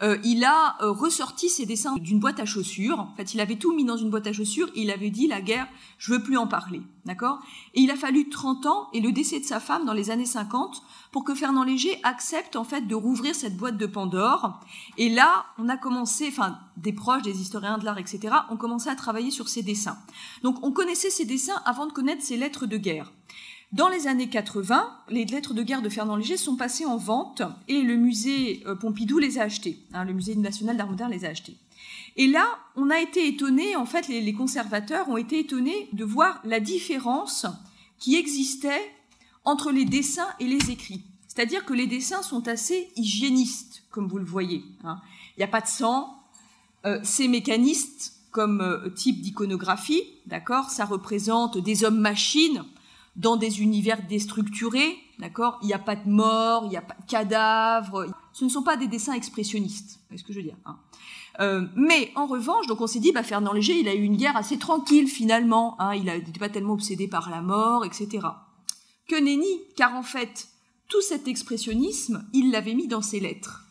euh, 0.02 0.18
il 0.24 0.44
a 0.44 0.76
euh, 0.82 0.90
ressorti 0.90 1.48
ses 1.48 1.66
dessins 1.66 1.96
d'une 1.96 2.18
boîte 2.18 2.40
à 2.40 2.46
chaussures. 2.46 2.98
En 2.98 3.14
fait, 3.16 3.34
il 3.34 3.40
avait 3.40 3.56
tout 3.56 3.74
mis 3.74 3.84
dans 3.84 3.96
une 3.96 4.10
boîte 4.10 4.26
à 4.26 4.32
chaussures 4.32 4.68
et 4.74 4.82
il 4.82 4.90
avait 4.90 5.10
dit 5.10 5.26
la 5.26 5.42
guerre, 5.42 5.68
je 5.98 6.12
veux 6.12 6.22
plus 6.22 6.38
en 6.38 6.46
parler, 6.46 6.80
d'accord? 7.04 7.40
Et 7.74 7.82
il 7.82 7.90
a 7.90 7.96
fallu 7.96 8.28
30 8.28 8.66
ans 8.66 8.88
et 8.94 9.00
le 9.00 9.12
décès 9.12 9.40
de 9.40 9.44
sa 9.44 9.60
femme 9.60 9.84
dans 9.84 9.92
les 9.92 10.10
années 10.10 10.24
50 10.24 10.82
pour 11.12 11.24
que 11.24 11.34
Fernand 11.34 11.64
Léger 11.64 11.98
accepte 12.02 12.56
en 12.56 12.64
fait 12.64 12.86
de 12.86 12.94
rouvrir 12.94 13.34
cette 13.34 13.56
boîte 13.56 13.76
de 13.76 13.86
Pandore. 13.86 14.60
Et 14.96 15.10
là, 15.10 15.44
on 15.58 15.68
a 15.68 15.76
commencé, 15.76 16.28
enfin, 16.28 16.58
des 16.76 16.92
proches, 16.92 17.22
des 17.22 17.40
historiens 17.40 17.78
de 17.78 17.84
l'art, 17.84 17.98
etc., 17.98 18.34
ont 18.50 18.56
commencé 18.56 18.88
à 18.88 18.94
travailler 18.94 19.30
sur 19.30 19.48
ses 19.48 19.62
dessins. 19.62 19.98
Donc, 20.42 20.64
on 20.64 20.72
connaissait 20.72 21.10
ses 21.10 21.26
dessins 21.26 21.60
avant 21.66 21.86
de 21.86 21.92
connaître 21.92 22.22
ses 22.22 22.36
lettres 22.36 22.66
de 22.66 22.76
guerre. 22.78 23.12
Dans 23.72 23.88
les 23.88 24.08
années 24.08 24.28
80, 24.28 24.90
les 25.10 25.24
lettres 25.24 25.54
de 25.54 25.62
guerre 25.62 25.80
de 25.80 25.88
Fernand 25.88 26.16
Léger 26.16 26.36
sont 26.36 26.56
passées 26.56 26.86
en 26.86 26.96
vente 26.96 27.42
et 27.68 27.82
le 27.82 27.94
musée 27.94 28.64
euh, 28.66 28.74
Pompidou 28.74 29.18
les 29.18 29.38
a 29.38 29.42
achetées. 29.42 29.78
Hein, 29.94 30.04
le 30.04 30.12
musée 30.12 30.34
national 30.34 30.76
d'art 30.76 30.88
moderne 30.88 31.12
les 31.12 31.24
a 31.24 31.28
achetées. 31.28 31.56
Et 32.16 32.26
là, 32.26 32.58
on 32.74 32.90
a 32.90 33.00
été 33.00 33.28
étonné, 33.28 33.76
en 33.76 33.86
fait, 33.86 34.08
les, 34.08 34.32
conservateurs 34.32 35.08
ont 35.08 35.16
été 35.16 35.38
étonnés 35.38 35.88
de 35.92 36.04
voir 36.04 36.40
la 36.44 36.58
différence 36.58 37.46
qui 37.98 38.16
existait 38.16 38.92
entre 39.44 39.70
les 39.70 39.84
dessins 39.84 40.28
et 40.40 40.48
les 40.48 40.72
écrits. 40.72 41.04
C'est-à-dire 41.28 41.64
que 41.64 41.72
les 41.72 41.86
dessins 41.86 42.22
sont 42.22 42.48
assez 42.48 42.88
hygiénistes, 42.96 43.84
comme 43.90 44.08
vous 44.08 44.18
le 44.18 44.24
voyez. 44.24 44.64
Hein. 44.82 45.00
Il 45.36 45.40
n'y 45.40 45.44
a 45.44 45.48
pas 45.48 45.60
de 45.60 45.68
sang, 45.68 46.20
euh, 46.86 46.98
c'est 47.04 47.28
mécaniste 47.28 48.14
comme 48.32 48.60
euh, 48.60 48.90
type 48.90 49.20
d'iconographie, 49.20 50.02
d'accord 50.26 50.70
Ça 50.70 50.84
représente 50.84 51.56
des 51.56 51.84
hommes-machines 51.84 52.64
dans 53.16 53.36
des 53.36 53.62
univers 53.62 54.06
déstructurés, 54.06 54.96
d'accord? 55.18 55.58
Il 55.62 55.66
n'y 55.66 55.74
a 55.74 55.78
pas 55.78 55.96
de 55.96 56.08
mort, 56.08 56.64
il 56.66 56.70
n'y 56.70 56.76
a 56.76 56.82
pas 56.82 56.94
de 56.94 57.10
cadavres. 57.10 58.06
Ce 58.32 58.44
ne 58.44 58.50
sont 58.50 58.62
pas 58.62 58.76
des 58.76 58.86
dessins 58.86 59.14
expressionnistes, 59.14 60.00
c'est 60.10 60.16
ce 60.16 60.24
que 60.24 60.32
je 60.32 60.38
veux 60.38 60.44
dire. 60.44 60.56
Hein. 60.64 60.78
Euh, 61.40 61.66
mais 61.74 62.12
en 62.16 62.26
revanche, 62.26 62.66
donc 62.66 62.80
on 62.80 62.86
s'est 62.86 63.00
dit, 63.00 63.12
bah, 63.12 63.22
Fernand 63.22 63.52
Léger, 63.52 63.78
il 63.78 63.88
a 63.88 63.94
eu 63.94 64.02
une 64.02 64.16
guerre 64.16 64.36
assez 64.36 64.58
tranquille 64.58 65.08
finalement. 65.08 65.80
Hein, 65.80 65.94
il 65.94 66.04
n'était 66.04 66.38
pas 66.38 66.48
tellement 66.48 66.74
obsédé 66.74 67.08
par 67.08 67.30
la 67.30 67.40
mort, 67.40 67.84
etc. 67.84 68.26
Que 69.08 69.16
nenni, 69.16 69.48
car 69.76 69.94
en 69.94 70.02
fait, 70.02 70.48
tout 70.88 71.00
cet 71.00 71.28
expressionnisme, 71.28 72.28
il 72.32 72.50
l'avait 72.50 72.74
mis 72.74 72.88
dans 72.88 73.02
ses 73.02 73.20
lettres. 73.20 73.64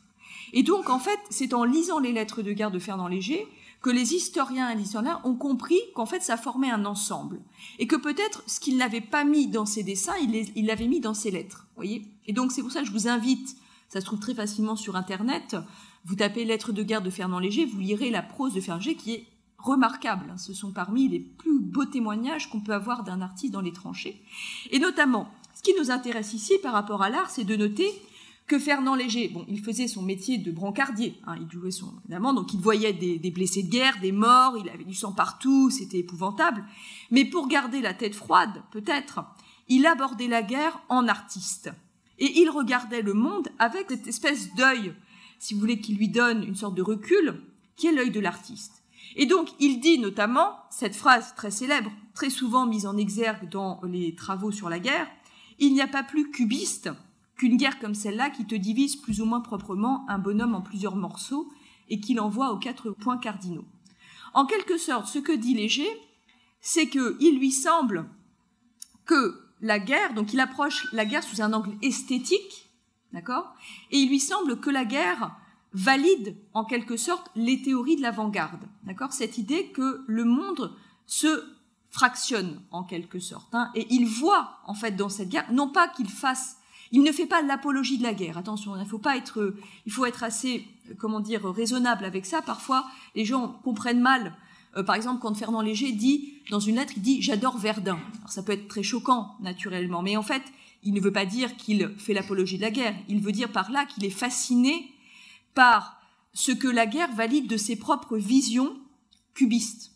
Et 0.54 0.64
donc, 0.64 0.90
en 0.90 1.00
fait, 1.00 1.20
c'est 1.30 1.54
en 1.54 1.64
lisant 1.64 2.00
les 2.00 2.12
lettres 2.12 2.42
de 2.42 2.54
guerre 2.54 2.72
de 2.72 2.80
Fernand 2.80 3.08
Léger 3.08 3.48
que 3.82 3.90
les 3.90 4.14
historiens 4.14 4.70
et 4.70 4.76
les 4.76 4.84
historiens 4.84 5.22
ont 5.24 5.36
compris 5.36 5.80
qu'en 5.96 6.06
fait 6.06 6.22
ça 6.22 6.38
formait 6.38 6.70
un 6.70 6.86
ensemble 6.86 7.40
et 7.78 7.88
que 7.88 7.96
peut-être 7.96 8.44
ce 8.46 8.60
qu'il 8.60 8.78
n'avait 8.78 9.02
pas 9.02 9.24
mis 9.24 9.48
dans 9.48 9.66
ses 9.66 9.84
dessins, 9.84 10.18
il 10.18 10.66
l'avait 10.66 10.88
mis 10.88 11.00
dans 11.00 11.14
ses 11.14 11.32
lettres. 11.32 11.68
Voyez? 11.76 12.06
Et 12.28 12.34
donc 12.34 12.52
c'est 12.52 12.62
pour 12.62 12.72
ça 12.72 12.82
que 12.82 12.88
je 12.88 12.92
vous 12.92 13.08
invite, 13.08 13.56
ça 13.88 14.02
se 14.02 14.06
trouve 14.06 14.20
très 14.20 14.36
facilement 14.36 14.76
sur 14.76 14.96
internet, 14.96 15.56
vous 16.06 16.16
tapez 16.16 16.46
lettres 16.46 16.74
de 16.74 16.84
guerre 16.84 17.02
de 17.02 17.10
Fernand 17.10 17.40
Léger, 17.40 17.66
vous 17.66 17.80
lirez 17.80 18.10
la 18.10 18.22
prose 18.22 18.54
de 18.54 18.62
Fernand 18.62 18.80
Léger 18.80 18.96
qui 18.96 19.14
est 19.14 19.28
remarquable. 19.58 20.34
Ce 20.38 20.54
sont 20.54 20.72
parmi 20.72 21.08
les 21.08 21.20
plus 21.20 21.60
beaux 21.60 21.86
témoignages 21.86 22.50
qu'on 22.50 22.62
peut 22.62 22.74
avoir 22.74 23.04
d'un 23.04 23.22
artiste 23.22 23.54
dans 23.54 23.62
les 23.62 23.74
tranchées. 23.74 24.22
Et 24.72 24.80
notamment, 24.80 25.30
ce 25.54 25.62
qui 25.62 25.74
nous 25.78 25.92
intéresse 25.92 26.34
ici 26.34 26.54
par 26.64 26.74
rapport 26.74 27.02
à 27.02 27.10
l'art, 27.10 27.30
c'est 27.30 27.44
de 27.44 27.56
noter 27.56 27.92
que 28.50 28.60
Fernand 28.60 28.96
Léger, 28.96 29.30
bon, 29.30 29.46
il 29.48 29.62
faisait 29.64 29.88
son 29.88 30.02
métier 30.02 30.40
de 30.40 30.52
brancardier, 30.52 31.22
hein, 31.28 31.36
il 31.40 31.50
jouait 31.50 31.70
son 31.70 31.94
évidemment, 32.04 32.34
donc 32.34 32.52
il 32.52 32.60
voyait 32.60 32.94
des, 32.94 33.32
blessés 33.32 33.62
de 33.62 33.70
guerre, 33.70 34.00
des 34.02 34.12
morts, 34.12 34.58
il 34.58 34.68
avait 34.70 34.84
du 34.84 34.96
sang 34.96 35.14
partout, 35.14 35.70
c'était 35.70 36.00
épouvantable. 36.00 36.66
Mais 37.12 37.26
pour 37.26 37.48
garder 37.48 37.80
la 37.80 37.94
tête 37.94 38.16
froide, 38.16 38.64
peut-être, 38.72 39.24
il 39.68 39.86
abordait 39.86 40.28
la 40.28 40.42
guerre 40.42 40.82
en 40.90 41.08
artiste. 41.08 41.72
Et 42.18 42.42
il 42.42 42.50
regardait 42.50 43.04
le 43.04 43.14
monde 43.14 43.50
avec 43.60 43.86
cette 43.88 44.08
espèce 44.08 44.54
d'œil, 44.56 44.94
si 45.38 45.54
vous 45.54 45.60
voulez, 45.60 45.80
qui 45.80 45.94
lui 45.94 46.10
donne 46.10 46.44
une 46.44 46.56
sorte 46.56 46.76
de 46.76 46.82
recul, 46.82 47.44
qui 47.76 47.86
est 47.86 47.94
l'œil 47.94 48.12
de 48.12 48.20
l'artiste. 48.20 48.84
Et 49.16 49.28
donc, 49.28 49.50
il 49.60 49.80
dit 49.80 50.00
notamment 50.00 50.58
cette 50.72 50.96
phrase 50.96 51.36
très 51.36 51.52
célèbre, 51.52 51.92
très 52.16 52.32
souvent 52.32 52.66
mise 52.66 52.88
en 52.88 52.98
exergue 52.98 53.48
dans 53.48 53.80
les 53.84 54.16
travaux 54.16 54.52
sur 54.52 54.70
la 54.70 54.80
guerre, 54.80 55.08
il 55.60 55.74
n'y 55.74 55.82
a 55.82 55.88
pas 55.88 56.04
plus 56.04 56.32
cubiste 56.32 56.90
qu'une 57.40 57.56
guerre 57.56 57.80
comme 57.80 57.96
celle-là 57.96 58.30
qui 58.30 58.46
te 58.46 58.54
divise 58.54 58.98
plus 58.98 59.22
ou 59.22 59.26
moins 59.26 59.40
proprement 59.40 60.06
un 60.10 60.20
bonhomme 60.20 60.56
en 60.56 60.62
plusieurs 60.62 60.98
morceaux 60.98 61.50
et 61.88 62.02
qui 62.02 62.14
l'envoie 62.14 62.52
aux 62.52 62.60
quatre 62.60 62.92
points 62.92 63.18
cardinaux. 63.18 63.64
En 64.34 64.46
quelque 64.46 64.78
sorte, 64.78 65.08
ce 65.08 65.20
que 65.20 65.32
dit 65.32 65.56
Léger, 65.56 65.90
c'est 66.60 66.90
qu'il 66.90 67.40
lui 67.40 67.52
semble 67.52 68.10
que 69.06 69.42
la 69.62 69.80
guerre, 69.80 70.14
donc 70.14 70.34
il 70.34 70.40
approche 70.42 70.86
la 70.92 71.06
guerre 71.06 71.24
sous 71.24 71.42
un 71.42 71.54
angle 71.54 71.78
esthétique, 71.82 72.70
d'accord? 73.14 73.56
Et 73.92 74.00
il 74.00 74.10
lui 74.10 74.20
semble 74.20 74.60
que 74.60 74.70
la 74.70 74.84
guerre 74.84 75.34
valide 75.72 76.36
en 76.54 76.66
quelque 76.66 76.98
sorte 76.98 77.32
les 77.36 77.62
théories 77.62 77.96
de 77.96 78.02
l'avant-garde, 78.02 78.68
d'accord? 78.84 79.14
Cette 79.14 79.38
idée 79.38 79.72
que 79.72 80.04
le 80.08 80.26
monde 80.26 80.76
se 81.06 81.46
fractionne 81.90 82.62
en 82.70 82.84
quelque 82.84 83.20
sorte, 83.20 83.56
hein, 83.56 83.72
et 83.76 83.88
il 83.90 84.08
voit 84.08 84.60
en 84.66 84.74
fait 84.74 84.92
dans 84.92 85.10
cette 85.10 85.30
guerre, 85.30 85.52
non 85.54 85.70
pas 85.70 85.88
qu'il 85.88 86.10
fasse 86.10 86.59
il 86.92 87.04
ne 87.04 87.12
fait 87.12 87.26
pas 87.26 87.42
l'apologie 87.42 87.98
de 87.98 88.04
la 88.04 88.14
guerre. 88.14 88.38
Attention, 88.38 88.76
il 88.80 88.86
faut 88.88 88.98
pas 88.98 89.18
être, 89.18 89.56
il 89.86 89.92
faut 89.92 90.06
être 90.06 90.24
assez, 90.24 90.66
comment 90.98 91.20
dire, 91.20 91.44
raisonnable 91.46 92.06
avec 92.06 92.26
ça. 92.26 92.42
Parfois, 92.42 92.86
les 93.16 93.26
gens 93.26 93.60
comprennent 93.64 94.02
mal. 94.02 94.36
Euh, 94.78 94.84
par 94.84 94.96
exemple, 94.96 95.22
quand 95.22 95.34
Fernand 95.36 95.62
Léger 95.62 95.92
dit 95.92 96.34
dans 96.50 96.60
une 96.60 96.76
lettre, 96.76 96.94
il 96.96 97.02
dit 97.02 97.22
j'adore 97.22 97.58
Verdun. 97.58 98.00
ça 98.28 98.44
peut 98.44 98.54
être 98.54 98.68
très 98.68 98.84
choquant, 98.84 99.36
naturellement, 99.42 100.02
mais 100.02 100.18
en 100.18 100.24
fait, 100.24 100.44
il 100.84 100.94
ne 100.94 101.02
veut 101.02 101.12
pas 101.12 101.26
dire 101.26 101.58
qu'il 101.58 101.94
fait 101.98 102.14
l'apologie 102.14 102.58
de 102.58 102.64
la 102.64 102.72
guerre. 102.72 102.96
Il 103.08 103.22
veut 103.22 103.32
dire 103.32 103.52
par 103.52 103.72
là 103.72 103.86
qu'il 103.86 104.06
est 104.06 104.10
fasciné 104.10 104.92
par 105.54 106.00
ce 106.34 106.52
que 106.52 106.68
la 106.68 106.86
guerre 106.86 107.14
valide 107.16 107.48
de 107.48 107.58
ses 107.58 107.76
propres 107.76 108.18
visions 108.18 108.78
cubistes 109.34 109.92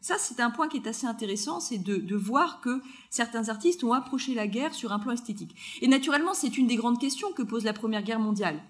Ça, 0.00 0.16
c'est 0.18 0.40
un 0.40 0.50
point 0.50 0.68
qui 0.68 0.78
est 0.78 0.86
assez 0.86 1.06
intéressant, 1.06 1.60
c'est 1.60 1.78
de, 1.78 2.16
voir 2.16 2.60
que 2.60 2.82
certains 3.10 3.48
artistes 3.48 3.84
ont 3.84 3.92
approché 3.92 4.34
la 4.34 4.46
guerre 4.46 4.74
sur 4.74 4.92
un 4.92 4.98
plan 4.98 5.12
esthétique. 5.12 5.54
Et 5.82 5.88
naturellement, 5.88 6.34
c'est 6.34 6.56
une 6.56 6.66
des 6.66 6.76
grandes 6.76 6.98
questions 6.98 7.32
que 7.32 7.42
pose 7.42 7.64
la 7.64 7.72
Première 7.72 8.02
Guerre 8.02 8.20
mondiale. 8.20 8.62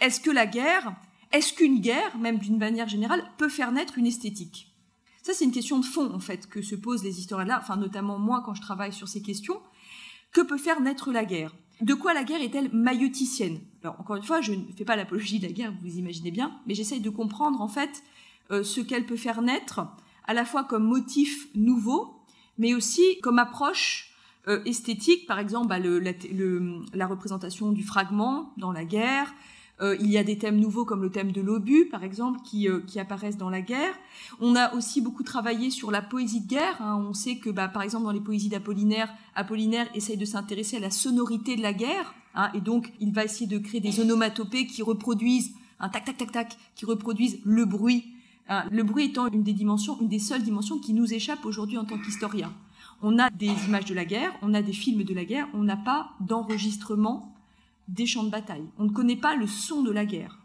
Est-ce 0.00 0.20
que 0.20 0.30
la 0.30 0.46
guerre, 0.46 0.94
est-ce 1.32 1.52
qu'une 1.52 1.80
guerre, 1.80 2.16
même 2.18 2.38
d'une 2.38 2.58
manière 2.58 2.88
générale, 2.88 3.24
peut 3.38 3.48
faire 3.48 3.72
naître 3.72 3.98
une 3.98 4.06
esthétique? 4.06 4.70
Ça, 5.22 5.32
c'est 5.32 5.46
une 5.46 5.52
question 5.52 5.78
de 5.78 5.84
fond, 5.86 6.12
en 6.12 6.20
fait, 6.20 6.46
que 6.46 6.60
se 6.60 6.74
posent 6.74 7.02
les 7.02 7.18
historiens 7.18 7.46
là, 7.46 7.58
enfin, 7.60 7.76
notamment 7.76 8.18
moi, 8.18 8.42
quand 8.44 8.54
je 8.54 8.60
travaille 8.60 8.92
sur 8.92 9.08
ces 9.08 9.22
questions. 9.22 9.60
Que 10.32 10.42
peut 10.42 10.58
faire 10.58 10.82
naître 10.82 11.10
la 11.10 11.24
guerre? 11.24 11.54
De 11.80 11.94
quoi 11.94 12.12
la 12.12 12.24
guerre 12.24 12.42
est-elle 12.42 12.70
maïoticienne 12.72 13.60
Alors, 13.82 13.98
encore 13.98 14.16
une 14.16 14.22
fois, 14.22 14.42
je 14.42 14.52
ne 14.52 14.72
fais 14.76 14.84
pas 14.84 14.96
l'apologie 14.96 15.38
de 15.38 15.46
la 15.46 15.52
guerre, 15.52 15.72
vous 15.82 15.96
imaginez 15.96 16.30
bien, 16.30 16.60
mais 16.66 16.74
j'essaye 16.74 17.00
de 17.00 17.10
comprendre, 17.10 17.62
en 17.62 17.68
fait, 17.68 18.02
euh, 18.50 18.62
ce 18.62 18.80
qu'elle 18.80 19.06
peut 19.06 19.16
faire 19.16 19.40
naître 19.40 19.80
à 20.26 20.34
la 20.34 20.44
fois 20.44 20.64
comme 20.64 20.84
motif 20.84 21.48
nouveau, 21.54 22.14
mais 22.58 22.74
aussi 22.74 23.18
comme 23.22 23.38
approche 23.38 24.14
euh, 24.48 24.62
esthétique, 24.64 25.26
par 25.26 25.38
exemple 25.38 25.68
bah, 25.68 25.78
la, 25.78 27.06
représentation 27.06 27.72
du 27.72 27.82
fragment 27.82 28.52
dans 28.56 28.72
la 28.72 28.84
guerre, 28.84 29.32
Euh, 29.80 29.96
il 30.00 30.08
y 30.08 30.18
a 30.18 30.24
des 30.24 30.38
thèmes 30.38 30.60
nouveaux 30.60 30.84
comme 30.84 31.02
le 31.02 31.10
thème 31.10 31.32
de 31.32 31.40
l'obus, 31.40 31.86
par 31.86 32.04
exemple, 32.04 32.40
qui, 32.44 32.68
euh, 32.68 32.80
qui, 32.86 33.00
apparaissent 33.00 33.36
dans 33.36 33.50
la 33.50 33.60
guerre. 33.60 33.94
On 34.40 34.54
a 34.54 34.72
aussi 34.74 35.00
beaucoup 35.00 35.24
travaillé 35.24 35.70
sur 35.70 35.90
la 35.90 36.00
poésie 36.00 36.42
de 36.42 36.46
guerre. 36.46 36.80
Hein. 36.80 37.04
On 37.08 37.12
sait 37.12 37.38
que, 37.38 37.50
bah, 37.50 37.66
par 37.66 37.82
exemple, 37.82 38.04
dans 38.04 38.12
les 38.12 38.20
poésies 38.20 38.48
d'Apollinaire, 38.48 39.12
Apollinaire 39.34 39.88
essaye 39.94 40.16
de 40.16 40.24
s'intéresser 40.24 40.76
à 40.76 40.80
la 40.80 40.90
sonorité 40.90 41.56
de 41.56 41.62
la 41.62 41.72
guerre. 41.72 42.14
Hein, 42.36 42.50
et 42.54 42.60
donc, 42.60 42.92
il 43.00 43.12
va 43.12 43.24
essayer 43.24 43.46
de 43.46 43.58
créer 43.58 43.80
des 43.80 43.98
onomatopées 43.98 44.66
qui 44.66 44.82
reproduisent 44.82 45.54
un 45.80 45.88
tac, 45.88 46.04
tac, 46.04 46.18
tac, 46.18 46.30
tac, 46.30 46.56
qui 46.76 46.86
reproduisent 46.86 47.40
le 47.44 47.64
bruit. 47.64 48.04
Hein. 48.48 48.64
Le 48.70 48.82
bruit 48.82 49.04
étant 49.04 49.26
une 49.28 49.42
des 49.42 49.52
dimensions, 49.52 49.98
une 50.00 50.08
des 50.08 50.18
seules 50.18 50.42
dimensions 50.42 50.78
qui 50.78 50.92
nous 50.92 51.12
échappe 51.12 51.44
aujourd'hui 51.44 51.78
en 51.78 51.84
tant 51.84 51.98
qu'historien. 51.98 52.52
On 53.02 53.18
a 53.18 53.30
des 53.30 53.52
images 53.66 53.86
de 53.86 53.94
la 53.94 54.04
guerre, 54.04 54.32
on 54.42 54.54
a 54.54 54.62
des 54.62 54.72
films 54.72 55.04
de 55.04 55.14
la 55.14 55.24
guerre, 55.24 55.48
on 55.54 55.62
n'a 55.62 55.76
pas 55.76 56.10
d'enregistrement 56.20 57.34
des 57.88 58.06
champs 58.06 58.24
de 58.24 58.30
bataille. 58.30 58.64
On 58.78 58.84
ne 58.84 58.90
connaît 58.90 59.16
pas 59.16 59.34
le 59.34 59.46
son 59.46 59.82
de 59.82 59.90
la 59.90 60.06
guerre. 60.06 60.38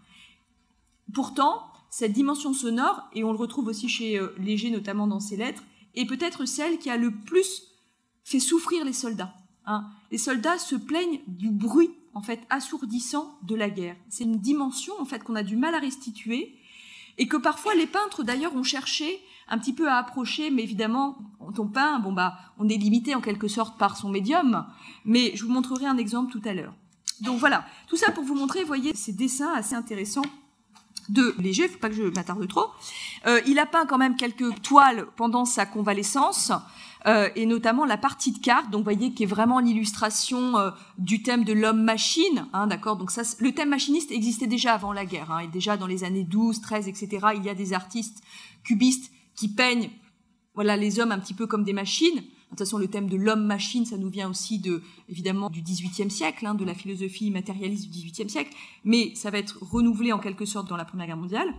Pourtant, 1.14 1.64
cette 1.90 2.14
dimension 2.14 2.54
sonore, 2.54 3.10
et 3.14 3.24
on 3.24 3.32
le 3.32 3.38
retrouve 3.38 3.68
aussi 3.68 3.90
chez 3.90 4.20
euh, 4.20 4.36
Léger 4.38 4.70
notamment 4.70 5.08
dans 5.08 5.20
ses 5.20 5.38
lettres, 5.38 5.64
est 5.96 6.06
peut-être 6.06 6.46
celle 6.46 6.78
qui 6.78 6.90
a 6.90 6.98
le 6.98 7.12
plus 7.12 7.64
fait 8.24 8.40
souffrir 8.40 8.86
les 8.86 8.94
soldats. 8.94 9.34
Hein. 9.66 9.86
Les 10.12 10.18
soldats 10.18 10.58
se 10.58 10.76
plaignent 10.76 11.22
du 11.28 11.50
bruit 11.50 11.92
en 12.14 12.22
fait 12.22 12.42
assourdissant 12.50 13.38
de 13.44 13.56
la 13.56 13.70
guerre. 13.70 13.96
C'est 14.10 14.24
une 14.24 14.40
dimension 14.40 14.94
en 15.00 15.06
fait 15.06 15.24
qu'on 15.24 15.36
a 15.36 15.44
du 15.44 15.56
mal 15.56 15.74
à 15.74 15.80
restituer 15.80 16.56
et 17.20 17.28
que 17.28 17.38
parfois 17.38 17.76
les 17.76 17.86
peintres 17.86 18.24
d'ailleurs 18.24 18.56
ont 18.56 18.64
cherché 18.64 19.22
un 19.50 19.58
petit 19.58 19.74
peu 19.74 19.90
à 19.90 19.98
approcher, 19.98 20.50
mais 20.50 20.64
évidemment, 20.64 21.18
quand 21.40 21.60
on 21.60 21.68
peint, 21.68 22.00
bon 22.00 22.14
bah, 22.14 22.38
on 22.58 22.70
est 22.70 22.78
limité 22.78 23.14
en 23.14 23.22
quelque 23.22 23.48
sorte 23.48 23.78
par 23.78 23.98
son 23.98 24.10
médium. 24.10 24.66
Mais 25.06 25.36
je 25.36 25.44
vous 25.44 25.52
montrerai 25.52 25.86
un 25.86 25.98
exemple 25.98 26.32
tout 26.32 26.42
à 26.46 26.54
l'heure. 26.54 26.74
Donc 27.22 27.40
voilà, 27.40 27.66
tout 27.88 27.98
ça 27.98 28.12
pour 28.12 28.24
vous 28.24 28.36
montrer, 28.36 28.64
voyez, 28.64 28.96
ces 28.96 29.12
dessins 29.12 29.52
assez 29.54 29.76
intéressants 29.76 30.26
de 31.10 31.36
Léger, 31.40 31.68
faut 31.68 31.80
pas 31.80 31.90
que 31.90 31.96
je 31.96 32.04
m'attarde 32.04 32.48
trop. 32.48 32.68
Euh, 33.26 33.42
il 33.48 33.60
a 33.60 33.66
peint 33.66 33.86
quand 33.86 33.98
même 33.98 34.16
quelques 34.16 34.62
toiles 34.62 35.08
pendant 35.18 35.44
sa 35.44 35.66
convalescence, 35.66 36.52
euh, 37.08 37.30
et 37.36 37.46
notamment 37.46 37.86
la 37.86 37.98
partie 37.98 38.32
de 38.32 38.40
carte, 38.40 38.70
donc 38.72 38.80
vous 38.80 38.92
voyez, 38.92 39.14
qui 39.14 39.24
est 39.24 39.28
vraiment 39.28 39.60
l'illustration 39.60 40.58
euh, 40.58 40.72
du 40.98 41.24
thème 41.24 41.46
de 41.46 41.54
l'homme-machine, 41.54 42.48
hein, 42.52 42.68
d'accord? 42.68 42.98
Donc 42.98 43.12
ça, 43.12 43.22
le 43.40 43.54
thème 43.54 43.70
machiniste 43.70 44.12
existait 44.12 44.48
déjà 44.48 44.74
avant 44.74 44.92
la 44.92 45.06
guerre, 45.06 45.32
hein, 45.32 45.40
et 45.40 45.48
déjà 45.48 45.78
dans 45.78 45.88
les 45.88 46.04
années 46.04 46.26
12, 46.26 46.60
13, 46.62 46.88
etc., 46.88 47.28
il 47.36 47.44
y 47.44 47.50
a 47.50 47.56
des 47.56 47.74
artistes 47.74 48.22
cubistes 48.64 49.12
qui 49.36 49.48
peignent 49.48 49.90
voilà, 50.56 50.76
les 50.76 51.00
hommes 51.00 51.14
un 51.14 51.20
petit 51.20 51.34
peu 51.34 51.48
comme 51.48 51.64
des 51.64 51.74
machines, 51.74 52.22
de 52.50 52.56
toute 52.56 52.66
façon, 52.66 52.80
le 52.80 52.88
thème 52.88 53.08
de 53.08 53.16
l'homme-machine, 53.16 53.86
ça 53.86 53.96
nous 53.96 54.10
vient 54.10 54.28
aussi 54.28 54.58
de, 54.58 54.82
évidemment, 55.08 55.52
du 55.52 55.62
XVIIIe 55.62 56.10
siècle, 56.10 56.48
hein, 56.48 56.56
de 56.56 56.66
la 56.66 56.74
philosophie 56.74 57.30
matérialiste 57.30 57.92
du 57.92 58.08
XVIIIe 58.08 58.28
siècle, 58.28 58.52
mais 58.84 59.14
ça 59.14 59.30
va 59.30 59.38
être 59.38 59.60
renouvelé 59.62 60.12
en 60.14 60.18
quelque 60.18 60.46
sorte 60.46 60.68
dans 60.68 60.76
la 60.76 60.84
Première 60.84 61.06
Guerre 61.06 61.18
mondiale. 61.18 61.54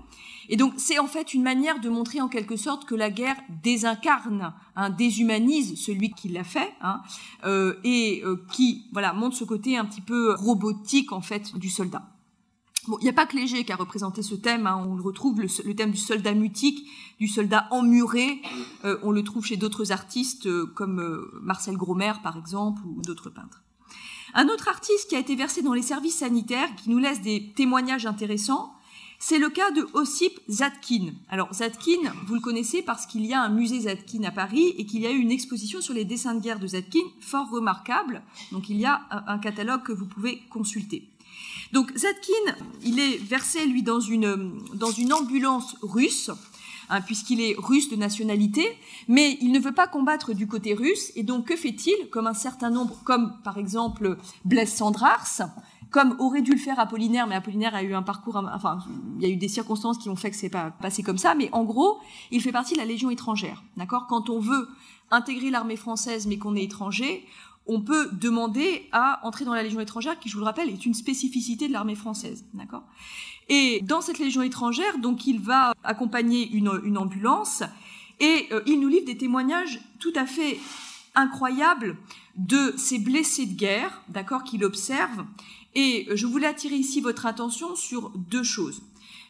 Et 0.49 0.57
donc, 0.57 0.75
c'est 0.79 0.99
en 0.99 1.07
fait 1.07 1.33
une 1.33 1.45
manière 1.45 1.79
de 1.79 1.89
montrer 1.89 2.21
en 2.21 2.29
quelque 2.29 2.57
sorte 2.57 2.87
que 2.87 2.97
la 2.97 3.09
guerre 3.09 3.37
désincarne, 3.63 4.53
hein, 4.75 4.91
déshumanise 4.91 5.81
celui 5.81 6.11
qui 6.11 6.29
l'a 6.29 6.43
fait, 6.43 6.73
hein, 6.81 7.03
euh, 7.45 7.77
et 7.85 8.23
euh, 8.25 8.45
qui, 8.53 8.87
voilà, 8.93 9.13
montre 9.13 9.37
ce 9.37 9.45
côté 9.45 9.77
un 9.77 9.85
petit 9.85 10.01
peu 10.01 10.35
robotique 10.35 11.13
en 11.13 11.21
fait 11.21 11.57
du 11.57 11.71
soldat. 11.71 12.03
Il 13.01 13.05
n'y 13.05 13.11
a 13.11 13.13
pas 13.13 13.27
que 13.27 13.37
Léger 13.37 13.65
qui 13.65 13.73
a 13.73 13.77
représenté 13.77 14.23
ce 14.23 14.35
thème, 14.35 14.67
hein. 14.67 14.85
on 14.87 14.95
le 14.95 15.03
retrouve, 15.03 15.41
le, 15.41 15.75
thème 15.75 15.91
du 15.91 15.97
soldat 15.97 16.35
mutique, 16.35 16.87
du 17.19 17.29
soldat 17.29 17.69
emmuré, 17.71 18.41
euh, 18.85 18.99
on 19.03 19.11
le 19.11 19.23
trouve 19.23 19.45
chez 19.45 19.57
d'autres 19.57 19.93
artistes 19.93 20.47
euh, 20.47 20.67
comme 20.75 21.01
euh, 21.01 21.31
Marcel 21.43 21.77
Gromer 21.77 22.13
par 22.23 22.37
exemple, 22.37 22.83
ou 22.87 23.03
d'autres 23.03 23.31
peintres. 23.31 23.63
Un 24.35 24.49
autre 24.49 24.69
artiste 24.69 25.09
qui 25.09 25.17
a 25.17 25.19
été 25.19 25.35
versé 25.35 25.63
dans 25.63 25.73
les 25.73 25.83
services 25.83 26.19
sanitaires, 26.19 26.75
qui 26.77 26.91
nous 26.91 26.99
laisse 26.99 27.21
des 27.21 27.53
témoignages 27.55 28.07
intéressants, 28.07 28.73
c'est 29.19 29.39
le 29.39 29.51
cas 29.51 29.71
de 29.73 29.87
Ossip 29.93 30.41
Zadkine. 30.49 31.15
Alors 31.29 31.53
Zadkine, 31.53 32.11
vous 32.27 32.35
le 32.35 32.41
connaissez 32.41 32.81
parce 32.81 33.05
qu'il 33.05 33.27
y 33.27 33.35
a 33.35 33.43
un 33.43 33.51
musée 33.51 33.81
Zadkine 33.81 34.25
à 34.25 34.31
Paris 34.31 34.75
et 34.79 34.87
qu'il 34.87 35.03
y 35.03 35.07
a 35.07 35.11
eu 35.11 35.19
une 35.19 35.31
exposition 35.31 35.83
sur 35.83 35.93
les 35.93 36.07
dessins 36.07 36.35
de 36.35 36.41
guerre 36.41 36.59
de 36.59 36.67
Zadkine 36.67 37.07
fort 37.21 37.51
remarquable. 37.51 38.23
Donc 38.51 38.71
il 38.71 38.79
y 38.79 38.87
a 38.87 39.03
un 39.27 39.39
catalogue 39.39 39.83
que 39.83 39.93
vous 39.93 40.07
pouvez 40.07 40.41
consulter. 40.49 41.10
Donc 41.73 41.97
Zadkine, 41.97 42.57
il 42.83 42.99
est 42.99 43.17
versé, 43.17 43.65
lui, 43.67 43.83
dans 43.83 44.01
une, 44.01 44.61
dans 44.75 44.91
une 44.91 45.13
ambulance 45.13 45.77
russe, 45.83 46.31
hein, 46.89 47.01
puisqu'il 47.01 47.41
est 47.41 47.55
russe 47.59 47.89
de 47.91 47.97
nationalité, 47.97 48.67
mais 49.09 49.39
il 49.41 49.53
ne 49.53 49.61
veut 49.61 49.73
pas 49.73 49.87
combattre 49.87 50.35
du 50.35 50.47
côté 50.47 50.75
russe, 50.75 51.13
et 51.15 51.23
donc 51.23 51.47
que 51.47 51.57
fait-il 51.57 52.09
Comme 52.11 52.27
un 52.27 52.35
certain 52.35 52.71
nombre, 52.71 52.97
comme 53.05 53.35
par 53.45 53.59
exemple 53.59 54.17
Blaise 54.45 54.73
Sandrars, 54.73 55.43
comme 55.91 56.15
aurait 56.21 56.43
dû 56.43 56.53
le 56.53 56.59
faire 56.59 56.79
Apollinaire, 56.79 57.27
mais 57.27 57.35
Apollinaire 57.35 57.75
a 57.75 57.83
eu 57.83 57.95
un 57.95 58.03
parcours, 58.03 58.37
enfin, 58.37 58.79
il 59.19 59.27
y 59.27 59.31
a 59.31 59.33
eu 59.33 59.37
des 59.37 59.49
circonstances 59.49 59.99
qui 59.99 60.09
ont 60.09 60.17
fait 60.17 60.31
que 60.31 60.37
c'est 60.37 60.49
pas 60.49 60.71
passé 60.71 61.03
comme 61.03 61.19
ça, 61.19 61.35
mais 61.35 61.49
en 61.53 61.65
gros, 61.65 61.99
il 62.31 62.41
fait 62.41 62.53
partie 62.53 62.75
de 62.75 62.79
la 62.79 62.85
Légion 62.85 63.11
étrangère, 63.11 63.63
d'accord? 63.77 64.07
Quand 64.09 64.31
on 64.31 64.39
veut 64.39 64.69
intégrer 65.11 65.51
l'armée 65.51 65.77
française, 65.77 66.27
mais 66.27 66.39
qu'on 66.39 66.55
est 66.55 66.63
étranger, 66.63 67.27
on 67.67 67.81
peut 67.81 68.09
demander 68.13 68.89
à 68.93 69.25
entrer 69.27 69.45
dans 69.45 69.55
la 69.55 69.63
Légion 69.63 69.81
étrangère, 69.81 70.19
qui, 70.19 70.29
je 70.29 70.35
vous 70.35 70.41
le 70.41 70.47
rappelle, 70.47 70.69
est 70.69 70.87
une 70.87 70.95
spécificité 70.95 71.69
de 71.69 71.73
l'armée 71.73 71.95
française. 71.95 72.45
D'accord? 72.55 72.83
Et 73.49 73.81
dans 73.83 74.01
cette 74.01 74.19
Légion 74.19 74.43
étrangère, 74.43 74.99
donc, 74.99 75.27
il 75.27 75.41
va 75.41 75.73
accompagner 75.83 76.49
une, 76.51 76.99
ambulance 76.99 77.63
et 78.21 78.47
euh, 78.53 78.63
il 78.67 78.81
nous 78.81 78.89
livre 78.89 79.07
des 79.07 79.17
témoignages 79.17 79.81
tout 79.99 80.13
à 80.15 80.27
fait 80.27 80.59
incroyables 81.15 81.97
de 82.37 82.75
ces 82.77 82.99
blessés 82.99 83.47
de 83.47 83.55
guerre, 83.55 84.03
d'accord, 84.09 84.45
qu'il 84.45 84.65
observe. 84.65 85.25
Et 85.75 86.09
je 86.13 86.27
voulais 86.27 86.47
attirer 86.47 86.77
ici 86.77 87.01
votre 87.01 87.27
attention 87.27 87.77
sur 87.77 88.11
deux 88.11 88.43
choses. 88.43 88.83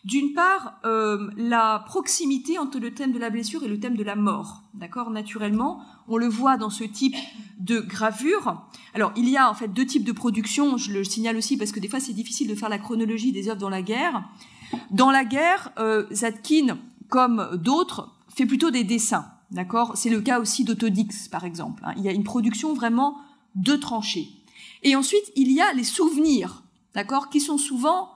D'une 0.05 0.33
part, 0.33 0.81
euh, 0.87 1.31
la 1.37 1.85
proximité 1.87 2.59
entre 2.59 2.79
le 2.79 2.95
thème 2.95 3.13
de 3.13 3.19
la 3.19 3.29
blessure 3.29 3.63
et 3.65 3.69
le 3.69 3.79
thème 3.79 3.97
de 3.97 4.03
la 4.03 4.17
mort. 4.17 4.63
D'accord? 4.73 5.11
Naturellement, 5.11 5.83
on 6.09 6.17
le 6.17 6.27
voit 6.27 6.57
dans 6.57 6.71
ce 6.71 6.85
type 6.85 7.17
de 7.59 7.81
gravure. 7.81 8.63
Alors, 8.95 9.13
il 9.15 9.29
y 9.29 9.37
a 9.37 9.51
en 9.51 9.55
fait 9.55 9.69
deux 9.69 9.85
types 9.85 10.05
de 10.05 10.13
production, 10.13 10.79
je 10.79 10.93
le 10.93 11.05
signale 11.05 11.37
aussi 11.37 11.59
parce 11.59 11.71
que 11.71 11.81
des 11.81 11.89
fois 11.89 12.01
c'est 12.01 12.15
difficile 12.15 12.49
de 12.49 12.55
faire 12.55 12.71
la 12.71 12.79
chronologie 12.79 13.33
des 13.33 13.49
œuvres 13.49 13.61
dans 13.61 13.69
la 13.69 13.83
guerre. 13.83 14.25
Dans 14.91 15.11
la 15.11 15.25
guerre, 15.25 15.71
euh, 15.79 16.07
Zadkine, 16.13 16.79
comme 17.09 17.51
d'autres, 17.57 18.11
fait 18.29 18.47
plutôt 18.47 18.71
des 18.71 18.85
dessins. 18.85 19.27
D'accord? 19.51 19.93
C'est 19.97 20.11
le 20.11 20.21
cas 20.21 20.41
aussi 20.41 20.65
d'Autodix, 20.65 21.29
par 21.29 21.45
exemple. 21.45 21.83
Hein. 21.85 21.93
Il 21.97 22.03
y 22.03 22.09
a 22.09 22.13
une 22.13 22.25
production 22.25 22.73
vraiment 22.73 23.19
de 23.57 23.75
tranchées. 23.75 24.29
Et 24.83 24.97
ensuite, 24.97 25.33
il 25.37 25.53
y 25.53 25.61
a 25.61 25.73
les 25.75 25.85
souvenirs, 25.85 26.63
d'accord, 26.95 27.29
qui 27.29 27.41
sont 27.41 27.59
souvent 27.59 28.09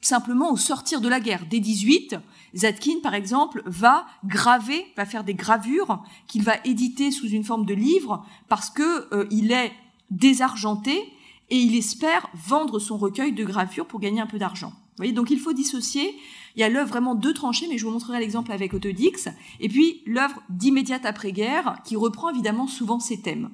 simplement 0.00 0.52
au 0.52 0.56
sortir 0.56 1.00
de 1.00 1.08
la 1.08 1.20
guerre. 1.20 1.44
Dès 1.48 1.60
18, 1.60 2.16
Zadkine, 2.54 3.00
par 3.00 3.14
exemple, 3.14 3.62
va 3.66 4.06
graver, 4.24 4.86
va 4.96 5.06
faire 5.06 5.24
des 5.24 5.34
gravures 5.34 6.02
qu'il 6.26 6.42
va 6.42 6.54
éditer 6.64 7.10
sous 7.10 7.28
une 7.28 7.44
forme 7.44 7.66
de 7.66 7.74
livre 7.74 8.24
parce 8.48 8.70
que 8.70 9.14
euh, 9.14 9.26
il 9.30 9.52
est 9.52 9.72
désargenté 10.10 11.12
et 11.50 11.58
il 11.58 11.76
espère 11.76 12.28
vendre 12.34 12.78
son 12.78 12.96
recueil 12.96 13.32
de 13.32 13.44
gravures 13.44 13.86
pour 13.86 14.00
gagner 14.00 14.20
un 14.20 14.26
peu 14.26 14.38
d'argent. 14.38 14.70
Vous 14.70 15.04
voyez, 15.04 15.12
donc 15.12 15.30
il 15.30 15.38
faut 15.38 15.52
dissocier. 15.52 16.14
Il 16.56 16.60
y 16.60 16.64
a 16.64 16.68
l'œuvre 16.68 16.88
vraiment 16.88 17.14
deux 17.14 17.32
tranchées, 17.32 17.66
mais 17.68 17.78
je 17.78 17.86
vous 17.86 17.92
montrerai 17.92 18.20
l'exemple 18.20 18.52
avec 18.52 18.74
Autodix, 18.74 19.28
et 19.60 19.68
puis 19.68 20.02
l'œuvre 20.04 20.42
d'immédiate 20.48 21.06
après-guerre 21.06 21.78
qui 21.84 21.96
reprend 21.96 22.30
évidemment 22.30 22.66
souvent 22.66 23.00
ces 23.00 23.20
thèmes. 23.20 23.50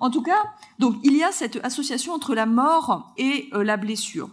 En 0.00 0.10
tout 0.10 0.22
cas, 0.22 0.42
donc 0.78 0.96
il 1.04 1.16
y 1.16 1.22
a 1.22 1.32
cette 1.32 1.64
association 1.64 2.12
entre 2.12 2.34
la 2.34 2.46
mort 2.46 3.14
et 3.16 3.48
euh, 3.54 3.62
la 3.62 3.76
blessure. 3.76 4.28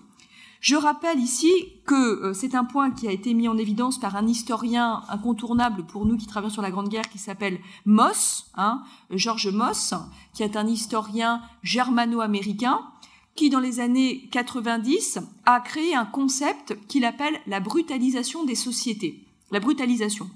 Je 0.61 0.75
rappelle 0.75 1.19
ici 1.19 1.51
que 1.87 1.95
euh, 1.95 2.33
c'est 2.35 2.53
un 2.53 2.63
point 2.63 2.91
qui 2.91 3.07
a 3.07 3.11
été 3.11 3.33
mis 3.33 3.47
en 3.47 3.57
évidence 3.57 3.99
par 3.99 4.15
un 4.15 4.27
historien 4.27 5.01
incontournable 5.09 5.87
pour 5.87 6.05
nous 6.05 6.17
qui 6.17 6.27
travaillons 6.27 6.53
sur 6.53 6.61
la 6.61 6.69
Grande 6.69 6.87
Guerre 6.87 7.09
qui 7.09 7.17
s'appelle 7.17 7.59
Moss, 7.85 8.51
hein, 8.53 8.83
George 9.09 9.47
Moss, 9.47 9.95
qui 10.35 10.43
est 10.43 10.55
un 10.55 10.67
historien 10.67 11.41
germano-américain 11.63 12.79
qui, 13.33 13.49
dans 13.49 13.59
les 13.59 13.79
années 13.79 14.29
90, 14.31 15.17
a 15.47 15.61
créé 15.61 15.95
un 15.95 16.05
concept 16.05 16.77
qu'il 16.87 17.05
appelle 17.05 17.41
la 17.47 17.59
brutalisation 17.59 18.45
des 18.45 18.55
sociétés. 18.55 19.25
La 19.49 19.59
brutalisation. 19.59 20.29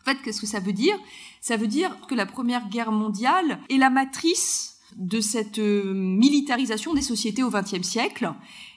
En 0.00 0.04
fait, 0.04 0.16
qu'est-ce 0.22 0.40
que 0.40 0.46
ça 0.46 0.60
veut 0.60 0.72
dire? 0.72 0.98
Ça 1.42 1.58
veut 1.58 1.66
dire 1.66 1.94
que 2.08 2.14
la 2.14 2.24
Première 2.24 2.70
Guerre 2.70 2.90
mondiale 2.90 3.60
est 3.68 3.76
la 3.76 3.90
matrice 3.90 4.78
de 4.96 5.20
cette 5.20 5.58
euh, 5.58 5.92
militarisation 5.92 6.94
des 6.94 7.02
sociétés 7.02 7.42
au 7.42 7.50
XXe 7.50 7.86
siècle 7.86 8.32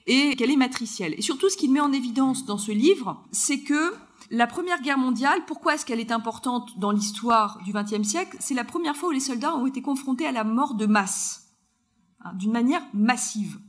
et 0.08 0.36
qu'elle 0.36 0.52
est 0.52 0.58
matricielle. 0.58 1.16
Et 1.18 1.22
surtout, 1.22 1.50
ce 1.50 1.58
qu'il 1.58 1.72
met 1.72 1.80
en 1.80 1.92
évidence 1.92 2.46
dans 2.46 2.58
ce 2.58 2.72
livre, 2.72 3.24
c'est 3.32 3.62
que 3.62 3.94
la 4.30 4.48
Première 4.48 4.82
Guerre 4.82 4.98
mondiale, 4.98 5.42
pourquoi 5.46 5.76
est-ce 5.76 5.86
qu'elle 5.86 6.00
est 6.00 6.12
importante 6.12 6.80
dans 6.80 6.92
l'histoire 6.92 7.60
du 7.64 7.74
XXe 7.74 8.08
siècle? 8.08 8.38
C'est 8.40 8.54
la 8.54 8.64
première 8.64 8.96
fois 8.96 9.10
où 9.10 9.12
les 9.12 9.20
soldats 9.20 9.56
ont 9.56 9.68
été 9.68 9.82
confrontés 9.82 10.26
à 10.26 10.32
la 10.32 10.44
mort 10.44 10.76
de 10.76 10.86
masse, 10.86 11.50
hein, 12.24 12.32
d'une 12.36 12.52
manière 12.52 12.84
massive. 12.94 13.60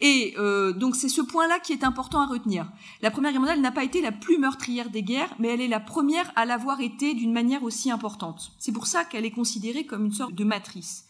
Et 0.00 0.34
euh, 0.36 0.72
donc 0.72 0.96
c'est 0.96 1.08
ce 1.08 1.20
point-là 1.20 1.60
qui 1.60 1.72
est 1.72 1.84
important 1.84 2.20
à 2.20 2.26
retenir. 2.26 2.70
La 3.00 3.10
Première 3.10 3.30
Guerre 3.30 3.40
mondiale 3.40 3.60
n'a 3.60 3.70
pas 3.70 3.84
été 3.84 4.00
la 4.00 4.12
plus 4.12 4.38
meurtrière 4.38 4.90
des 4.90 5.02
guerres, 5.02 5.34
mais 5.38 5.48
elle 5.48 5.60
est 5.60 5.68
la 5.68 5.80
première 5.80 6.32
à 6.34 6.44
l'avoir 6.44 6.80
été 6.80 7.14
d'une 7.14 7.32
manière 7.32 7.62
aussi 7.62 7.90
importante. 7.90 8.52
C'est 8.58 8.72
pour 8.72 8.86
ça 8.86 9.04
qu'elle 9.04 9.24
est 9.24 9.30
considérée 9.30 9.86
comme 9.86 10.06
une 10.06 10.12
sorte 10.12 10.34
de 10.34 10.44
matrice. 10.44 11.06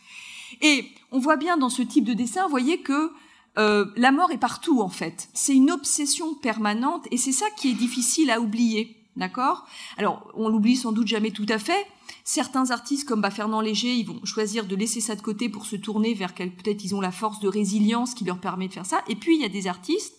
Et 0.60 0.90
on 1.10 1.18
voit 1.18 1.36
bien 1.36 1.56
dans 1.56 1.70
ce 1.70 1.82
type 1.82 2.04
de 2.04 2.12
dessin, 2.12 2.44
vous 2.44 2.50
voyez 2.50 2.82
que 2.82 3.10
euh, 3.58 3.86
la 3.96 4.12
mort 4.12 4.30
est 4.30 4.38
partout 4.38 4.80
en 4.80 4.88
fait. 4.88 5.28
C'est 5.32 5.54
une 5.54 5.70
obsession 5.70 6.34
permanente 6.34 7.06
et 7.10 7.16
c'est 7.16 7.32
ça 7.32 7.46
qui 7.56 7.70
est 7.70 7.74
difficile 7.74 8.30
à 8.30 8.40
oublier. 8.40 8.96
D'accord? 9.16 9.64
Alors, 9.96 10.28
on 10.34 10.48
l'oublie 10.48 10.74
sans 10.74 10.90
doute 10.90 11.06
jamais 11.06 11.30
tout 11.30 11.46
à 11.48 11.58
fait. 11.58 11.86
Certains 12.24 12.72
artistes 12.72 13.06
comme 13.06 13.20
bah, 13.20 13.30
Fernand 13.30 13.60
Léger, 13.60 13.94
ils 13.94 14.06
vont 14.06 14.24
choisir 14.24 14.66
de 14.66 14.74
laisser 14.74 15.00
ça 15.00 15.14
de 15.14 15.20
côté 15.20 15.48
pour 15.48 15.66
se 15.66 15.76
tourner 15.76 16.14
vers 16.14 16.34
peut-être 16.34 16.82
ils 16.82 16.96
ont 16.96 17.00
la 17.00 17.12
force 17.12 17.38
de 17.38 17.46
résilience 17.46 18.14
qui 18.14 18.24
leur 18.24 18.38
permet 18.38 18.66
de 18.66 18.72
faire 18.72 18.86
ça. 18.86 19.02
Et 19.08 19.14
puis 19.14 19.36
il 19.36 19.42
y 19.42 19.44
a 19.44 19.48
des 19.48 19.68
artistes 19.68 20.14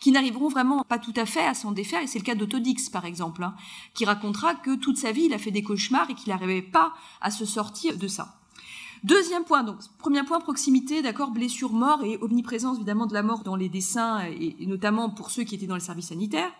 qui 0.00 0.10
n'arriveront 0.10 0.48
vraiment 0.48 0.82
pas 0.82 0.98
tout 0.98 1.12
à 1.14 1.26
fait 1.26 1.44
à 1.44 1.54
s'en 1.54 1.70
défaire. 1.70 2.02
Et 2.02 2.06
c'est 2.06 2.18
le 2.18 2.24
cas 2.24 2.34
d'Autodix, 2.34 2.88
par 2.90 3.04
exemple, 3.04 3.44
hein, 3.44 3.54
qui 3.94 4.04
racontera 4.04 4.54
que 4.54 4.74
toute 4.74 4.96
sa 4.96 5.12
vie, 5.12 5.26
il 5.26 5.34
a 5.34 5.38
fait 5.38 5.50
des 5.50 5.62
cauchemars 5.62 6.10
et 6.10 6.14
qu'il 6.14 6.32
n'arrivait 6.32 6.62
pas 6.62 6.92
à 7.20 7.30
se 7.30 7.44
sortir 7.44 7.98
de 7.98 8.08
ça. 8.08 8.39
Deuxième 9.02 9.44
point, 9.44 9.62
donc 9.62 9.78
premier 9.98 10.22
point 10.24 10.40
proximité, 10.40 11.00
d'accord, 11.00 11.30
blessure, 11.30 11.72
mort 11.72 12.04
et 12.04 12.18
omniprésence 12.20 12.76
évidemment 12.76 13.06
de 13.06 13.14
la 13.14 13.22
mort 13.22 13.42
dans 13.42 13.56
les 13.56 13.68
dessins 13.68 14.20
et, 14.26 14.54
notamment 14.66 15.08
pour 15.08 15.30
ceux 15.30 15.44
qui 15.44 15.54
étaient 15.54 15.66
dans 15.66 15.74
le 15.74 15.80
service 15.80 16.08
sanitaire, 16.08 16.52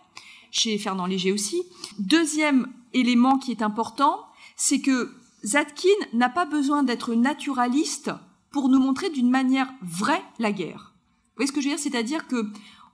chez 0.49 0.77
Fernand 0.77 1.05
Léger 1.05 1.31
aussi. 1.31 1.61
Deuxième 1.99 2.67
élément 2.93 3.37
qui 3.37 3.51
est 3.51 3.61
important, 3.61 4.25
c'est 4.55 4.81
que 4.81 5.11
Zatkin 5.43 5.89
n'a 6.13 6.29
pas 6.29 6.45
besoin 6.45 6.83
d'être 6.83 7.13
naturaliste 7.13 8.11
pour 8.51 8.69
nous 8.69 8.79
montrer 8.79 9.09
d'une 9.09 9.29
manière 9.29 9.71
vraie 9.81 10.23
la 10.39 10.51
guerre. 10.51 10.93
Vous 10.93 11.37
voyez 11.37 11.47
ce 11.47 11.53
que 11.53 11.61
je 11.61 11.69
veux 11.69 11.75
dire? 11.75 11.83
C'est-à-dire 11.83 12.27
que 12.27 12.47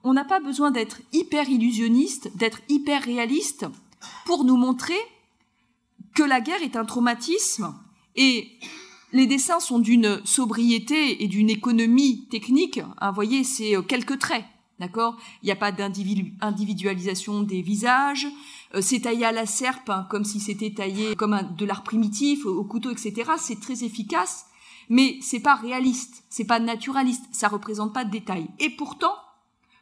on 0.03 0.13
n'a 0.13 0.25
pas 0.25 0.39
besoin 0.39 0.71
d'être 0.71 1.01
hyper 1.11 1.49
illusionniste, 1.49 2.35
d'être 2.37 2.59
hyper 2.69 3.03
réaliste 3.03 3.65
pour 4.25 4.43
nous 4.43 4.55
montrer 4.55 4.99
que 6.13 6.23
la 6.23 6.41
guerre 6.41 6.61
est 6.61 6.75
un 6.75 6.85
traumatisme 6.85 7.73
et 8.15 8.49
les 9.17 9.25
dessins 9.25 9.59
sont 9.59 9.79
d'une 9.79 10.21
sobriété 10.25 11.23
et 11.23 11.27
d'une 11.27 11.49
économie 11.49 12.27
technique. 12.29 12.77
Hein, 12.77 13.09
vous 13.09 13.15
voyez, 13.15 13.43
c'est 13.43 13.75
euh, 13.75 13.81
quelques 13.81 14.19
traits, 14.19 14.45
d'accord? 14.79 15.17
Il 15.41 15.47
n'y 15.47 15.51
a 15.51 15.55
pas 15.55 15.71
d'individualisation 15.71 17.41
des 17.41 17.61
visages. 17.61 18.27
Euh, 18.75 18.81
c'est 18.81 19.01
taillé 19.01 19.25
à 19.25 19.31
la 19.31 19.47
serpe, 19.47 19.89
hein, 19.89 20.05
comme 20.09 20.23
si 20.23 20.39
c'était 20.39 20.71
taillé 20.71 21.15
comme 21.15 21.33
un, 21.33 21.43
de 21.43 21.65
l'art 21.65 21.83
primitif, 21.83 22.45
au 22.45 22.63
couteau, 22.63 22.91
etc. 22.91 23.31
C'est 23.37 23.59
très 23.59 23.83
efficace, 23.83 24.45
mais 24.89 25.17
c'est 25.21 25.39
pas 25.39 25.55
réaliste, 25.55 26.23
c'est 26.29 26.45
pas 26.45 26.59
naturaliste, 26.59 27.25
ça 27.31 27.47
représente 27.47 27.93
pas 27.93 28.05
de 28.05 28.11
détails. 28.11 28.47
Et 28.59 28.69
pourtant, 28.69 29.15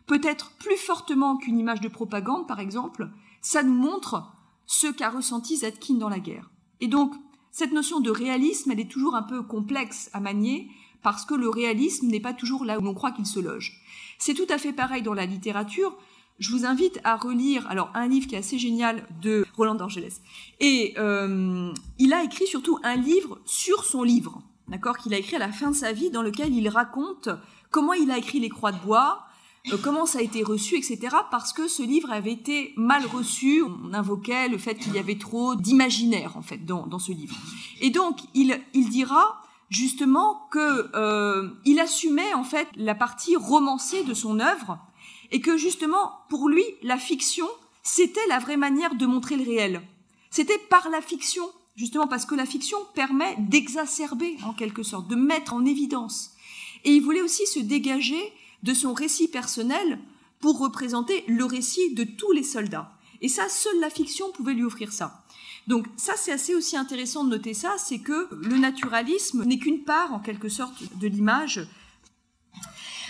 peut-être 0.08 0.52
plus 0.60 0.78
fortement 0.78 1.36
qu'une 1.36 1.60
image 1.60 1.82
de 1.82 1.90
propagande, 1.90 2.48
par 2.48 2.62
exemple, 2.62 3.10
ça 3.42 3.64
nous 3.64 3.74
montre 3.74 4.32
ce 4.66 4.88
qu'a 4.88 5.10
ressenti 5.10 5.58
Zetkin 5.58 5.96
dans 5.96 6.10
la 6.10 6.20
guerre. 6.20 6.50
Et 6.80 6.88
donc, 6.88 7.14
cette 7.56 7.72
notion 7.72 8.02
de 8.02 8.12
réalisme, 8.12 8.72
elle 8.72 8.82
est 8.82 8.92
toujours 8.92 9.16
un 9.16 9.24
peu 9.24 9.42
complexe 9.42 10.10
à 10.12 10.20
manier, 10.20 10.68
parce 11.02 11.24
que 11.24 11.34
le 11.34 11.48
réalisme 11.48 12.08
n'est 12.08 12.20
pas 12.20 12.34
toujours 12.34 12.66
là 12.66 12.78
où 12.78 12.82
l'on 12.82 12.94
croit 12.94 13.14
qu'il 13.14 13.26
se 13.26 13.40
loge. 13.40 13.82
C'est 14.20 14.34
tout 14.34 14.48
à 14.50 14.58
fait 14.58 14.74
pareil 14.74 15.04
dans 15.04 15.14
la 15.14 15.26
littérature. 15.26 15.96
Je 16.38 16.52
vous 16.52 16.66
invite 16.66 17.00
à 17.06 17.16
relire 17.16 17.66
alors 17.70 17.92
un 17.94 18.10
livre 18.10 18.28
qui 18.28 18.36
est 18.36 18.40
assez 18.40 18.60
génial 18.60 19.08
de 19.22 19.46
Roland 19.56 19.76
d'Angeles. 19.76 20.12
Et 20.60 20.96
euh, 20.98 21.72
il 21.98 22.12
a 22.12 22.26
écrit 22.26 22.46
surtout 22.46 22.78
un 22.84 22.98
livre 22.98 23.40
sur 23.46 23.86
son 23.86 24.04
livre, 24.04 24.44
d'accord, 24.68 24.98
qu'il 24.98 25.14
a 25.14 25.18
écrit 25.18 25.38
à 25.38 25.40
la 25.40 25.54
fin 25.54 25.72
de 25.72 25.78
sa 25.78 25.94
vie, 25.94 26.10
dans 26.10 26.24
lequel 26.24 26.54
il 26.54 26.68
raconte 26.68 27.30
comment 27.72 27.94
il 27.94 28.12
a 28.12 28.18
écrit 28.18 28.42
les 28.42 28.50
croix 28.50 28.74
de 28.74 28.80
bois, 28.80 29.25
euh, 29.72 29.78
comment 29.82 30.06
ça 30.06 30.20
a 30.20 30.22
été 30.22 30.44
reçu, 30.44 30.76
etc. 30.76 31.16
Parce 31.32 31.54
que 31.54 31.68
ce 31.68 31.84
livre 31.84 32.12
avait 32.12 32.32
été 32.32 32.74
mal 32.76 33.06
reçu. 33.06 33.64
On 33.64 33.94
invoquait 33.94 34.48
le 34.48 34.58
fait 34.58 34.76
qu'il 34.76 34.94
y 34.94 35.00
avait 35.00 35.18
trop 35.18 35.56
d'imaginaire 35.56 36.38
en 36.38 36.42
fait 36.42 36.66
dans, 36.66 36.86
dans, 36.88 37.00
ce 37.00 37.12
livre. 37.12 37.36
Et 37.82 37.90
donc 37.90 38.20
il, 38.34 38.60
il 38.74 38.90
dira 38.90 39.42
justement 39.70 40.48
que 40.52 40.90
euh, 40.96 41.50
il 41.66 41.80
assumait 41.80 42.34
en 42.34 42.44
fait 42.44 42.68
la 42.76 42.96
partie 42.96 43.36
romancée 43.36 44.04
de 44.04 44.14
son 44.14 44.40
œuvre 44.40 44.78
et 45.32 45.42
que 45.42 45.58
justement 45.58 46.20
pour 46.30 46.50
lui 46.50 46.64
la 46.84 46.98
fiction 46.98 47.48
c'était 47.82 48.26
la 48.30 48.40
vraie 48.40 48.58
manière 48.58 48.96
de 48.96 49.06
montrer 49.06 49.38
le 49.38 49.44
réel. 49.44 49.82
C'était 50.30 50.58
par 50.58 50.90
la 50.90 51.02
fiction 51.02 51.44
justement 51.76 52.08
parce 52.08 52.26
que 52.26 52.36
la 52.36 52.46
fiction 52.46 52.78
permet 52.94 53.36
d'exacerber 53.40 54.38
en 54.46 54.54
quelque 54.54 54.84
sorte, 54.84 55.08
de 55.08 55.16
mettre 55.16 55.54
en 55.54 55.66
évidence. 55.66 56.32
Et 56.84 56.92
il 56.92 57.02
voulait 57.02 57.22
aussi 57.22 57.46
se 57.48 57.60
dégager 57.60 58.32
de 58.64 58.74
son 58.74 58.94
récit 58.94 59.28
personnel 59.28 60.00
pour 60.40 60.60
représenter 60.60 61.24
le 61.28 61.46
récit 61.46 61.94
de 61.94 62.04
tous 62.04 62.32
les 62.32 62.44
soldats. 62.44 62.92
Et 63.22 63.30
ça, 63.30 63.50
seule 63.50 63.80
la 63.80 63.90
fiction 63.90 64.32
pouvait 64.32 64.54
lui 64.54 64.64
offrir 64.64 64.92
ça. 64.92 65.24
Donc 65.68 65.88
ça, 65.98 66.14
c'est 66.16 66.32
assez 66.32 66.54
aussi 66.54 66.78
intéressant 66.78 67.24
de 67.24 67.30
noter 67.30 67.54
ça, 67.54 67.76
c'est 67.78 68.00
que 68.00 68.28
le 68.32 68.58
naturalisme 68.58 69.44
n'est 69.46 69.58
qu'une 69.58 69.84
part, 69.84 70.14
en 70.14 70.20
quelque 70.20 70.50
sorte, 70.50 70.96
de 71.00 71.08
l'image. 71.08 71.68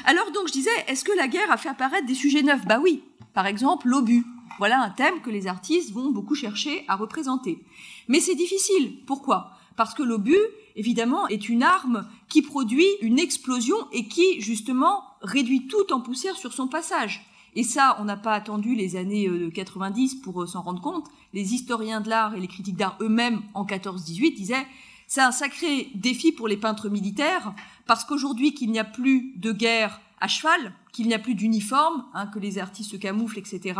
Alors 0.05 0.31
donc, 0.31 0.47
je 0.47 0.53
disais, 0.53 0.69
est-ce 0.87 1.03
que 1.03 1.15
la 1.17 1.27
guerre 1.27 1.51
a 1.51 1.57
fait 1.57 1.69
apparaître 1.69 2.05
des 2.05 2.13
sujets 2.13 2.43
neufs? 2.43 2.65
Bah 2.65 2.79
oui, 2.81 3.03
par 3.33 3.45
exemple, 3.47 3.87
l'obus. 3.87 4.23
Voilà 4.57 4.81
un 4.81 4.89
thème 4.89 5.21
que 5.21 5.29
les 5.29 5.47
artistes 5.47 5.91
vont 5.91 6.11
beaucoup 6.11 6.35
chercher 6.35 6.85
à 6.87 6.95
représenter. 6.95 7.65
Mais 8.07 8.21
c'est 8.21 8.35
difficile. 8.35 9.03
Pourquoi? 9.05 9.51
Parce 9.75 9.93
que 9.93 10.03
l'obus, 10.03 10.39
évidemment, 10.77 11.27
est 11.27 11.49
une 11.49 11.63
arme 11.63 12.07
qui 12.35 12.41
produit 12.41 12.89
une 12.99 13.17
explosion 13.17 13.77
et 13.93 14.09
qui, 14.09 14.41
justement, 14.41 15.05
réduit 15.21 15.67
tout 15.67 15.93
en 15.93 16.01
poussière 16.01 16.35
sur 16.35 16.51
son 16.51 16.67
passage. 16.67 17.25
Et 17.55 17.63
ça, 17.63 17.95
on 18.01 18.03
n'a 18.03 18.17
pas 18.17 18.33
attendu 18.33 18.75
les 18.75 18.97
années 18.97 19.31
90 19.53 20.15
euh, 20.15 20.21
pour 20.21 20.43
euh, 20.43 20.45
s'en 20.45 20.61
rendre 20.61 20.81
compte. 20.81 21.07
Les 21.31 21.53
historiens 21.53 22.01
de 22.01 22.09
l'art 22.09 22.35
et 22.35 22.41
les 22.41 22.49
critiques 22.49 22.75
d'art 22.75 22.97
eux-mêmes, 22.99 23.41
en 23.53 23.63
14-18, 23.63 24.35
disaient 24.35 24.67
c'est 25.07 25.21
un 25.21 25.31
sacré 25.31 25.89
défi 25.95 26.33
pour 26.33 26.49
les 26.49 26.57
peintres 26.57 26.89
militaires, 26.89 27.53
parce 27.85 28.03
qu'aujourd'hui 28.03 28.53
qu'il 28.53 28.69
n'y 28.69 28.79
a 28.79 28.83
plus 28.83 29.31
de 29.37 29.53
guerre 29.53 30.01
à 30.19 30.27
cheval, 30.27 30.73
qu'il 30.91 31.07
n'y 31.07 31.13
a 31.13 31.19
plus 31.19 31.35
d'uniforme, 31.35 32.03
hein, 32.13 32.27
que 32.27 32.39
les 32.39 32.59
artistes 32.59 32.91
se 32.91 32.97
camouflent, 32.97 33.39
etc., 33.39 33.79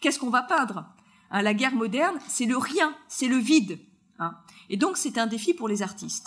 qu'est-ce 0.00 0.18
qu'on 0.18 0.30
va 0.30 0.42
peindre? 0.42 0.86
Hein, 1.30 1.42
La 1.42 1.54
guerre 1.54 1.76
moderne, 1.76 2.18
c'est 2.26 2.46
le 2.46 2.58
rien, 2.58 2.96
c'est 3.06 3.28
le 3.28 3.36
vide. 3.36 3.78
Hein. 4.18 4.34
Et 4.70 4.76
donc 4.76 4.96
c'est 4.96 5.18
un 5.18 5.28
défi 5.28 5.54
pour 5.54 5.68
les 5.68 5.82
artistes. 5.82 6.26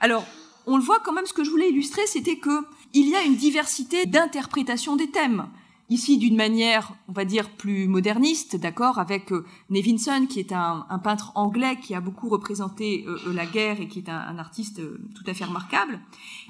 Alors, 0.00 0.26
on 0.66 0.76
le 0.76 0.82
voit 0.82 1.00
quand 1.00 1.12
même, 1.12 1.26
ce 1.26 1.32
que 1.32 1.44
je 1.44 1.50
voulais 1.50 1.70
illustrer, 1.70 2.06
c'était 2.06 2.36
que 2.36 2.64
il 2.92 3.08
y 3.08 3.16
a 3.16 3.22
une 3.22 3.36
diversité 3.36 4.06
d'interprétation 4.06 4.96
des 4.96 5.10
thèmes. 5.10 5.48
Ici, 5.90 6.16
d'une 6.16 6.36
manière, 6.36 6.94
on 7.08 7.12
va 7.12 7.26
dire, 7.26 7.50
plus 7.50 7.88
moderniste, 7.88 8.56
d'accord, 8.56 8.98
avec 8.98 9.32
euh, 9.32 9.44
Nevinson, 9.68 10.26
qui 10.26 10.40
est 10.40 10.52
un, 10.52 10.86
peintre 11.02 11.32
anglais 11.34 11.76
qui 11.76 11.94
a 11.94 12.00
beaucoup 12.00 12.30
représenté 12.30 13.04
euh, 13.06 13.18
euh, 13.26 13.34
la 13.34 13.44
guerre 13.44 13.80
et 13.80 13.88
qui 13.88 13.98
est 13.98 14.08
un, 14.08 14.38
artiste 14.38 14.80
tout 15.14 15.24
à 15.26 15.34
fait 15.34 15.44
remarquable. 15.44 16.00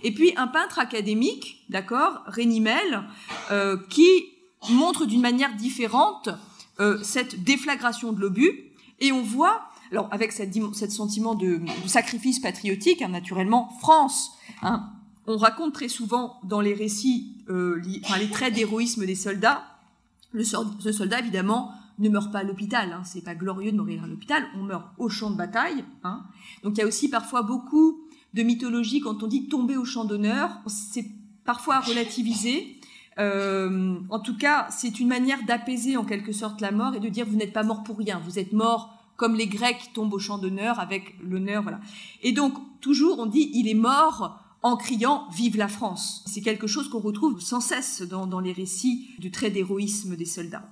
Et 0.04 0.12
puis 0.12 0.32
un 0.36 0.46
peintre 0.46 0.78
académique, 0.78 1.64
d'accord, 1.68 2.22
Renimel, 2.26 3.04
qui 3.90 4.08
montre 4.70 5.04
d'une 5.04 5.20
manière 5.20 5.54
différente 5.56 6.28
cette 7.02 7.44
déflagration 7.44 8.12
de 8.12 8.20
l'obus. 8.20 8.72
Et 9.00 9.12
on 9.12 9.22
voit 9.22 9.68
alors 9.94 10.08
avec 10.10 10.32
cette, 10.32 10.52
sentiment 10.90 11.36
de, 11.36 11.60
sacrifice 11.86 12.40
patriotique, 12.40 13.00
hein, 13.00 13.10
naturellement, 13.10 13.68
France, 13.78 14.32
hein, 14.62 14.90
on 15.28 15.36
raconte 15.36 15.72
très 15.72 15.88
souvent 15.88 16.40
dans 16.42 16.60
les 16.60 16.74
récits 16.74 17.36
euh, 17.48 17.80
les 18.18 18.28
traits 18.28 18.54
d'héroïsme 18.54 19.06
des 19.06 19.14
soldats. 19.14 19.62
Le, 20.32 20.42
soldat, 20.42 21.20
évidemment, 21.20 21.70
ne 22.00 22.08
meurt 22.08 22.32
pas 22.32 22.40
à 22.40 22.42
l'hôpital. 22.42 22.92
Hein, 22.92 23.02
c'est 23.04 23.22
pas 23.22 23.36
glorieux 23.36 23.70
de 23.70 23.76
mourir 23.76 24.02
à 24.02 24.08
l'hôpital. 24.08 24.42
On 24.56 24.64
meurt 24.64 24.84
au 24.98 25.08
champ 25.08 25.30
de 25.30 25.36
bataille. 25.36 25.84
Hein. 26.02 26.24
Donc 26.64 26.76
il 26.76 26.80
y 26.80 26.82
a 26.82 26.88
aussi 26.88 27.08
parfois 27.08 27.42
beaucoup 27.42 28.00
de 28.34 28.42
mythologie 28.42 29.00
quand 29.00 29.22
on 29.22 29.28
dit 29.28 29.48
tomber 29.48 29.76
au 29.76 29.84
champ 29.84 30.04
d'honneur. 30.04 30.50
C'est 30.66 31.06
parfois 31.44 31.78
relativisé. 31.78 32.80
Euh, 33.20 33.94
en 34.10 34.18
tout 34.18 34.36
cas, 34.36 34.66
c'est 34.70 34.98
une 34.98 35.06
manière 35.06 35.44
d'apaiser 35.46 35.96
en 35.96 36.04
quelque 36.04 36.32
sorte 36.32 36.60
la 36.60 36.72
mort 36.72 36.96
et 36.96 37.00
de 37.00 37.08
dire 37.08 37.26
vous 37.26 37.36
n'êtes 37.36 37.52
pas 37.52 37.62
mort 37.62 37.84
pour 37.84 37.96
rien. 37.96 38.20
Vous 38.24 38.40
êtes 38.40 38.52
mort 38.52 38.93
comme 39.16 39.34
les 39.34 39.46
Grecs 39.46 39.90
tombent 39.94 40.14
au 40.14 40.18
champ 40.18 40.38
d'honneur 40.38 40.80
avec 40.80 41.16
l'honneur, 41.22 41.62
voilà. 41.62 41.80
Et 42.22 42.32
donc, 42.32 42.54
toujours, 42.80 43.18
on 43.18 43.26
dit, 43.26 43.50
il 43.54 43.68
est 43.68 43.74
mort 43.74 44.40
en 44.62 44.76
criant 44.76 45.28
Vive 45.30 45.56
la 45.56 45.68
France. 45.68 46.24
C'est 46.26 46.40
quelque 46.40 46.66
chose 46.66 46.88
qu'on 46.88 46.98
retrouve 46.98 47.40
sans 47.40 47.60
cesse 47.60 48.02
dans, 48.02 48.40
les 48.40 48.52
récits 48.52 49.10
du 49.18 49.30
trait 49.30 49.50
d'héroïsme 49.50 50.16
des 50.16 50.24
soldats 50.24 50.68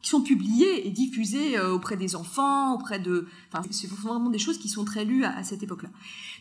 qui 0.00 0.10
sont 0.10 0.22
publiés 0.22 0.86
et 0.86 0.90
diffusés 0.90 1.58
euh, 1.58 1.72
auprès 1.72 1.96
des 1.96 2.14
enfants, 2.14 2.72
auprès 2.72 3.00
de... 3.00 3.26
Enfin, 3.52 3.66
c'est 3.72 3.90
vraiment 3.90 4.30
des 4.30 4.38
choses 4.38 4.56
qui 4.56 4.68
sont 4.68 4.84
très 4.84 5.04
lues 5.04 5.24
à, 5.24 5.42
cette 5.42 5.64
époque-là. 5.64 5.88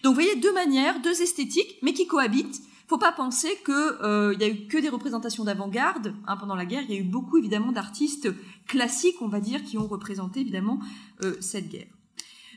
Donc, 0.03 0.13
vous 0.13 0.21
voyez, 0.21 0.35
deux 0.35 0.53
manières, 0.53 1.01
deux 1.01 1.23
esthétiques, 1.23 1.79
mais 1.81 1.93
qui 1.93 2.05
cohabitent. 2.05 2.61
Faut 2.87 2.97
pas 2.97 3.11
penser 3.11 3.49
qu'il 3.65 3.73
euh, 3.75 4.33
y 4.39 4.43
a 4.45 4.47
eu 4.47 4.65
que 4.67 4.77
des 4.77 4.87
représentations 4.87 5.43
d'avant-garde 5.43 6.15
hein, 6.25 6.37
pendant 6.37 6.55
la 6.55 6.65
guerre. 6.65 6.83
Il 6.87 6.95
y 6.95 6.97
a 6.97 7.01
eu 7.01 7.03
beaucoup, 7.03 7.37
évidemment, 7.37 7.73
d'artistes 7.73 8.29
classiques, 8.65 9.21
on 9.21 9.27
va 9.27 9.41
dire, 9.41 9.61
qui 9.65 9.77
ont 9.77 9.87
représenté, 9.87 10.39
évidemment, 10.39 10.79
euh, 11.23 11.35
cette 11.41 11.67
guerre. 11.67 11.87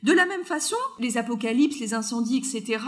De 0.04 0.12
la 0.12 0.26
même 0.26 0.44
façon, 0.44 0.76
les 1.00 1.18
apocalypses, 1.18 1.80
les 1.80 1.94
incendies, 1.94 2.36
etc., 2.36 2.78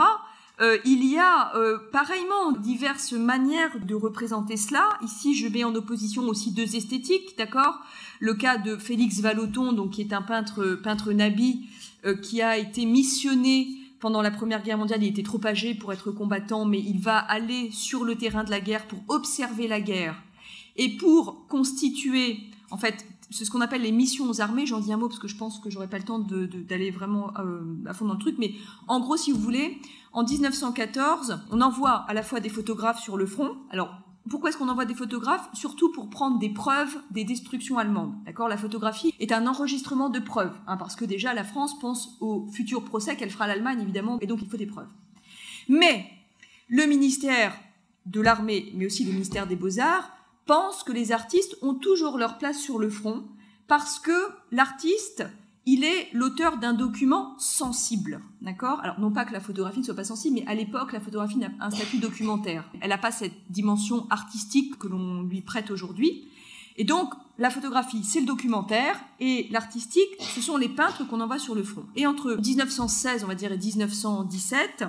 euh, 0.60 0.78
il 0.84 1.04
y 1.04 1.18
a 1.18 1.56
euh, 1.56 1.78
pareillement 1.90 2.52
diverses 2.52 3.12
manières 3.12 3.76
de 3.84 3.94
représenter 3.96 4.56
cela. 4.56 4.90
Ici, 5.02 5.34
je 5.34 5.48
mets 5.48 5.64
en 5.64 5.74
opposition 5.74 6.22
aussi 6.28 6.52
deux 6.52 6.76
esthétiques, 6.76 7.36
d'accord? 7.36 7.80
Le 8.20 8.34
cas 8.34 8.58
de 8.58 8.76
Félix 8.76 9.18
Vallotton, 9.18 9.72
donc 9.72 9.92
qui 9.92 10.02
est 10.02 10.12
un 10.12 10.22
peintre, 10.22 10.78
peintre 10.82 11.12
nabi, 11.12 11.66
qui 12.20 12.42
a 12.42 12.58
été 12.58 12.84
missionné 12.84 13.81
pendant 14.02 14.20
la 14.20 14.32
Première 14.32 14.64
Guerre 14.64 14.78
mondiale, 14.78 15.00
il 15.04 15.10
était 15.10 15.22
trop 15.22 15.40
âgé 15.46 15.76
pour 15.76 15.92
être 15.92 16.10
combattant, 16.10 16.64
mais 16.64 16.80
il 16.80 16.98
va 16.98 17.18
aller 17.18 17.70
sur 17.70 18.02
le 18.02 18.16
terrain 18.16 18.42
de 18.42 18.50
la 18.50 18.58
guerre 18.58 18.88
pour 18.88 18.98
observer 19.06 19.68
la 19.68 19.80
guerre 19.80 20.20
et 20.74 20.96
pour 20.96 21.46
constituer, 21.46 22.40
en 22.72 22.78
fait, 22.78 23.06
c'est 23.30 23.44
ce 23.44 23.50
qu'on 23.52 23.60
appelle 23.60 23.82
les 23.82 23.92
missions 23.92 24.28
aux 24.28 24.40
armées. 24.40 24.66
J'en 24.66 24.80
dis 24.80 24.92
un 24.92 24.96
mot 24.96 25.06
parce 25.06 25.20
que 25.20 25.28
je 25.28 25.36
pense 25.36 25.60
que 25.60 25.70
j'aurais 25.70 25.88
pas 25.88 25.98
le 25.98 26.04
temps 26.04 26.18
d'aller 26.18 26.90
vraiment 26.90 27.30
euh, 27.38 27.62
à 27.86 27.94
fond 27.94 28.04
dans 28.04 28.14
le 28.14 28.18
truc. 28.18 28.34
Mais 28.38 28.54
en 28.88 28.98
gros, 28.98 29.16
si 29.16 29.30
vous 29.30 29.38
voulez, 29.38 29.78
en 30.12 30.24
1914, 30.24 31.38
on 31.52 31.60
envoie 31.60 31.92
à 32.08 32.12
la 32.12 32.24
fois 32.24 32.40
des 32.40 32.48
photographes 32.48 33.00
sur 33.00 33.16
le 33.16 33.24
front. 33.24 33.56
Alors, 33.70 33.94
pourquoi 34.30 34.50
est-ce 34.50 34.58
qu'on 34.58 34.68
envoie 34.68 34.84
des 34.84 34.94
photographes? 34.94 35.48
Surtout 35.52 35.90
pour 35.90 36.08
prendre 36.08 36.38
des 36.38 36.50
preuves 36.50 36.96
des 37.10 37.24
destructions 37.24 37.78
allemandes. 37.78 38.14
D'accord? 38.24 38.48
La 38.48 38.56
photographie 38.56 39.14
est 39.18 39.32
un 39.32 39.46
enregistrement 39.46 40.10
de 40.10 40.20
preuves, 40.20 40.56
hein, 40.66 40.76
parce 40.76 40.94
que 40.94 41.04
déjà 41.04 41.34
la 41.34 41.44
France 41.44 41.78
pense 41.78 42.16
au 42.20 42.46
futur 42.52 42.84
procès 42.84 43.16
qu'elle 43.16 43.30
fera 43.30 43.44
à 43.44 43.48
l'Allemagne, 43.48 43.80
évidemment, 43.80 44.18
et 44.20 44.26
donc 44.26 44.40
il 44.42 44.48
faut 44.48 44.56
des 44.56 44.66
preuves. 44.66 44.88
Mais 45.68 46.06
le 46.68 46.86
ministère 46.86 47.54
de 48.06 48.20
l'armée, 48.20 48.72
mais 48.74 48.86
aussi 48.86 49.04
le 49.04 49.12
ministère 49.12 49.46
des 49.46 49.56
beaux-arts, 49.56 50.10
pense 50.46 50.82
que 50.82 50.92
les 50.92 51.12
artistes 51.12 51.56
ont 51.62 51.74
toujours 51.74 52.18
leur 52.18 52.38
place 52.38 52.58
sur 52.58 52.78
le 52.78 52.90
front, 52.90 53.24
parce 53.66 53.98
que 53.98 54.12
l'artiste 54.50 55.24
il 55.64 55.84
est 55.84 56.08
l'auteur 56.12 56.58
d'un 56.58 56.72
document 56.72 57.34
sensible, 57.38 58.20
d'accord? 58.40 58.80
Alors 58.82 58.98
non 58.98 59.12
pas 59.12 59.24
que 59.24 59.32
la 59.32 59.40
photographie 59.40 59.78
ne 59.78 59.84
soit 59.84 59.94
pas 59.94 60.04
sensible, 60.04 60.40
mais 60.40 60.46
à 60.46 60.54
l'époque 60.54 60.92
la 60.92 61.00
photographie 61.00 61.38
n'a 61.38 61.50
un 61.60 61.70
statut 61.70 61.98
documentaire. 61.98 62.68
Elle 62.80 62.88
n'a 62.88 62.98
pas 62.98 63.12
cette 63.12 63.34
dimension 63.50 64.06
artistique 64.10 64.78
que 64.78 64.88
l'on 64.88 65.22
lui 65.22 65.40
prête 65.40 65.70
aujourd'hui. 65.70 66.28
Et 66.76 66.84
donc 66.84 67.12
la 67.38 67.50
photographie, 67.50 68.04
c'est 68.04 68.20
le 68.20 68.26
documentaire, 68.26 69.00
et 69.18 69.48
l'artistique, 69.50 70.10
ce 70.20 70.40
sont 70.40 70.56
les 70.56 70.68
peintres 70.68 71.06
qu'on 71.06 71.20
envoie 71.20 71.38
sur 71.38 71.54
le 71.54 71.62
front. 71.62 71.84
Et 71.96 72.06
entre 72.06 72.34
1916, 72.34 73.24
on 73.24 73.26
va 73.26 73.34
dire, 73.34 73.52
et 73.52 73.58
1917, 73.58 74.84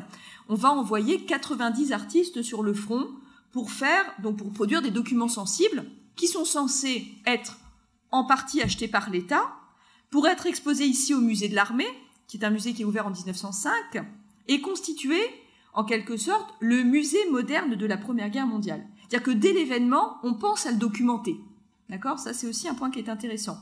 on 0.50 0.56
va 0.56 0.72
envoyer 0.72 1.24
90 1.24 1.94
artistes 1.94 2.42
sur 2.42 2.64
le 2.64 2.74
front 2.74 3.08
pour 3.52 3.72
faire, 3.72 4.06
donc 4.22 4.38
pour 4.38 4.52
produire 4.52 4.82
des 4.82 4.92
documents 4.92 5.28
sensibles 5.28 5.86
qui 6.16 6.28
sont 6.28 6.46
censés 6.46 7.08
être 7.26 7.58
en 8.12 8.26
partie 8.26 8.62
achetés 8.62 8.88
par 8.88 9.10
l'État, 9.10 9.56
pour 10.14 10.28
être 10.28 10.46
exposé 10.46 10.86
ici 10.86 11.16
au 11.16 11.22
musée 11.22 11.50
de 11.50 11.56
l'armée, 11.56 11.88
qui 12.28 12.38
est 12.38 12.46
un 12.46 12.52
musée 12.52 12.74
qui 12.74 12.84
est 12.84 12.86
ouvert 12.86 13.08
en 13.08 13.10
1905, 13.10 13.74
et 14.48 14.62
constituer, 14.62 15.20
en 15.74 15.84
quelque 15.84 16.18
sorte, 16.18 16.54
le 16.60 16.84
musée 16.84 17.28
moderne 17.32 17.74
de 17.74 17.86
la 17.88 17.98
Première 17.98 18.30
Guerre 18.30 18.46
mondiale. 18.46 18.86
C'est-à-dire 19.00 19.24
que 19.24 19.32
dès 19.32 19.54
l'événement, 19.54 20.18
on 20.22 20.36
pense 20.36 20.68
à 20.68 20.72
le 20.72 20.78
documenter. 20.78 21.38
D'accord? 21.90 22.20
Ça, 22.20 22.36
c'est 22.36 22.46
aussi 22.46 22.68
un 22.68 22.76
point 22.76 22.92
qui 22.92 23.00
est 23.00 23.10
intéressant. 23.10 23.58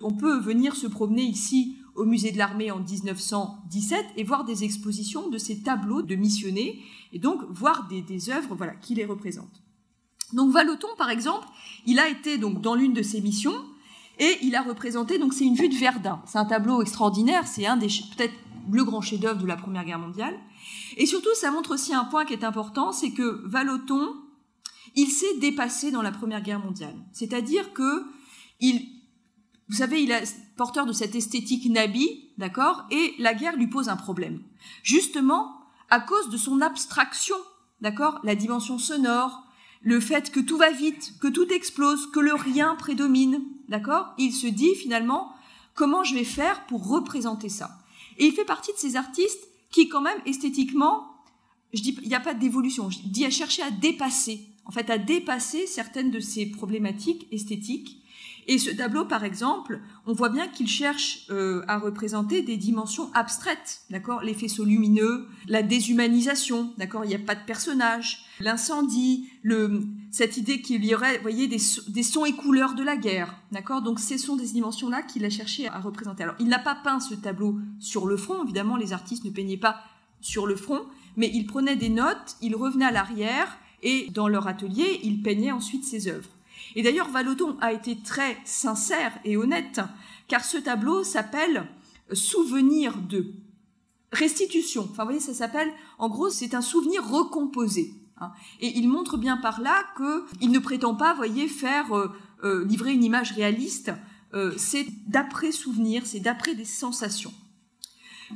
On 0.00 0.14
peut 0.14 0.38
venir 0.38 0.74
se 0.74 0.86
promener 0.86 1.24
ici 1.24 1.76
au 1.94 2.06
musée 2.06 2.32
de 2.32 2.38
l'armée 2.38 2.70
en 2.70 2.80
1917 2.80 4.02
et 4.16 4.24
voir 4.24 4.44
des 4.44 4.64
expositions 4.64 5.28
de 5.28 5.36
ces 5.36 5.62
tableaux 5.62 6.00
de 6.00 6.14
missionnés 6.14 6.82
et 7.12 7.18
donc 7.18 7.42
voir 7.50 7.88
des, 7.88 8.00
des 8.00 8.30
œuvres 8.30 8.54
voilà, 8.54 8.72
qui 8.72 8.94
les 8.94 9.04
représentent. 9.04 9.62
Donc 10.32 10.50
Valoton, 10.50 10.88
par 10.96 11.10
exemple, 11.10 11.46
il 11.84 11.98
a 11.98 12.08
été 12.08 12.38
donc 12.38 12.62
dans 12.62 12.74
l'une 12.74 12.94
de 12.94 13.02
ses 13.02 13.20
missions 13.20 13.52
et 14.20 14.38
il 14.42 14.54
a 14.54 14.62
représenté, 14.62 15.18
donc 15.18 15.32
c'est 15.32 15.46
une 15.46 15.54
vue 15.54 15.70
de 15.70 15.74
Verdun. 15.74 16.22
C'est 16.26 16.38
un 16.38 16.44
tableau 16.44 16.82
extraordinaire, 16.82 17.46
c'est 17.48 17.66
un 17.66 17.76
des, 17.76 17.88
peut-être 17.88 18.34
le 18.70 18.84
grand 18.84 19.00
chef-d'œuvre 19.00 19.40
de 19.40 19.46
la 19.46 19.56
Première 19.56 19.84
Guerre 19.84 19.98
mondiale. 19.98 20.38
Et 20.98 21.06
surtout, 21.06 21.34
ça 21.34 21.50
montre 21.50 21.74
aussi 21.74 21.94
un 21.94 22.04
point 22.04 22.26
qui 22.26 22.34
est 22.34 22.44
important, 22.44 22.92
c'est 22.92 23.12
que 23.12 23.42
Valoton, 23.46 24.14
il 24.94 25.08
s'est 25.08 25.38
dépassé 25.40 25.90
dans 25.90 26.02
la 26.02 26.12
Première 26.12 26.42
Guerre 26.42 26.60
mondiale. 26.60 26.94
C'est-à-dire 27.12 27.72
que 27.72 28.04
il, 28.60 28.86
vous 29.68 29.76
savez, 29.76 30.02
il 30.02 30.10
est 30.10 30.36
porteur 30.56 30.84
de 30.84 30.92
cette 30.92 31.14
esthétique 31.14 31.70
nabi, 31.70 32.30
d'accord, 32.36 32.84
et 32.90 33.14
la 33.18 33.32
guerre 33.32 33.56
lui 33.56 33.68
pose 33.68 33.88
un 33.88 33.96
problème. 33.96 34.42
Justement, 34.82 35.60
à 35.88 35.98
cause 35.98 36.28
de 36.28 36.36
son 36.36 36.60
abstraction, 36.60 37.36
d'accord, 37.80 38.20
la 38.22 38.34
dimension 38.34 38.78
sonore, 38.78 39.46
le 39.80 40.00
fait 40.00 40.30
que 40.30 40.40
tout 40.40 40.56
va 40.56 40.70
vite, 40.70 41.14
que 41.20 41.28
tout 41.28 41.48
explose, 41.52 42.10
que 42.10 42.20
le 42.20 42.34
rien 42.34 42.74
prédomine, 42.76 43.42
d'accord? 43.68 44.14
Il 44.18 44.32
se 44.32 44.46
dit 44.46 44.74
finalement 44.74 45.32
comment 45.74 46.04
je 46.04 46.14
vais 46.14 46.24
faire 46.24 46.66
pour 46.66 46.86
représenter 46.86 47.48
ça? 47.48 47.78
Et 48.18 48.26
il 48.26 48.32
fait 48.32 48.44
partie 48.44 48.72
de 48.72 48.78
ces 48.78 48.96
artistes 48.96 49.48
qui 49.70 49.88
quand 49.88 50.02
même 50.02 50.20
esthétiquement, 50.26 51.14
je 51.72 51.80
dis 51.80 51.96
il 52.02 52.08
n'y 52.08 52.14
a 52.14 52.20
pas 52.20 52.34
d'évolution, 52.34 52.90
je 52.90 52.98
dis 53.04 53.24
à 53.24 53.30
chercher 53.30 53.62
à 53.62 53.70
dépasser, 53.70 54.46
en 54.66 54.72
fait 54.72 54.90
à 54.90 54.98
dépasser 54.98 55.66
certaines 55.66 56.10
de 56.10 56.20
ces 56.20 56.46
problématiques 56.46 57.26
esthétiques 57.32 57.99
et 58.50 58.58
ce 58.58 58.70
tableau, 58.70 59.04
par 59.04 59.22
exemple, 59.22 59.80
on 60.08 60.12
voit 60.12 60.28
bien 60.28 60.48
qu'il 60.48 60.66
cherche 60.66 61.20
euh, 61.30 61.62
à 61.68 61.78
représenter 61.78 62.42
des 62.42 62.56
dimensions 62.56 63.08
abstraites, 63.14 63.82
d'accord? 63.90 64.22
Les 64.22 64.34
faisceaux 64.34 64.64
lumineux, 64.64 65.28
la 65.46 65.62
déshumanisation, 65.62 66.74
d'accord? 66.76 67.04
Il 67.04 67.08
n'y 67.10 67.14
a 67.14 67.20
pas 67.20 67.36
de 67.36 67.44
personnage, 67.46 68.24
l'incendie, 68.40 69.30
cette 70.10 70.36
idée 70.36 70.62
qu'il 70.62 70.84
y 70.84 70.96
aurait, 70.96 71.18
voyez, 71.18 71.46
des, 71.46 71.60
des, 71.86 72.02
sons 72.02 72.24
et 72.24 72.32
couleurs 72.32 72.74
de 72.74 72.82
la 72.82 72.96
guerre, 72.96 73.36
d'accord? 73.52 73.82
Donc, 73.82 74.00
ce 74.00 74.18
sont 74.18 74.34
des 74.34 74.46
dimensions-là 74.46 75.02
qu'il 75.02 75.24
a 75.24 75.30
cherché 75.30 75.68
à 75.68 75.78
représenter. 75.78 76.24
Alors, 76.24 76.34
il 76.40 76.48
n'a 76.48 76.58
pas 76.58 76.74
peint 76.74 76.98
ce 76.98 77.14
tableau 77.14 77.56
sur 77.78 78.08
le 78.08 78.16
front, 78.16 78.42
évidemment, 78.42 78.74
les 78.74 78.92
artistes 78.92 79.24
ne 79.24 79.30
peignaient 79.30 79.58
pas 79.58 79.80
sur 80.20 80.48
le 80.48 80.56
front, 80.56 80.80
mais 81.16 81.30
il 81.32 81.46
prenait 81.46 81.76
des 81.76 81.88
notes, 81.88 82.34
il 82.42 82.56
revenait 82.56 82.86
à 82.86 82.90
l'arrière, 82.90 83.58
et 83.84 84.08
dans 84.10 84.26
leur 84.26 84.48
atelier, 84.48 84.98
il 85.04 85.22
peignait 85.22 85.52
ensuite 85.52 85.84
ses 85.84 86.08
œuvres. 86.08 86.30
Et 86.76 86.82
d'ailleurs, 86.82 87.10
Valoton 87.10 87.56
a 87.60 87.72
été 87.72 87.98
très 87.98 88.36
sincère 88.44 89.12
et 89.24 89.36
honnête, 89.36 89.80
car 90.28 90.44
ce 90.44 90.56
tableau 90.56 91.04
s'appelle 91.04 91.66
Souvenir 92.12 92.96
de 92.98 93.32
restitution. 94.12 94.88
Enfin, 94.90 95.04
vous 95.04 95.10
voyez, 95.10 95.20
ça 95.20 95.34
s'appelle, 95.34 95.72
en 95.98 96.08
gros, 96.08 96.30
c'est 96.30 96.54
un 96.54 96.60
souvenir 96.60 97.08
recomposé. 97.08 97.94
Hein. 98.18 98.32
Et 98.60 98.76
il 98.78 98.88
montre 98.88 99.16
bien 99.16 99.36
par 99.36 99.60
là 99.60 99.84
qu'il 99.96 100.50
ne 100.50 100.58
prétend 100.58 100.94
pas, 100.94 101.14
voyez, 101.14 101.48
faire 101.48 101.92
euh, 101.92 102.08
euh, 102.44 102.64
livrer 102.64 102.92
une 102.92 103.04
image 103.04 103.32
réaliste. 103.32 103.92
Euh, 104.34 104.52
c'est 104.56 104.86
d'après 105.06 105.52
souvenir, 105.52 106.06
c'est 106.06 106.20
d'après 106.20 106.54
des 106.54 106.64
sensations. 106.64 107.32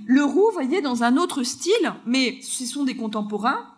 Le 0.07 0.25
roux, 0.25 0.51
voyez, 0.53 0.81
dans 0.81 1.05
un 1.05 1.17
autre 1.17 1.43
style, 1.43 1.95
mais 2.05 2.41
ce 2.43 2.67
sont 2.67 2.85
des 2.85 2.97
contemporains, 2.97 3.74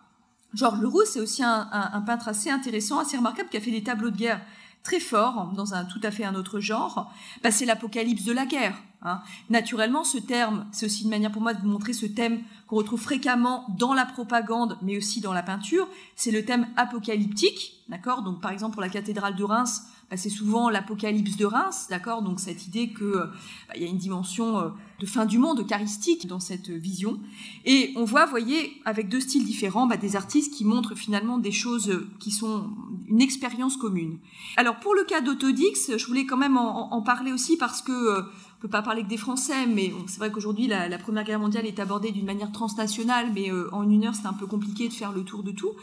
Georges 0.53 0.81
Leroux, 0.81 1.03
c'est 1.05 1.19
aussi 1.19 1.43
un, 1.43 2.03
peintre 2.05 2.27
assez 2.27 2.49
intéressant, 2.49 2.99
assez 2.99 3.17
remarquable, 3.17 3.49
qui 3.49 3.57
a 3.57 3.61
fait 3.61 3.71
des 3.71 3.83
tableaux 3.83 4.09
de 4.09 4.17
guerre 4.17 4.41
très 4.83 4.99
forts, 4.99 5.51
dans 5.55 5.73
un 5.73 5.83
tout 5.83 5.99
à 6.03 6.11
fait 6.11 6.23
un 6.23 6.35
autre 6.35 6.59
genre. 6.59 7.11
Bah, 7.43 7.51
c'est 7.51 7.65
l'apocalypse 7.65 8.23
de 8.23 8.31
la 8.31 8.45
guerre. 8.45 8.75
Hein. 9.01 9.21
Naturellement, 9.49 10.03
ce 10.03 10.17
terme, 10.17 10.65
c'est 10.71 10.85
aussi 10.85 11.03
une 11.03 11.09
manière 11.09 11.31
pour 11.31 11.41
moi 11.41 11.53
de 11.53 11.61
vous 11.61 11.67
montrer 11.67 11.93
ce 11.93 12.05
thème 12.05 12.41
qu'on 12.67 12.77
retrouve 12.77 13.01
fréquemment 13.01 13.65
dans 13.77 13.93
la 13.93 14.05
propagande, 14.05 14.77
mais 14.81 14.97
aussi 14.97 15.19
dans 15.21 15.33
la 15.33 15.43
peinture. 15.43 15.87
C'est 16.15 16.31
le 16.31 16.45
thème 16.45 16.67
apocalyptique, 16.77 17.83
d'accord? 17.89 18.21
Donc, 18.21 18.41
par 18.41 18.51
exemple, 18.51 18.73
pour 18.73 18.81
la 18.81 18.89
cathédrale 18.89 19.35
de 19.35 19.43
Reims, 19.43 19.83
bah, 20.09 20.15
c'est 20.15 20.29
souvent 20.29 20.69
l'apocalypse 20.69 21.35
de 21.35 21.45
Reims, 21.45 21.87
d'accord 21.89 22.21
Donc 22.21 22.39
cette 22.39 22.65
idée 22.65 22.93
qu'il 22.93 23.11
bah, 23.11 23.75
y 23.75 23.83
a 23.83 23.87
une 23.87 23.97
dimension 23.97 24.57
euh, 24.57 24.69
de 24.99 25.05
fin 25.05 25.25
du 25.25 25.37
monde 25.37 25.59
eucharistique 25.59 26.27
dans 26.27 26.39
cette 26.39 26.69
vision. 26.69 27.19
Et 27.65 27.91
on 27.97 28.05
voit, 28.05 28.25
voyez, 28.25 28.81
avec 28.85 29.09
deux 29.09 29.19
styles 29.19 29.43
différents, 29.43 29.85
bah, 29.85 29.97
des 29.97 30.15
artistes 30.15 30.53
qui 30.53 30.63
montrent 30.63 30.95
finalement 30.95 31.37
des 31.37 31.51
choses 31.51 32.07
qui 32.19 32.31
sont 32.31 32.69
une 33.07 33.21
expérience 33.21 33.75
commune. 33.75 34.17
Alors 34.55 34.79
pour 34.79 34.95
le 34.95 35.03
cas 35.03 35.21
d'Autodix, 35.21 35.97
je 35.97 36.05
voulais 36.05 36.25
quand 36.25 36.37
même 36.37 36.57
en, 36.57 37.01
parler 37.01 37.31
aussi 37.31 37.57
parce 37.57 37.81
que 37.81 37.91
euh, 37.91 38.21
on 38.57 38.61
peut 38.61 38.69
pas 38.69 38.81
parler 38.81 39.03
que 39.03 39.07
des 39.07 39.17
Français, 39.17 39.67
mais 39.67 39.93
c'est 40.07 40.17
vrai 40.17 40.31
qu'aujourd'hui 40.31 40.65
la, 40.65 40.97
Première 40.97 41.23
Guerre 41.23 41.39
mondiale 41.39 41.67
est 41.67 41.79
abordée 41.79 42.11
d'une 42.11 42.25
manière 42.25 42.51
transnationale, 42.51 43.31
mais 43.31 43.51
euh, 43.51 43.69
en 43.71 43.87
une 43.87 44.05
heure 44.05 44.15
c'est 44.15 44.25
un 44.25 44.33
peu 44.33 44.47
compliqué 44.47 44.87
de 44.87 44.93
faire 44.93 45.11
le 45.11 45.23
tour 45.23 45.43
de 45.43 45.51
tout. 45.51 45.73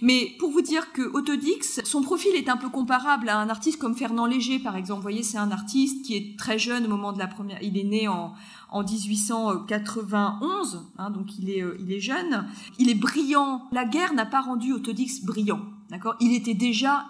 Mais 0.00 0.36
pour 0.38 0.52
vous 0.52 0.60
dire 0.60 0.92
que 0.92 1.02
Autodix, 1.02 1.80
son 1.82 2.02
profil 2.02 2.36
est 2.36 2.48
un 2.48 2.56
peu 2.56 2.68
comparable 2.68 3.28
à 3.28 3.38
un 3.38 3.48
artiste 3.48 3.80
comme 3.80 3.96
Fernand 3.96 4.26
Léger, 4.26 4.60
par 4.60 4.76
exemple. 4.76 4.98
Vous 4.98 5.02
voyez, 5.02 5.24
c'est 5.24 5.38
un 5.38 5.50
artiste 5.50 6.04
qui 6.04 6.16
est 6.16 6.38
très 6.38 6.56
jeune 6.56 6.86
au 6.86 6.88
moment 6.88 7.12
de 7.12 7.18
la 7.18 7.26
première. 7.26 7.60
Il 7.62 7.76
est 7.76 7.84
né 7.84 8.06
en, 8.06 8.32
en 8.70 8.84
1891, 8.84 10.86
hein, 10.98 11.10
donc 11.10 11.36
il 11.36 11.50
est, 11.50 11.62
euh, 11.62 11.76
il 11.80 11.92
est 11.92 12.00
jeune. 12.00 12.46
Il 12.78 12.90
est 12.90 12.94
brillant. 12.94 13.66
La 13.72 13.84
guerre 13.84 14.14
n'a 14.14 14.26
pas 14.26 14.40
rendu 14.40 14.72
Autodix 14.72 15.24
brillant, 15.24 15.62
d'accord? 15.90 16.14
Il 16.20 16.32
était 16.32 16.54
déjà 16.54 17.06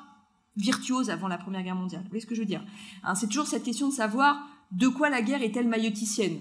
virtuose 0.56 1.10
avant 1.10 1.28
la 1.28 1.38
Première 1.38 1.62
Guerre 1.62 1.76
mondiale. 1.76 2.02
Vous 2.04 2.08
voyez 2.08 2.22
ce 2.22 2.26
que 2.26 2.34
je 2.34 2.40
veux 2.40 2.46
dire? 2.46 2.64
Hein, 3.04 3.14
C'est 3.14 3.26
toujours 3.26 3.46
cette 3.46 3.64
question 3.64 3.88
de 3.88 3.94
savoir 3.94 4.46
de 4.72 4.88
quoi 4.88 5.10
la 5.10 5.22
guerre 5.22 5.42
est-elle 5.42 5.68
maïoticienne 5.68 6.40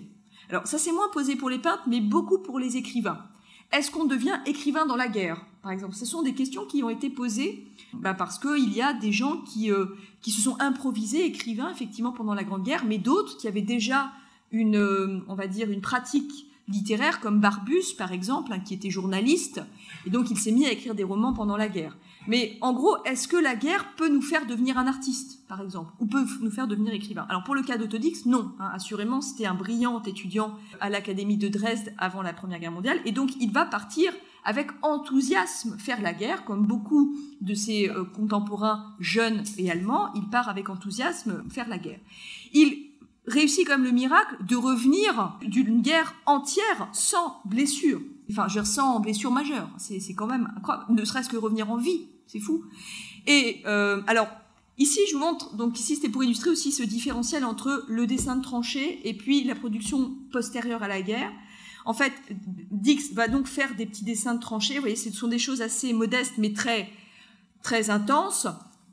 Alors 0.49 0.67
ça 0.67 0.77
c'est 0.77 0.91
moins 0.91 1.09
posé 1.11 1.35
pour 1.35 1.49
les 1.49 1.59
peintres, 1.59 1.83
mais 1.87 2.01
beaucoup 2.01 2.39
pour 2.39 2.59
les 2.59 2.77
écrivains. 2.77 3.25
Est-ce 3.71 3.91
qu'on 3.91 4.05
devient 4.05 4.39
écrivain 4.45 4.85
dans 4.85 4.95
la 4.95 5.07
guerre? 5.07 5.45
Par 5.61 5.71
exemple, 5.71 5.93
ce 5.93 6.05
sont 6.05 6.23
des 6.23 6.33
questions 6.33 6.65
qui 6.65 6.83
ont 6.83 6.89
été 6.89 7.09
posées 7.09 7.67
bah 7.93 8.13
parce 8.13 8.39
qu'il 8.39 8.73
y 8.73 8.81
a 8.81 8.93
des 8.93 9.11
gens 9.11 9.41
qui, 9.41 9.71
euh, 9.71 9.85
qui 10.21 10.31
se 10.31 10.41
sont 10.41 10.59
improvisés 10.59 11.25
écrivains 11.25 11.69
effectivement 11.69 12.11
pendant 12.11 12.33
la 12.33 12.43
Grande 12.43 12.63
Guerre, 12.63 12.85
mais 12.85 12.97
d'autres 12.97 13.37
qui 13.37 13.47
avaient 13.47 13.61
déjà 13.61 14.11
une, 14.51 14.77
euh, 14.77 15.19
on 15.27 15.35
va 15.35 15.47
dire, 15.47 15.69
une 15.69 15.81
pratique 15.81 16.47
littéraires 16.67 17.19
comme 17.19 17.39
Barbus, 17.39 17.95
par 17.97 18.11
exemple, 18.11 18.53
hein, 18.53 18.59
qui 18.59 18.73
était 18.73 18.89
journaliste, 18.89 19.61
et 20.05 20.09
donc 20.09 20.29
il 20.29 20.37
s'est 20.37 20.51
mis 20.51 20.65
à 20.65 20.71
écrire 20.71 20.95
des 20.95 21.03
romans 21.03 21.33
pendant 21.33 21.57
la 21.57 21.67
guerre. 21.67 21.97
Mais 22.29 22.59
en 22.61 22.73
gros, 22.73 22.95
est-ce 23.05 23.27
que 23.27 23.37
la 23.37 23.55
guerre 23.55 23.95
peut 23.95 24.07
nous 24.07 24.21
faire 24.21 24.45
devenir 24.45 24.77
un 24.77 24.85
artiste, 24.85 25.39
par 25.47 25.61
exemple, 25.61 25.91
ou 25.99 26.05
peut 26.05 26.23
nous 26.41 26.51
faire 26.51 26.67
devenir 26.67 26.93
écrivain? 26.93 27.25
Alors 27.27 27.43
pour 27.43 27.55
le 27.55 27.63
cas 27.63 27.75
d'Autodix, 27.75 28.27
non. 28.27 28.51
Hein, 28.59 28.69
assurément, 28.71 29.19
c'était 29.19 29.47
un 29.47 29.55
brillant 29.55 29.99
étudiant 30.03 30.53
à 30.79 30.91
l'Académie 30.91 31.37
de 31.37 31.47
Dresde 31.47 31.91
avant 31.97 32.21
la 32.21 32.31
Première 32.31 32.59
Guerre 32.59 32.71
mondiale, 32.71 32.99
et 33.03 33.11
donc 33.11 33.31
il 33.41 33.51
va 33.51 33.65
partir 33.65 34.13
avec 34.45 34.69
enthousiasme 34.83 35.75
faire 35.79 36.03
la 36.03 36.13
guerre, 36.13 36.45
comme 36.45 36.67
beaucoup 36.67 37.17
de 37.41 37.55
ses 37.55 37.89
euh, 37.89 38.03
contemporains 38.03 38.93
jeunes 38.99 39.43
et 39.57 39.71
allemands, 39.71 40.13
il 40.13 40.29
part 40.29 40.49
avec 40.49 40.69
enthousiasme 40.69 41.43
faire 41.49 41.67
la 41.67 41.79
guerre. 41.79 41.99
Il 42.53 42.91
réussit 43.25 43.65
comme 43.65 43.83
le 43.83 43.91
miracle 43.91 44.37
de 44.45 44.55
revenir 44.55 45.35
d'une 45.41 45.81
guerre 45.81 46.13
entière 46.27 46.89
sans 46.91 47.41
blessure. 47.45 48.01
Enfin, 48.29 48.47
je 48.47 48.63
sans 48.63 48.99
blessure 48.99 49.31
majeure. 49.31 49.69
C'est 49.77 50.13
quand 50.13 50.27
même 50.27 50.51
incroyable. 50.55 50.93
Ne 50.93 51.03
serait-ce 51.03 51.29
que 51.29 51.37
revenir 51.37 51.71
en 51.71 51.77
vie. 51.77 52.05
C'est 52.31 52.39
fou. 52.39 52.63
Et 53.25 53.63
euh, 53.65 54.03
alors, 54.05 54.27
ici, 54.77 54.99
je 55.09 55.15
vous 55.15 55.19
montre, 55.19 55.55
donc 55.55 55.79
ici, 55.79 55.95
c'était 55.95 56.09
pour 56.09 56.23
illustrer 56.23 56.51
aussi 56.51 56.71
ce 56.71 56.83
différentiel 56.83 57.43
entre 57.43 57.83
le 57.87 58.05
dessin 58.05 58.35
de 58.35 58.43
tranchée 58.43 58.99
et 59.03 59.15
puis 59.15 59.43
la 59.43 59.55
production 59.55 60.13
postérieure 60.31 60.83
à 60.83 60.87
la 60.87 61.01
guerre. 61.01 61.31
En 61.85 61.93
fait, 61.93 62.13
Dix 62.69 63.13
va 63.13 63.27
donc 63.27 63.47
faire 63.47 63.73
des 63.75 63.87
petits 63.87 64.03
dessins 64.03 64.35
de 64.35 64.39
tranchées. 64.39 64.75
Vous 64.75 64.81
voyez, 64.81 64.95
ce 64.95 65.11
sont 65.11 65.27
des 65.27 65.39
choses 65.39 65.63
assez 65.63 65.91
modestes, 65.91 66.33
mais 66.37 66.53
très, 66.53 66.87
très 67.63 67.89
intenses. 67.89 68.45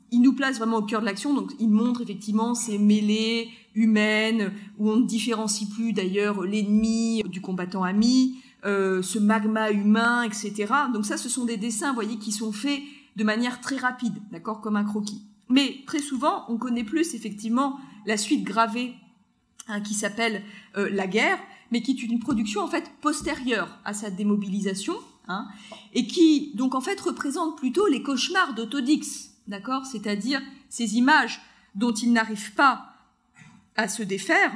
Il 0.09 0.21
nous 0.23 0.33
place 0.33 0.57
vraiment 0.57 0.77
au 0.77 0.83
cœur 0.83 1.01
de 1.01 1.05
l'action. 1.05 1.35
Donc, 1.35 1.51
il 1.59 1.69
montre 1.69 2.01
effectivement 2.01 2.55
ces 2.55 2.79
mêlées 2.79 3.49
humaines 3.75 4.51
où 4.79 4.89
on 4.89 4.95
ne 4.95 5.05
différencie 5.05 5.69
plus 5.69 5.93
d'ailleurs 5.93 6.41
l'ennemi 6.41 7.21
du 7.27 7.39
combattant 7.39 7.83
ami, 7.83 8.37
euh, 8.65 9.03
ce 9.03 9.19
magma 9.19 9.69
humain, 9.69 10.23
etc. 10.23 10.73
Donc, 10.91 11.05
ça, 11.05 11.17
ce 11.17 11.29
sont 11.29 11.45
des 11.45 11.57
dessins, 11.57 11.89
vous 11.89 11.95
voyez, 12.01 12.17
qui 12.17 12.31
sont 12.31 12.51
faits 12.51 12.81
de 13.17 13.23
manière 13.25 13.59
très 13.59 13.75
rapide, 13.75 14.15
d'accord, 14.31 14.61
comme 14.61 14.77
un 14.77 14.85
croquis. 14.85 15.23
Mais 15.49 15.83
très 15.85 15.99
souvent, 15.99 16.45
on 16.47 16.57
connaît 16.57 16.85
plus 16.85 17.13
effectivement 17.13 17.79
la 18.05 18.15
suite 18.15 18.45
gravée 18.45 18.95
hein, 19.67 19.81
qui 19.81 19.93
s'appelle 19.93 20.43
euh, 20.77 20.89
la 20.89 21.07
guerre 21.07 21.39
mais 21.71 21.81
qui 21.81 21.91
est 21.91 22.03
une 22.03 22.19
production 22.19 22.61
en 22.61 22.67
fait 22.67 22.91
postérieure 23.01 23.77
à 23.83 23.93
sa 23.93 24.09
démobilisation, 24.09 24.95
hein, 25.27 25.47
et 25.93 26.07
qui 26.07 26.51
donc 26.55 26.75
en 26.75 26.81
fait 26.81 26.99
représente 26.99 27.57
plutôt 27.57 27.87
les 27.87 28.03
cauchemars 28.03 28.53
d'Autodix, 28.53 29.31
d'accord 29.47 29.85
C'est-à-dire 29.85 30.41
ces 30.69 30.95
images 30.95 31.41
dont 31.75 31.93
il 31.93 32.13
n'arrive 32.13 32.53
pas 32.53 32.93
à 33.75 33.87
se 33.87 34.03
défaire, 34.03 34.51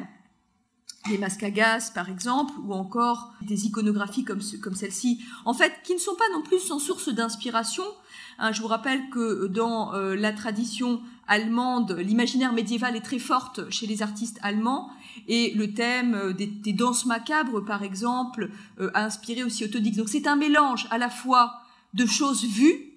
les 1.10 1.18
masques 1.18 1.44
à 1.44 1.52
gaz 1.52 1.92
par 1.92 2.10
exemple, 2.10 2.54
ou 2.64 2.74
encore 2.74 3.34
des 3.42 3.66
iconographies 3.66 4.24
comme, 4.24 4.42
comme 4.62 4.76
celle-ci, 4.76 5.22
en 5.46 5.54
fait, 5.54 5.74
qui 5.84 5.94
ne 5.94 6.00
sont 6.00 6.16
pas 6.16 6.30
non 6.34 6.44
plus 6.44 6.60
sans 6.60 6.80
source 6.80 7.10
d'inspiration. 7.10 7.84
Hein, 8.42 8.52
je 8.54 8.62
vous 8.64 8.68
rappelle 8.68 9.08
que 9.12 9.46
dans 9.46 9.94
euh, 9.94 10.16
la 10.16 10.34
tradition 10.34 11.00
allemande, 11.28 11.92
l'imaginaire 12.00 12.54
médiéval 12.54 12.96
est 12.96 13.02
très 13.02 13.20
forte 13.20 13.70
chez 13.70 13.86
les 13.86 14.02
artistes 14.02 14.40
allemands, 14.42 14.90
et 15.28 15.54
le 15.54 15.76
thème 15.76 16.16
euh, 16.16 16.34
des, 16.34 16.74
danses 16.74 17.06
macabres, 17.06 17.64
par 17.64 17.84
exemple, 17.84 18.50
euh, 18.80 18.90
a 18.96 19.06
inspiré 19.06 19.44
aussi 19.44 19.64
Autodix. 19.64 19.96
Donc 19.96 20.10
c'est 20.10 20.26
un 20.26 20.36
mélange 20.36 20.88
à 20.90 20.98
la 20.98 21.12
fois 21.12 21.62
de 21.94 22.08
choses 22.08 22.44
vues, 22.44 22.94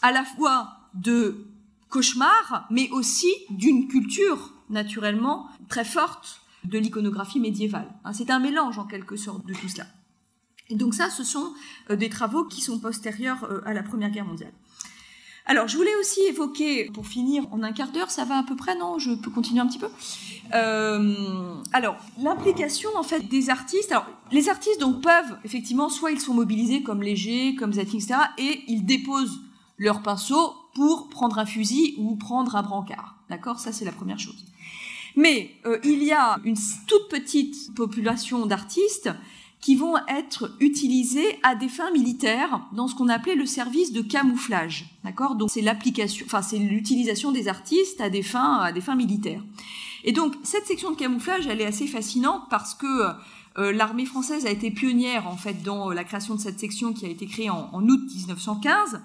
à 0.00 0.12
la 0.12 0.24
fois 0.24 0.78
de 0.94 1.44
cauchemars, 1.90 2.66
mais 2.70 2.88
aussi 2.88 3.30
d'une 3.50 3.88
culture, 3.88 4.54
naturellement, 4.70 5.46
très 5.68 5.84
forte 5.84 6.40
de 6.64 6.78
l'iconographie 6.78 7.38
médiévale. 7.38 7.92
Hein, 8.06 8.14
c'est 8.14 8.30
un 8.30 8.38
mélange, 8.38 8.78
en 8.78 8.86
quelque 8.86 9.16
sorte, 9.16 9.44
de 9.44 9.52
tout 9.52 9.68
cela. 9.68 9.84
Et 10.70 10.74
donc 10.74 10.94
ça, 10.94 11.10
ce 11.10 11.22
sont 11.22 11.52
euh, 11.90 11.96
des 11.96 12.08
travaux 12.08 12.44
qui 12.44 12.62
sont 12.62 12.78
postérieurs 12.78 13.46
à 13.66 13.74
la 13.74 13.82
Première 13.82 14.10
Guerre 14.10 14.24
mondiale. 14.24 14.54
Alors, 15.48 15.68
je 15.68 15.76
voulais 15.76 15.94
aussi 16.00 16.20
évoquer, 16.22 16.90
pour 16.90 17.06
finir 17.06 17.46
en 17.52 17.62
un 17.62 17.72
quart 17.72 17.92
d'heure, 17.92 18.10
ça 18.10 18.24
va 18.24 18.38
à 18.38 18.42
peu 18.42 18.56
près, 18.56 18.76
non? 18.76 18.98
Je 18.98 19.12
peux 19.12 19.30
continuer 19.30 19.60
un 19.60 19.66
petit 19.68 19.78
peu? 19.78 19.88
Euh, 20.54 21.54
Alors, 21.72 21.96
l'implication 22.18 22.90
en 22.96 23.04
fait 23.04 23.20
des 23.28 23.48
artistes. 23.48 23.92
Alors, 23.92 24.06
les 24.32 24.48
artistes 24.48 24.80
donc 24.80 25.02
peuvent 25.02 25.38
effectivement, 25.44 25.88
soit 25.88 26.10
ils 26.10 26.20
sont 26.20 26.34
mobilisés 26.34 26.82
comme 26.82 27.00
Léger, 27.00 27.54
comme 27.54 27.72
Zating, 27.72 28.00
etc., 28.00 28.20
et 28.38 28.62
ils 28.66 28.84
déposent 28.84 29.40
leur 29.78 30.02
pinceau 30.02 30.54
pour 30.74 31.08
prendre 31.08 31.38
un 31.38 31.46
fusil 31.46 31.94
ou 31.98 32.16
prendre 32.16 32.56
un 32.56 32.62
brancard. 32.62 33.16
D'accord? 33.30 33.60
Ça, 33.60 33.72
c'est 33.72 33.84
la 33.84 33.92
première 33.92 34.18
chose. 34.18 34.44
Mais 35.14 35.52
euh, 35.64 35.78
il 35.84 36.02
y 36.02 36.12
a 36.12 36.38
une 36.44 36.56
toute 36.86 37.08
petite 37.08 37.74
population 37.74 38.46
d'artistes 38.46 39.10
qui 39.60 39.74
vont 39.74 39.96
être 40.08 40.54
utilisés 40.60 41.38
à 41.42 41.54
des 41.54 41.68
fins 41.68 41.90
militaires 41.90 42.60
dans 42.72 42.88
ce 42.88 42.94
qu'on 42.94 43.08
appelait 43.08 43.34
le 43.34 43.46
service 43.46 43.92
de 43.92 44.02
camouflage. 44.02 44.86
D'accord? 45.02 45.34
Donc 45.34 45.50
c'est 45.50 45.62
l'application, 45.62 46.24
enfin 46.26 46.42
c'est 46.42 46.58
l'utilisation 46.58 47.32
des 47.32 47.48
artistes 47.48 48.00
à 48.00 48.10
des 48.10 48.22
fins 48.22 48.58
à 48.58 48.72
des 48.72 48.80
fins 48.80 48.96
militaires. 48.96 49.42
Et 50.04 50.12
donc 50.12 50.34
cette 50.42 50.66
section 50.66 50.92
de 50.92 50.96
camouflage, 50.96 51.46
elle 51.46 51.60
est 51.60 51.66
assez 51.66 51.86
fascinante 51.86 52.42
parce 52.48 52.74
que 52.74 52.86
euh, 53.58 53.72
l'armée 53.72 54.04
française 54.04 54.46
a 54.46 54.50
été 54.50 54.70
pionnière 54.70 55.26
en 55.26 55.36
fait 55.36 55.62
dans 55.62 55.90
la 55.90 56.04
création 56.04 56.34
de 56.34 56.40
cette 56.40 56.60
section 56.60 56.92
qui 56.92 57.06
a 57.06 57.08
été 57.08 57.26
créée 57.26 57.50
en, 57.50 57.70
août 57.88 58.00
1915. 58.14 59.02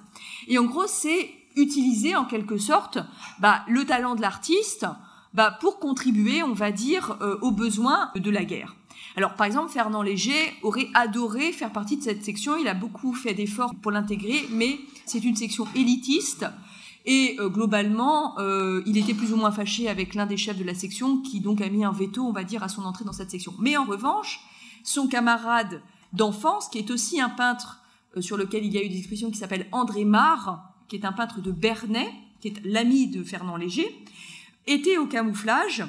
Et 0.47 0.57
en 0.57 0.65
gros, 0.65 0.87
c'est 0.87 1.31
utiliser 1.55 2.15
en 2.15 2.25
quelque 2.25 2.57
sorte 2.57 2.99
bah, 3.39 3.63
le 3.67 3.85
talent 3.85 4.15
de 4.15 4.21
l'artiste 4.21 4.85
bah, 5.33 5.57
pour 5.59 5.79
contribuer, 5.79 6.43
on 6.43 6.53
va 6.53 6.71
dire, 6.71 7.17
euh, 7.21 7.37
aux 7.41 7.51
besoins 7.51 8.11
de 8.15 8.29
la 8.29 8.43
guerre. 8.43 8.75
Alors, 9.15 9.33
par 9.35 9.45
exemple, 9.45 9.71
Fernand 9.71 10.01
Léger 10.01 10.53
aurait 10.61 10.87
adoré 10.93 11.51
faire 11.51 11.71
partie 11.71 11.97
de 11.97 12.03
cette 12.03 12.23
section. 12.23 12.55
Il 12.57 12.67
a 12.67 12.73
beaucoup 12.73 13.13
fait 13.13 13.33
d'efforts 13.33 13.73
pour 13.81 13.91
l'intégrer, 13.91 14.45
mais 14.51 14.79
c'est 15.05 15.23
une 15.23 15.35
section 15.35 15.67
élitiste. 15.75 16.45
Et 17.05 17.35
euh, 17.39 17.49
globalement, 17.49 18.39
euh, 18.39 18.83
il 18.85 18.97
était 18.97 19.13
plus 19.13 19.33
ou 19.33 19.35
moins 19.35 19.51
fâché 19.51 19.89
avec 19.89 20.13
l'un 20.13 20.25
des 20.25 20.37
chefs 20.37 20.57
de 20.57 20.63
la 20.63 20.75
section, 20.75 21.17
qui 21.17 21.41
donc 21.41 21.61
a 21.61 21.69
mis 21.69 21.83
un 21.83 21.91
veto, 21.91 22.23
on 22.23 22.31
va 22.31 22.43
dire, 22.43 22.63
à 22.63 22.69
son 22.69 22.83
entrée 22.83 23.03
dans 23.03 23.13
cette 23.13 23.31
section. 23.31 23.53
Mais 23.59 23.75
en 23.75 23.85
revanche, 23.85 24.39
son 24.83 25.07
camarade 25.07 25.81
d'enfance, 26.13 26.69
qui 26.69 26.77
est 26.77 26.91
aussi 26.91 27.19
un 27.19 27.29
peintre 27.29 27.81
euh, 28.15 28.21
sur 28.21 28.37
lequel 28.37 28.65
il 28.65 28.73
y 28.73 28.77
a 28.77 28.83
eu 28.83 28.89
des 28.89 28.97
expressions 28.97 29.31
qui 29.31 29.37
s'appelle 29.37 29.67
André 29.71 30.05
Marre, 30.05 30.73
qui 30.87 30.95
est 30.95 31.05
un 31.05 31.11
peintre 31.11 31.41
de 31.41 31.51
Bernay, 31.51 32.09
qui 32.39 32.49
est 32.49 32.65
l'ami 32.65 33.07
de 33.07 33.23
Fernand 33.23 33.57
Léger, 33.57 34.05
était 34.67 34.97
au 34.97 35.07
camouflage 35.07 35.83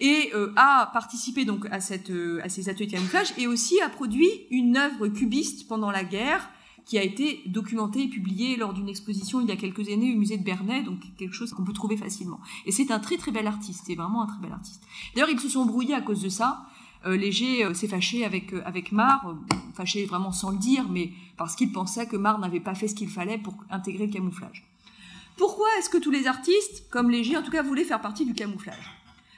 et 0.00 0.30
euh, 0.34 0.52
a 0.56 0.90
participé 0.92 1.44
donc 1.44 1.66
à, 1.70 1.80
cette, 1.80 2.10
euh, 2.10 2.40
à 2.42 2.48
ces 2.48 2.68
ateliers 2.68 2.86
de 2.86 2.92
camouflage 2.92 3.32
et 3.38 3.46
aussi 3.46 3.80
a 3.80 3.88
produit 3.88 4.28
une 4.50 4.76
œuvre 4.76 5.08
cubiste 5.08 5.66
pendant 5.68 5.90
la 5.90 6.04
guerre 6.04 6.50
qui 6.84 6.98
a 6.98 7.02
été 7.02 7.42
documentée 7.46 8.04
et 8.04 8.08
publiée 8.08 8.56
lors 8.56 8.72
d'une 8.72 8.88
exposition 8.88 9.40
il 9.40 9.48
y 9.48 9.52
a 9.52 9.56
quelques 9.56 9.88
années 9.88 10.14
au 10.14 10.18
musée 10.18 10.36
de 10.36 10.44
Bernay, 10.44 10.82
donc 10.82 11.00
quelque 11.16 11.34
chose 11.34 11.52
qu'on 11.52 11.64
peut 11.64 11.72
trouver 11.72 11.96
facilement. 11.96 12.38
Et 12.64 12.70
c'est 12.70 12.92
un 12.92 13.00
très 13.00 13.16
très 13.16 13.32
bel 13.32 13.46
artiste, 13.46 13.84
c'est 13.86 13.96
vraiment 13.96 14.22
un 14.22 14.26
très 14.26 14.40
bel 14.40 14.52
artiste. 14.52 14.82
D'ailleurs, 15.14 15.30
ils 15.30 15.40
se 15.40 15.48
sont 15.48 15.64
brouillés 15.64 15.94
à 15.94 16.00
cause 16.00 16.22
de 16.22 16.28
ça. 16.28 16.66
Euh, 17.04 17.16
Léger 17.16 17.74
s'est 17.74 17.88
fâché 17.88 18.24
avec, 18.24 18.52
avec 18.64 18.92
Marr, 18.92 19.34
fâché 19.74 20.04
vraiment 20.04 20.30
sans 20.30 20.50
le 20.50 20.58
dire, 20.58 20.88
mais 20.88 21.10
parce 21.36 21.56
qu'il 21.56 21.72
pensait 21.72 22.06
que 22.06 22.16
Marr 22.16 22.38
n'avait 22.38 22.60
pas 22.60 22.76
fait 22.76 22.86
ce 22.86 22.94
qu'il 22.94 23.08
fallait 23.08 23.38
pour 23.38 23.54
intégrer 23.68 24.06
le 24.06 24.12
camouflage. 24.12 24.64
Pourquoi 25.36 25.66
est-ce 25.78 25.90
que 25.90 25.98
tous 25.98 26.12
les 26.12 26.28
artistes, 26.28 26.88
comme 26.90 27.10
Léger 27.10 27.36
en 27.36 27.42
tout 27.42 27.50
cas, 27.50 27.62
voulaient 27.62 27.84
faire 27.84 28.00
partie 28.00 28.24
du 28.24 28.32
camouflage? 28.32 28.95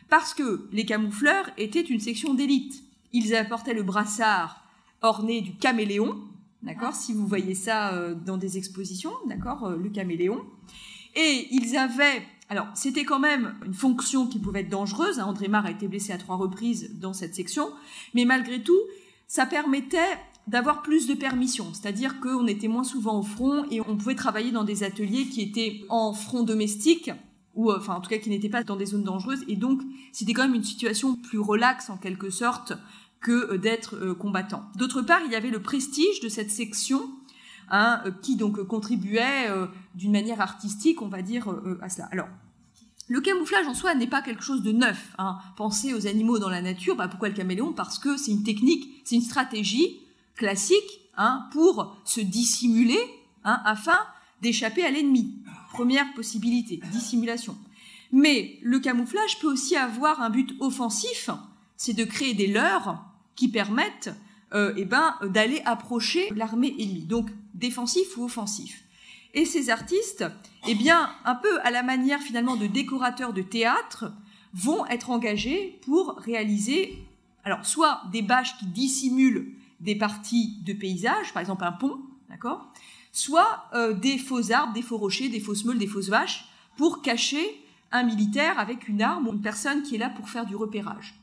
Parce 0.08 0.34
que 0.34 0.68
les 0.72 0.84
camoufleurs 0.84 1.50
étaient 1.56 1.80
une 1.80 2.00
section 2.00 2.34
d'élite. 2.34 2.82
Ils 3.12 3.34
apportaient 3.34 3.74
le 3.74 3.82
brassard 3.82 4.64
orné 5.02 5.40
du 5.40 5.54
caméléon, 5.54 6.16
d'accord 6.62 6.94
Si 6.94 7.12
vous 7.12 7.26
voyez 7.26 7.54
ça 7.54 7.94
euh, 7.94 8.14
dans 8.14 8.36
des 8.36 8.58
expositions, 8.58 9.12
d'accord 9.26 9.66
euh, 9.66 9.76
Le 9.76 9.90
caméléon. 9.90 10.44
Et 11.14 11.48
ils 11.50 11.76
avaient... 11.76 12.22
Alors, 12.50 12.66
c'était 12.74 13.04
quand 13.04 13.18
même 13.18 13.54
une 13.66 13.74
fonction 13.74 14.26
qui 14.26 14.38
pouvait 14.38 14.60
être 14.60 14.70
dangereuse. 14.70 15.18
Hein. 15.18 15.26
André 15.26 15.48
Marre 15.48 15.66
a 15.66 15.70
été 15.70 15.86
blessé 15.86 16.12
à 16.12 16.18
trois 16.18 16.36
reprises 16.36 16.98
dans 16.98 17.12
cette 17.12 17.34
section. 17.34 17.70
Mais 18.14 18.24
malgré 18.24 18.62
tout, 18.62 18.80
ça 19.26 19.44
permettait 19.44 20.16
d'avoir 20.48 20.82
plus 20.82 21.06
de 21.06 21.14
permissions, 21.14 21.74
c'est-à-dire 21.74 22.20
qu'on 22.20 22.46
était 22.46 22.68
moins 22.68 22.84
souvent 22.84 23.18
au 23.18 23.22
front 23.22 23.66
et 23.70 23.82
on 23.82 23.96
pouvait 23.98 24.14
travailler 24.14 24.50
dans 24.50 24.64
des 24.64 24.82
ateliers 24.82 25.26
qui 25.26 25.42
étaient 25.42 25.82
en 25.90 26.14
front 26.14 26.42
domestique, 26.42 27.10
ou 27.58 27.70
euh, 27.70 27.76
enfin 27.76 27.96
en 27.96 28.00
tout 28.00 28.08
cas 28.08 28.18
qui 28.18 28.30
n'étaient 28.30 28.48
pas 28.48 28.62
dans 28.62 28.76
des 28.76 28.86
zones 28.86 29.02
dangereuses, 29.02 29.44
et 29.48 29.56
donc 29.56 29.82
c'était 30.12 30.32
quand 30.32 30.44
même 30.44 30.54
une 30.54 30.64
situation 30.64 31.16
plus 31.16 31.40
relaxe 31.40 31.90
en 31.90 31.98
quelque 31.98 32.30
sorte 32.30 32.72
que 33.20 33.52
euh, 33.52 33.58
d'être 33.58 33.96
euh, 33.96 34.14
combattant. 34.14 34.62
D'autre 34.76 35.02
part, 35.02 35.20
il 35.26 35.32
y 35.32 35.34
avait 35.34 35.50
le 35.50 35.60
prestige 35.60 36.20
de 36.20 36.28
cette 36.28 36.52
section 36.52 37.10
hein, 37.68 38.02
qui 38.22 38.36
donc 38.36 38.62
contribuait 38.62 39.50
d'une 39.94 40.12
manière 40.12 40.40
artistique, 40.40 41.02
on 41.02 41.08
va 41.08 41.20
dire, 41.20 41.48
à 41.82 41.88
cela. 41.90 42.08
Alors, 42.12 42.28
le 43.08 43.20
camouflage 43.20 43.66
en 43.66 43.74
soi 43.74 43.94
n'est 43.94 44.06
pas 44.06 44.22
quelque 44.22 44.42
chose 44.42 44.62
de 44.62 44.72
neuf. 44.72 45.14
Hein. 45.18 45.38
Pensez 45.56 45.92
aux 45.92 46.06
animaux 46.06 46.38
dans 46.38 46.48
la 46.48 46.62
nature, 46.62 46.96
bah, 46.96 47.08
pourquoi 47.08 47.28
le 47.28 47.34
caméléon? 47.34 47.72
Parce 47.72 47.98
que 47.98 48.16
c'est 48.16 48.30
une 48.30 48.44
technique, 48.44 49.02
c'est 49.04 49.16
une 49.16 49.22
stratégie 49.22 50.00
classique 50.36 51.00
hein, 51.16 51.46
pour 51.52 51.96
se 52.04 52.20
dissimuler 52.20 53.00
hein, 53.44 53.60
afin 53.64 53.98
d'échapper 54.40 54.84
à 54.84 54.90
l'ennemi. 54.90 55.34
Première 55.72 56.12
possibilité, 56.14 56.80
dissimulation. 56.92 57.56
Mais 58.12 58.58
le 58.62 58.78
camouflage 58.78 59.38
peut 59.38 59.48
aussi 59.48 59.76
avoir 59.76 60.20
un 60.22 60.30
but 60.30 60.54
offensif, 60.60 61.30
c'est 61.76 61.92
de 61.92 62.04
créer 62.04 62.34
des 62.34 62.46
leurres 62.46 63.04
qui 63.36 63.48
permettent 63.48 64.10
euh, 64.54 64.72
eh 64.76 64.84
ben, 64.84 65.14
d'aller 65.22 65.60
approcher 65.64 66.28
l'armée 66.34 66.74
ennemie. 66.78 67.04
Donc 67.04 67.28
défensif 67.54 68.16
ou 68.16 68.24
offensif. 68.24 68.84
Et 69.34 69.44
ces 69.44 69.68
artistes, 69.68 70.24
eh 70.66 70.74
bien, 70.74 71.10
un 71.24 71.34
peu 71.34 71.60
à 71.62 71.70
la 71.70 71.82
manière 71.82 72.20
finalement 72.20 72.56
de 72.56 72.66
décorateurs 72.66 73.32
de 73.32 73.42
théâtre, 73.42 74.12
vont 74.54 74.86
être 74.86 75.10
engagés 75.10 75.78
pour 75.82 76.16
réaliser, 76.16 76.98
alors 77.44 77.66
soit 77.66 78.02
des 78.10 78.22
bâches 78.22 78.56
qui 78.58 78.66
dissimulent 78.66 79.54
des 79.80 79.94
parties 79.94 80.56
de 80.64 80.72
paysage, 80.72 81.32
par 81.32 81.40
exemple 81.40 81.64
un 81.64 81.72
pont, 81.72 82.00
d'accord, 82.30 82.72
soit 83.18 83.64
euh, 83.74 83.92
des 83.92 84.16
faux 84.16 84.52
arbres, 84.52 84.72
des 84.72 84.82
faux 84.82 84.96
rochers, 84.96 85.28
des 85.28 85.40
fausses 85.40 85.64
meules, 85.64 85.78
des 85.78 85.88
fausses 85.88 86.08
vaches, 86.08 86.44
pour 86.76 87.02
cacher 87.02 87.44
un 87.90 88.04
militaire 88.04 88.58
avec 88.58 88.88
une 88.88 89.02
arme 89.02 89.26
ou 89.26 89.32
une 89.32 89.40
personne 89.40 89.82
qui 89.82 89.96
est 89.96 89.98
là 89.98 90.08
pour 90.08 90.28
faire 90.28 90.46
du 90.46 90.54
repérage. 90.54 91.14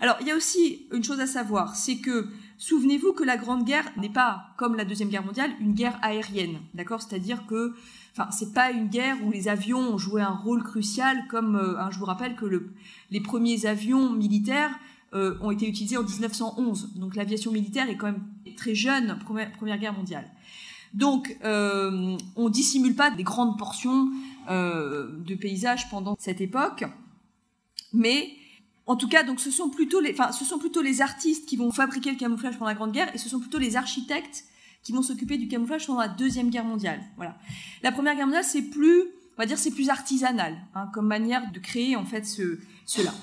Alors, 0.00 0.16
il 0.20 0.26
y 0.26 0.30
a 0.30 0.36
aussi 0.36 0.86
une 0.92 1.02
chose 1.02 1.20
à 1.20 1.26
savoir, 1.26 1.74
c'est 1.74 1.98
que 1.98 2.28
souvenez-vous 2.58 3.12
que 3.12 3.24
la 3.24 3.36
Grande 3.36 3.64
Guerre 3.64 3.90
n'est 3.96 4.08
pas, 4.08 4.54
comme 4.56 4.76
la 4.76 4.84
Deuxième 4.84 5.08
Guerre 5.08 5.24
mondiale, 5.24 5.50
une 5.60 5.74
guerre 5.74 5.98
aérienne, 6.02 6.60
d'accord? 6.74 7.02
C'est-à-dire 7.02 7.46
que, 7.46 7.74
enfin, 8.12 8.30
c'est 8.30 8.52
pas 8.52 8.70
une 8.70 8.88
guerre 8.88 9.16
où 9.24 9.30
les 9.30 9.48
avions 9.48 9.80
ont 9.80 9.98
joué 9.98 10.22
un 10.22 10.34
rôle 10.34 10.62
crucial, 10.62 11.24
comme 11.28 11.56
euh, 11.56 11.90
je 11.90 11.98
vous 11.98 12.04
rappelle 12.04 12.36
que 12.36 12.46
le, 12.46 12.72
les 13.10 13.20
premiers 13.20 13.66
avions 13.66 14.10
militaires 14.10 14.76
euh, 15.14 15.36
ont 15.40 15.50
été 15.50 15.68
utilisés 15.68 15.96
en 15.96 16.04
1911, 16.04 16.94
donc 16.96 17.16
l'aviation 17.16 17.52
militaire 17.52 17.88
est 17.90 17.96
quand 17.96 18.06
même 18.06 18.24
très 18.56 18.74
jeune, 18.74 19.18
première 19.24 19.78
guerre 19.78 19.94
mondiale. 19.94 20.28
Donc, 20.94 21.36
euh, 21.44 22.16
on 22.36 22.48
dissimule 22.48 22.94
pas 22.94 23.10
des 23.10 23.22
grandes 23.22 23.58
portions 23.58 24.08
euh, 24.50 25.10
de 25.26 25.34
paysages 25.34 25.88
pendant 25.88 26.16
cette 26.18 26.40
époque, 26.40 26.84
mais 27.92 28.30
en 28.86 28.96
tout 28.96 29.08
cas, 29.08 29.22
donc 29.22 29.40
ce 29.40 29.50
sont 29.50 29.70
plutôt 29.70 30.00
les, 30.00 30.12
enfin, 30.12 30.32
ce 30.32 30.44
sont 30.44 30.58
plutôt 30.58 30.82
les 30.82 31.00
artistes 31.00 31.48
qui 31.48 31.56
vont 31.56 31.70
fabriquer 31.70 32.10
le 32.10 32.16
camouflage 32.16 32.54
pendant 32.54 32.68
la 32.68 32.74
Grande 32.74 32.92
Guerre, 32.92 33.14
et 33.14 33.18
ce 33.18 33.28
sont 33.28 33.40
plutôt 33.40 33.58
les 33.58 33.76
architectes 33.76 34.44
qui 34.82 34.92
vont 34.92 35.02
s'occuper 35.02 35.38
du 35.38 35.48
camouflage 35.48 35.86
pendant 35.86 36.00
la 36.00 36.08
Deuxième 36.08 36.50
Guerre 36.50 36.64
mondiale. 36.64 37.00
Voilà. 37.16 37.38
La 37.82 37.92
Première 37.92 38.16
Guerre 38.16 38.26
mondiale, 38.26 38.44
c'est 38.44 38.62
plus, 38.62 39.02
on 39.36 39.38
va 39.38 39.46
dire, 39.46 39.58
c'est 39.58 39.70
plus 39.70 39.88
artisanal 39.88 40.58
hein, 40.74 40.88
comme 40.92 41.06
manière 41.06 41.50
de 41.52 41.58
créer 41.58 41.96
en 41.96 42.04
fait 42.04 42.26
ce, 42.26 42.58
cela. 42.84 43.14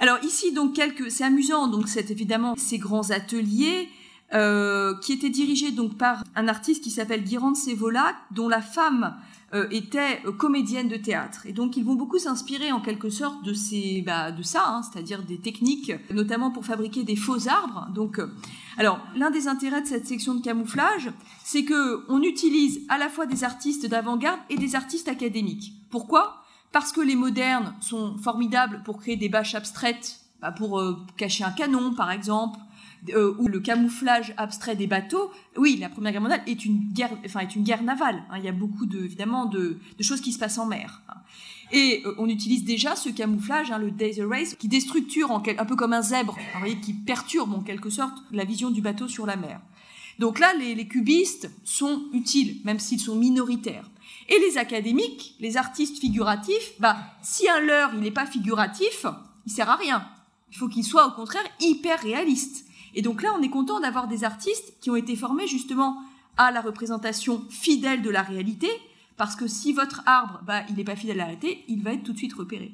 Alors 0.00 0.18
ici, 0.22 0.52
donc 0.52 0.74
quelques, 0.74 1.10
c'est 1.10 1.24
amusant, 1.24 1.68
donc 1.68 1.88
c'est 1.88 2.10
évidemment 2.10 2.54
ces 2.56 2.78
grands 2.78 3.10
ateliers 3.10 3.88
euh, 4.34 4.98
qui 5.00 5.12
étaient 5.12 5.30
dirigés 5.30 5.70
donc 5.70 5.96
par 5.96 6.24
un 6.34 6.48
artiste 6.48 6.82
qui 6.82 6.90
s'appelle 6.90 7.22
Guirand 7.22 7.54
Sevola, 7.54 8.14
dont 8.32 8.48
la 8.48 8.60
femme 8.60 9.14
euh, 9.54 9.68
était 9.70 10.20
euh, 10.26 10.32
comédienne 10.32 10.88
de 10.88 10.96
théâtre. 10.96 11.46
Et 11.46 11.52
donc 11.52 11.76
ils 11.76 11.84
vont 11.84 11.94
beaucoup 11.94 12.18
s'inspirer 12.18 12.72
en 12.72 12.80
quelque 12.80 13.10
sorte 13.10 13.44
de, 13.44 13.54
ces, 13.54 14.02
bah, 14.04 14.32
de 14.32 14.42
ça, 14.42 14.64
hein, 14.66 14.82
c'est-à-dire 14.82 15.22
des 15.22 15.38
techniques, 15.38 15.92
notamment 16.12 16.50
pour 16.50 16.66
fabriquer 16.66 17.04
des 17.04 17.14
faux 17.14 17.46
arbres. 17.46 17.86
Donc, 17.94 18.18
euh, 18.18 18.34
alors 18.76 18.98
l'un 19.14 19.30
des 19.30 19.46
intérêts 19.46 19.82
de 19.82 19.86
cette 19.86 20.08
section 20.08 20.34
de 20.34 20.42
camouflage, 20.42 21.12
c'est 21.44 21.64
que 21.64 22.04
on 22.08 22.22
utilise 22.22 22.80
à 22.88 22.98
la 22.98 23.08
fois 23.08 23.26
des 23.26 23.44
artistes 23.44 23.86
d'avant-garde 23.86 24.40
et 24.50 24.56
des 24.56 24.74
artistes 24.74 25.06
académiques. 25.06 25.74
Pourquoi? 25.90 26.42
Parce 26.72 26.90
que 26.90 27.00
les 27.00 27.14
modernes 27.14 27.72
sont 27.80 28.18
formidables 28.18 28.82
pour 28.84 28.98
créer 28.98 29.16
des 29.16 29.28
bâches 29.28 29.54
abstraites, 29.54 30.22
bah, 30.42 30.50
pour 30.50 30.82
cacher 31.16 31.44
un 31.44 31.52
canon 31.52 31.94
par 31.94 32.10
exemple, 32.10 32.58
euh, 33.14 33.34
ou 33.38 33.48
le 33.48 33.60
camouflage 33.60 34.34
abstrait 34.36 34.76
des 34.76 34.86
bateaux, 34.86 35.30
oui, 35.56 35.76
la 35.80 35.88
Première 35.88 36.12
Guerre 36.12 36.20
mondiale 36.20 36.42
est 36.46 36.64
une 36.64 36.92
guerre, 36.92 37.10
enfin, 37.24 37.40
est 37.40 37.54
une 37.54 37.62
guerre 37.62 37.82
navale. 37.82 38.22
Hein. 38.30 38.38
Il 38.38 38.44
y 38.44 38.48
a 38.48 38.52
beaucoup 38.52 38.86
de, 38.86 38.98
évidemment 38.98 39.46
de, 39.46 39.78
choses 40.00 40.20
qui 40.20 40.32
se 40.32 40.38
passent 40.38 40.58
en 40.58 40.66
mer. 40.66 41.02
Hein. 41.08 41.14
Et 41.72 42.02
euh, 42.06 42.14
on 42.18 42.28
utilise 42.28 42.64
déjà 42.64 42.96
ce 42.96 43.08
camouflage, 43.08 43.70
hein, 43.70 43.78
le 43.78 43.90
Days 43.90 44.22
Race, 44.22 44.54
qui 44.54 44.68
déstructure 44.68 45.30
un 45.32 45.64
peu 45.64 45.76
comme 45.76 45.92
un 45.92 46.02
zèbre, 46.02 46.36
voyez, 46.58 46.78
qui 46.80 46.92
perturbe 46.92 47.52
en 47.54 47.60
quelque 47.60 47.90
sorte 47.90 48.18
la 48.30 48.44
vision 48.44 48.70
du 48.70 48.80
bateau 48.80 49.08
sur 49.08 49.26
la 49.26 49.36
mer. 49.36 49.60
Donc 50.18 50.38
là, 50.38 50.54
les, 50.54 50.74
les 50.74 50.88
cubistes 50.88 51.50
sont 51.64 52.04
utiles, 52.12 52.60
même 52.64 52.78
s'ils 52.78 53.00
sont 53.00 53.16
minoritaires. 53.16 53.90
Et 54.28 54.38
les 54.38 54.58
académiques, 54.58 55.34
les 55.40 55.56
artistes 55.56 55.98
figuratifs, 55.98 56.72
bah, 56.80 56.96
si 57.22 57.48
un 57.48 57.60
leurre, 57.60 57.90
il 57.94 58.00
n'est 58.00 58.10
pas 58.10 58.26
figuratif, 58.26 59.06
il 59.46 59.52
sert 59.52 59.70
à 59.70 59.76
rien. 59.76 60.08
Il 60.50 60.56
faut 60.56 60.68
qu'il 60.68 60.84
soit 60.84 61.06
au 61.06 61.12
contraire 61.12 61.44
hyper 61.60 62.00
réaliste. 62.00 62.65
Et 62.96 63.02
donc 63.02 63.22
là, 63.22 63.28
on 63.38 63.42
est 63.42 63.50
content 63.50 63.78
d'avoir 63.78 64.08
des 64.08 64.24
artistes 64.24 64.74
qui 64.80 64.90
ont 64.90 64.96
été 64.96 65.14
formés 65.14 65.46
justement 65.46 65.98
à 66.36 66.50
la 66.50 66.60
représentation 66.60 67.44
fidèle 67.50 68.02
de 68.02 68.10
la 68.10 68.22
réalité, 68.22 68.68
parce 69.16 69.36
que 69.36 69.46
si 69.46 69.72
votre 69.72 70.02
arbre, 70.06 70.40
bah, 70.46 70.62
il 70.68 70.76
n'est 70.76 70.84
pas 70.84 70.96
fidèle 70.96 71.20
à 71.20 71.24
la 71.24 71.24
réalité, 71.26 71.64
il 71.68 71.82
va 71.82 71.92
être 71.92 72.02
tout 72.02 72.12
de 72.12 72.18
suite 72.18 72.34
repéré. 72.34 72.72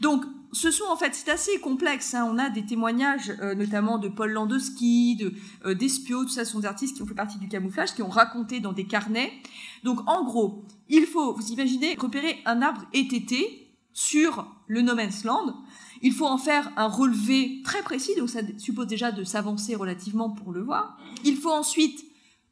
Donc, 0.00 0.24
ce 0.52 0.70
sont 0.70 0.84
en 0.90 0.96
fait, 0.96 1.14
c'est 1.14 1.30
assez 1.30 1.60
complexe. 1.60 2.14
Hein. 2.14 2.28
On 2.30 2.38
a 2.38 2.50
des 2.50 2.64
témoignages, 2.66 3.32
euh, 3.40 3.54
notamment 3.54 3.98
de 3.98 4.08
Paul 4.08 4.32
Landowski, 4.32 5.16
de 5.16 5.32
euh, 5.64 5.74
d'Espio, 5.74 6.24
tout 6.24 6.30
ça, 6.30 6.44
sont 6.44 6.60
des 6.60 6.66
artistes 6.66 6.96
qui 6.96 7.02
ont 7.02 7.06
fait 7.06 7.14
partie 7.14 7.38
du 7.38 7.48
camouflage, 7.48 7.94
qui 7.94 8.02
ont 8.02 8.08
raconté 8.08 8.60
dans 8.60 8.72
des 8.72 8.84
carnets. 8.84 9.32
Donc, 9.84 10.00
en 10.08 10.24
gros, 10.24 10.64
il 10.88 11.06
faut, 11.06 11.34
vous 11.34 11.52
imaginez, 11.52 11.94
repérer 11.94 12.40
un 12.46 12.62
arbre 12.62 12.82
étété 12.92 13.70
sur 13.92 14.46
le 14.66 14.82
no 14.82 14.94
man's 14.94 15.24
land. 15.24 15.54
Il 16.02 16.12
faut 16.12 16.26
en 16.26 16.38
faire 16.38 16.72
un 16.76 16.88
relevé 16.88 17.62
très 17.64 17.82
précis, 17.82 18.14
donc 18.16 18.28
ça 18.28 18.40
suppose 18.58 18.88
déjà 18.88 19.12
de 19.12 19.22
s'avancer 19.22 19.76
relativement 19.76 20.30
pour 20.30 20.52
le 20.52 20.62
voir. 20.62 20.98
Il 21.24 21.36
faut 21.36 21.52
ensuite 21.52 22.04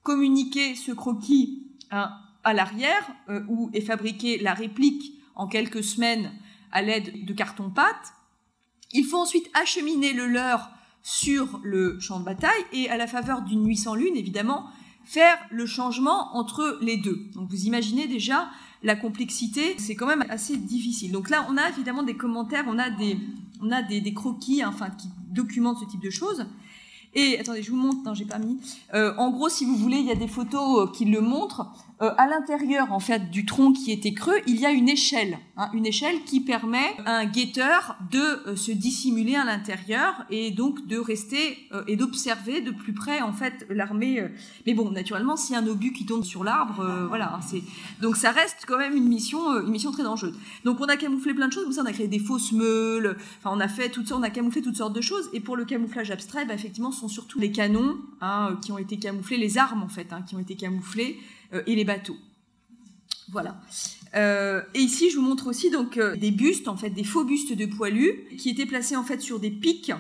communiquer 0.03 0.77
ce 0.77 0.93
croquis 0.93 1.67
hein, 1.91 2.13
à 2.45 2.55
l'arrière, 2.55 3.11
euh, 3.29 3.43
où 3.49 3.71
est 3.75 3.81
fabriquée 3.81 4.39
la 4.39 4.55
réplique 4.55 5.15
en 5.35 5.49
quelques 5.49 5.83
semaines 5.83 6.33
à 6.73 6.83
l'aide 6.83 7.25
de 7.25 7.33
carton-pâte. 7.33 8.15
Il 8.93 9.05
faut 9.05 9.19
ensuite 9.19 9.51
acheminer 9.55 10.13
le 10.13 10.27
leurre 10.27 10.71
sur 11.03 11.61
le 11.63 11.99
champ 11.99 12.21
de 12.21 12.25
bataille 12.25 12.65
et 12.73 12.89
à 12.89 12.97
la 12.97 13.07
faveur 13.07 13.43
d'une 13.43 13.63
nuit 13.63 13.77
sans 13.77 13.95
lune, 13.95 14.17
évidemment, 14.17 14.67
faire 15.05 15.39
le 15.51 15.67
changement 15.67 16.37
entre 16.37 16.79
les 16.83 16.97
deux. 16.97 17.27
Donc 17.35 17.49
vous 17.51 17.65
imaginez 17.65 18.07
déjà 18.07 18.51
la 18.83 18.97
complexité, 18.97 19.75
c'est 19.79 19.95
quand 19.95 20.07
même 20.07 20.25
assez 20.29 20.57
difficile. 20.57 21.13
Donc 21.13 21.31
là, 21.31 21.47
on 21.51 21.57
a 21.57 21.69
évidemment 21.69 22.03
des 22.03 22.17
commentaires, 22.17 22.65
on 22.67 22.79
a 22.79 22.91
des, 22.91 23.19
on 23.61 23.71
a 23.71 23.83
des, 23.83 24.01
des 24.01 24.15
croquis, 24.15 24.65
enfin, 24.65 24.89
qui 24.91 25.09
documentent 25.29 25.79
ce 25.79 25.85
type 25.85 26.03
de 26.03 26.11
choses. 26.11 26.47
Et 27.15 27.39
attendez, 27.39 27.63
je 27.63 27.71
vous 27.71 27.77
montre, 27.77 28.03
non, 28.05 28.15
j'ai 28.15 28.25
pas 28.25 28.39
mis. 28.39 28.59
Euh, 28.95 29.15
en 29.17 29.31
gros, 29.31 29.49
si 29.49 29.65
vous 29.65 29.75
voulez, 29.75 29.99
il 29.99 30.07
y 30.07 30.13
a 30.13 30.17
des 30.17 30.29
photos 30.29 30.89
euh, 30.89 30.93
qui 30.93 31.05
le 31.05 31.21
montrent. 31.21 31.67
Euh, 32.03 32.13
à 32.17 32.29
l'intérieur, 32.29 32.93
en 32.93 33.01
fait, 33.01 33.31
du 33.31 33.45
tronc 33.45 33.73
qui 33.73 33.91
était 33.91 34.15
creux, 34.15 34.37
il 34.47 34.61
y 34.61 34.65
a 34.65 34.71
une 34.71 34.89
échelle, 34.89 35.39
hein, 35.61 35.71
une 35.73 35.87
échelle 35.87 36.25
qui 36.25 36.41
permet 36.41 36.97
à 37.05 37.19
un 37.19 37.25
guetteur 37.27 37.97
de 38.11 38.57
se 38.57 38.73
dissimuler 38.73 39.37
à 39.37 39.45
l'intérieur 39.45 40.25
et 40.31 40.51
donc 40.51 40.87
de 40.87 40.99
rester 40.99 41.59
et 41.87 41.97
d'observer 41.97 42.61
de 42.61 42.71
plus 42.71 42.93
près, 42.93 43.21
en 43.21 43.33
fait, 43.33 43.67
l'armée. 43.71 44.29
Mais 44.67 44.75
bon, 44.75 44.91
naturellement, 44.91 45.37
si 45.37 45.55
un 45.55 45.67
obus 45.67 45.93
qui 45.93 46.07
tombe 46.07 46.25
sur 46.25 46.45
l'arbre, 46.45 47.07
voilà, 47.09 47.35
hein, 47.35 47.41
c'est 47.47 47.63
donc 48.01 48.17
ça 48.17 48.31
reste 48.31 48.65
quand 48.67 48.79
même 48.79 48.97
une 48.97 49.09
mission, 49.09 49.61
une 49.61 49.71
mission 49.71 49.93
très 49.93 50.03
dangereuse. 50.03 50.35
Donc 50.65 50.81
on 50.81 50.87
a 50.87 50.97
camouflé 50.97 51.35
plein 51.35 51.49
de 51.49 51.53
choses, 51.53 51.75
ça, 51.75 51.83
on 51.83 51.87
a 51.87 51.93
créé 51.93 52.09
des 52.09 52.19
fausses 52.19 52.53
meules. 52.53 53.17
Enfin, 53.39 53.55
on 53.57 53.61
a 53.61 53.69
fait 53.69 53.91
toutes 53.91 54.09
sortes, 54.09 54.21
on 54.21 54.25
a 54.25 54.31
camouflé 54.31 54.63
toutes 54.63 54.77
sortes 54.77 54.95
de 54.95 55.01
choses. 55.01 55.29
Et 55.33 55.41
pour 55.41 55.57
le 55.57 55.65
camouflage 55.65 56.11
abstrait, 56.11 56.45
bah, 56.45 56.55
effectivement 56.55 56.93
sont 56.93 57.09
surtout 57.09 57.39
les 57.39 57.53
canons 57.53 57.97
hein, 58.21 58.59
qui 58.63 58.73
ont 58.73 58.79
été 58.79 58.99
camouflés, 58.99 59.37
les 59.37 59.59
armes 59.59 59.83
en 59.83 59.89
fait, 59.89 60.09
qui 60.27 60.35
ont 60.35 60.39
été 60.39 60.57
camouflées, 60.57 61.19
euh, 61.53 61.63
et 61.67 61.75
les 61.75 61.85
bateaux. 61.85 62.17
Voilà. 63.31 63.61
Euh, 64.15 64.63
et 64.75 64.81
ici, 64.81 65.11
je 65.11 65.17
vous 65.17 65.23
montre 65.23 65.47
aussi 65.47 65.71
donc 65.71 65.97
euh, 65.97 66.17
des 66.17 66.31
bustes, 66.31 66.69
en 66.69 66.77
fait, 66.77 66.91
des 66.91 67.05
faux 67.05 67.25
bustes 67.25 67.53
de 67.53 67.67
poilus, 67.67 68.27
qui 68.39 68.51
étaient 68.51 68.67
placés 68.67 68.97
en 68.97 69.05
fait 69.05 69.21
sur 69.21 69.39
des 69.39 69.51
pics 69.51 69.93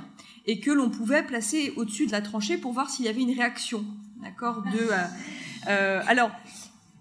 et 0.46 0.58
que 0.60 0.70
l'on 0.70 0.90
pouvait 0.90 1.22
placer 1.22 1.72
au-dessus 1.76 2.06
de 2.06 2.12
la 2.12 2.22
tranchée 2.22 2.58
pour 2.58 2.72
voir 2.72 2.90
s'il 2.90 3.04
y 3.04 3.08
avait 3.08 3.20
une 3.20 3.34
réaction. 3.34 3.84
D'accord 4.22 4.62
De. 4.62 4.90
alors, 6.08 6.30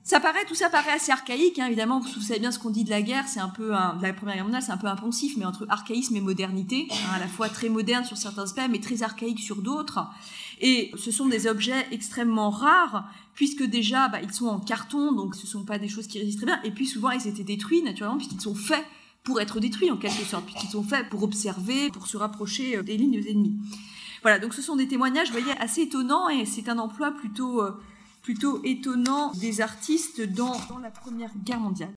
ça 0.04 0.20
paraît, 0.20 0.46
tout 0.46 0.56
ça 0.56 0.70
paraît 0.70 0.94
assez 0.94 1.12
archaïque, 1.12 1.60
hein, 1.60 1.68
évidemment. 1.68 2.00
Vous 2.00 2.22
savez 2.22 2.40
bien 2.40 2.52
ce 2.52 2.60
qu'on 2.60 2.70
dit 2.70 2.84
de 2.84 2.90
la 2.90 3.02
guerre, 3.02 3.28
c'est 3.28 3.40
un 3.40 3.50
peu 3.50 3.68
de 3.68 4.02
la 4.02 4.14
Première 4.14 4.36
Guerre 4.36 4.46
mondiale, 4.46 4.64
c'est 4.64 4.72
un 4.72 4.78
peu 4.78 4.88
impensif, 4.88 5.36
mais 5.38 5.46
entre 5.46 5.66
archaïsme 5.70 6.16
et 6.16 6.22
modernité, 6.22 6.88
hein, 6.92 7.16
à 7.16 7.20
la 7.20 7.28
fois 7.28 7.50
très 7.50 7.70
moderne 7.70 8.04
sur 8.06 8.18
certains 8.18 8.44
aspects, 8.44 8.68
mais 8.70 8.80
très 8.80 9.04
archaïque 9.04 9.40
sur 9.40 9.62
d'autres. 9.62 10.08
Et 10.60 10.92
ce 10.98 11.12
sont 11.12 11.28
des 11.28 11.48
objets 11.48 11.88
extrêmement 11.92 12.50
rares, 12.50 13.10
puisque 13.34 13.64
déjà, 13.64 14.10
bah, 14.10 14.22
ils 14.22 14.34
sont 14.34 14.48
en 14.48 14.60
carton, 14.60 15.14
donc 15.14 15.36
ce 15.36 15.44
ne 15.44 15.48
sont 15.48 15.64
pas 15.64 15.80
des 15.80 15.88
choses 15.88 16.08
qui 16.08 16.20
résistent 16.20 16.40
très 16.40 16.48
bien. 16.48 16.62
Et 16.64 16.72
puis 16.72 16.86
souvent, 16.86 17.12
ils 17.12 17.28
étaient 17.28 17.44
détruits 17.44 17.82
naturellement, 17.82 18.18
puisqu'ils 18.18 18.42
sont 18.42 18.56
faits 18.56 18.84
pour 19.24 19.40
être 19.40 19.60
détruits 19.60 19.92
en 19.92 19.98
quelque 19.98 20.26
sorte, 20.26 20.46
puisqu'ils 20.46 20.70
sont 20.70 20.84
faits 20.84 21.08
pour 21.10 21.24
observer, 21.24 21.90
pour 21.92 22.08
se 22.08 22.18
rapprocher 22.18 22.78
euh, 22.78 22.84
des 22.84 22.98
lignes 22.98 23.24
ennemies. 23.26 23.58
Voilà, 24.22 24.40
donc 24.40 24.54
ce 24.54 24.62
sont 24.62 24.76
des 24.76 24.88
témoignages, 24.88 25.28
vous 25.28 25.40
voyez, 25.40 25.58
assez 25.60 25.84
étonnants, 25.84 26.28
et 26.28 26.46
c'est 26.46 26.68
un 26.68 26.78
emploi 26.78 27.12
plutôt 27.12 27.62
euh, 27.62 27.72
plutôt 28.22 28.62
étonnant 28.66 29.32
des 29.32 29.62
artistes 29.62 30.22
dans, 30.22 30.60
dans 30.68 30.78
la 30.78 30.92
Première 30.92 31.32
Guerre 31.46 31.62
mondiale. 31.62 31.88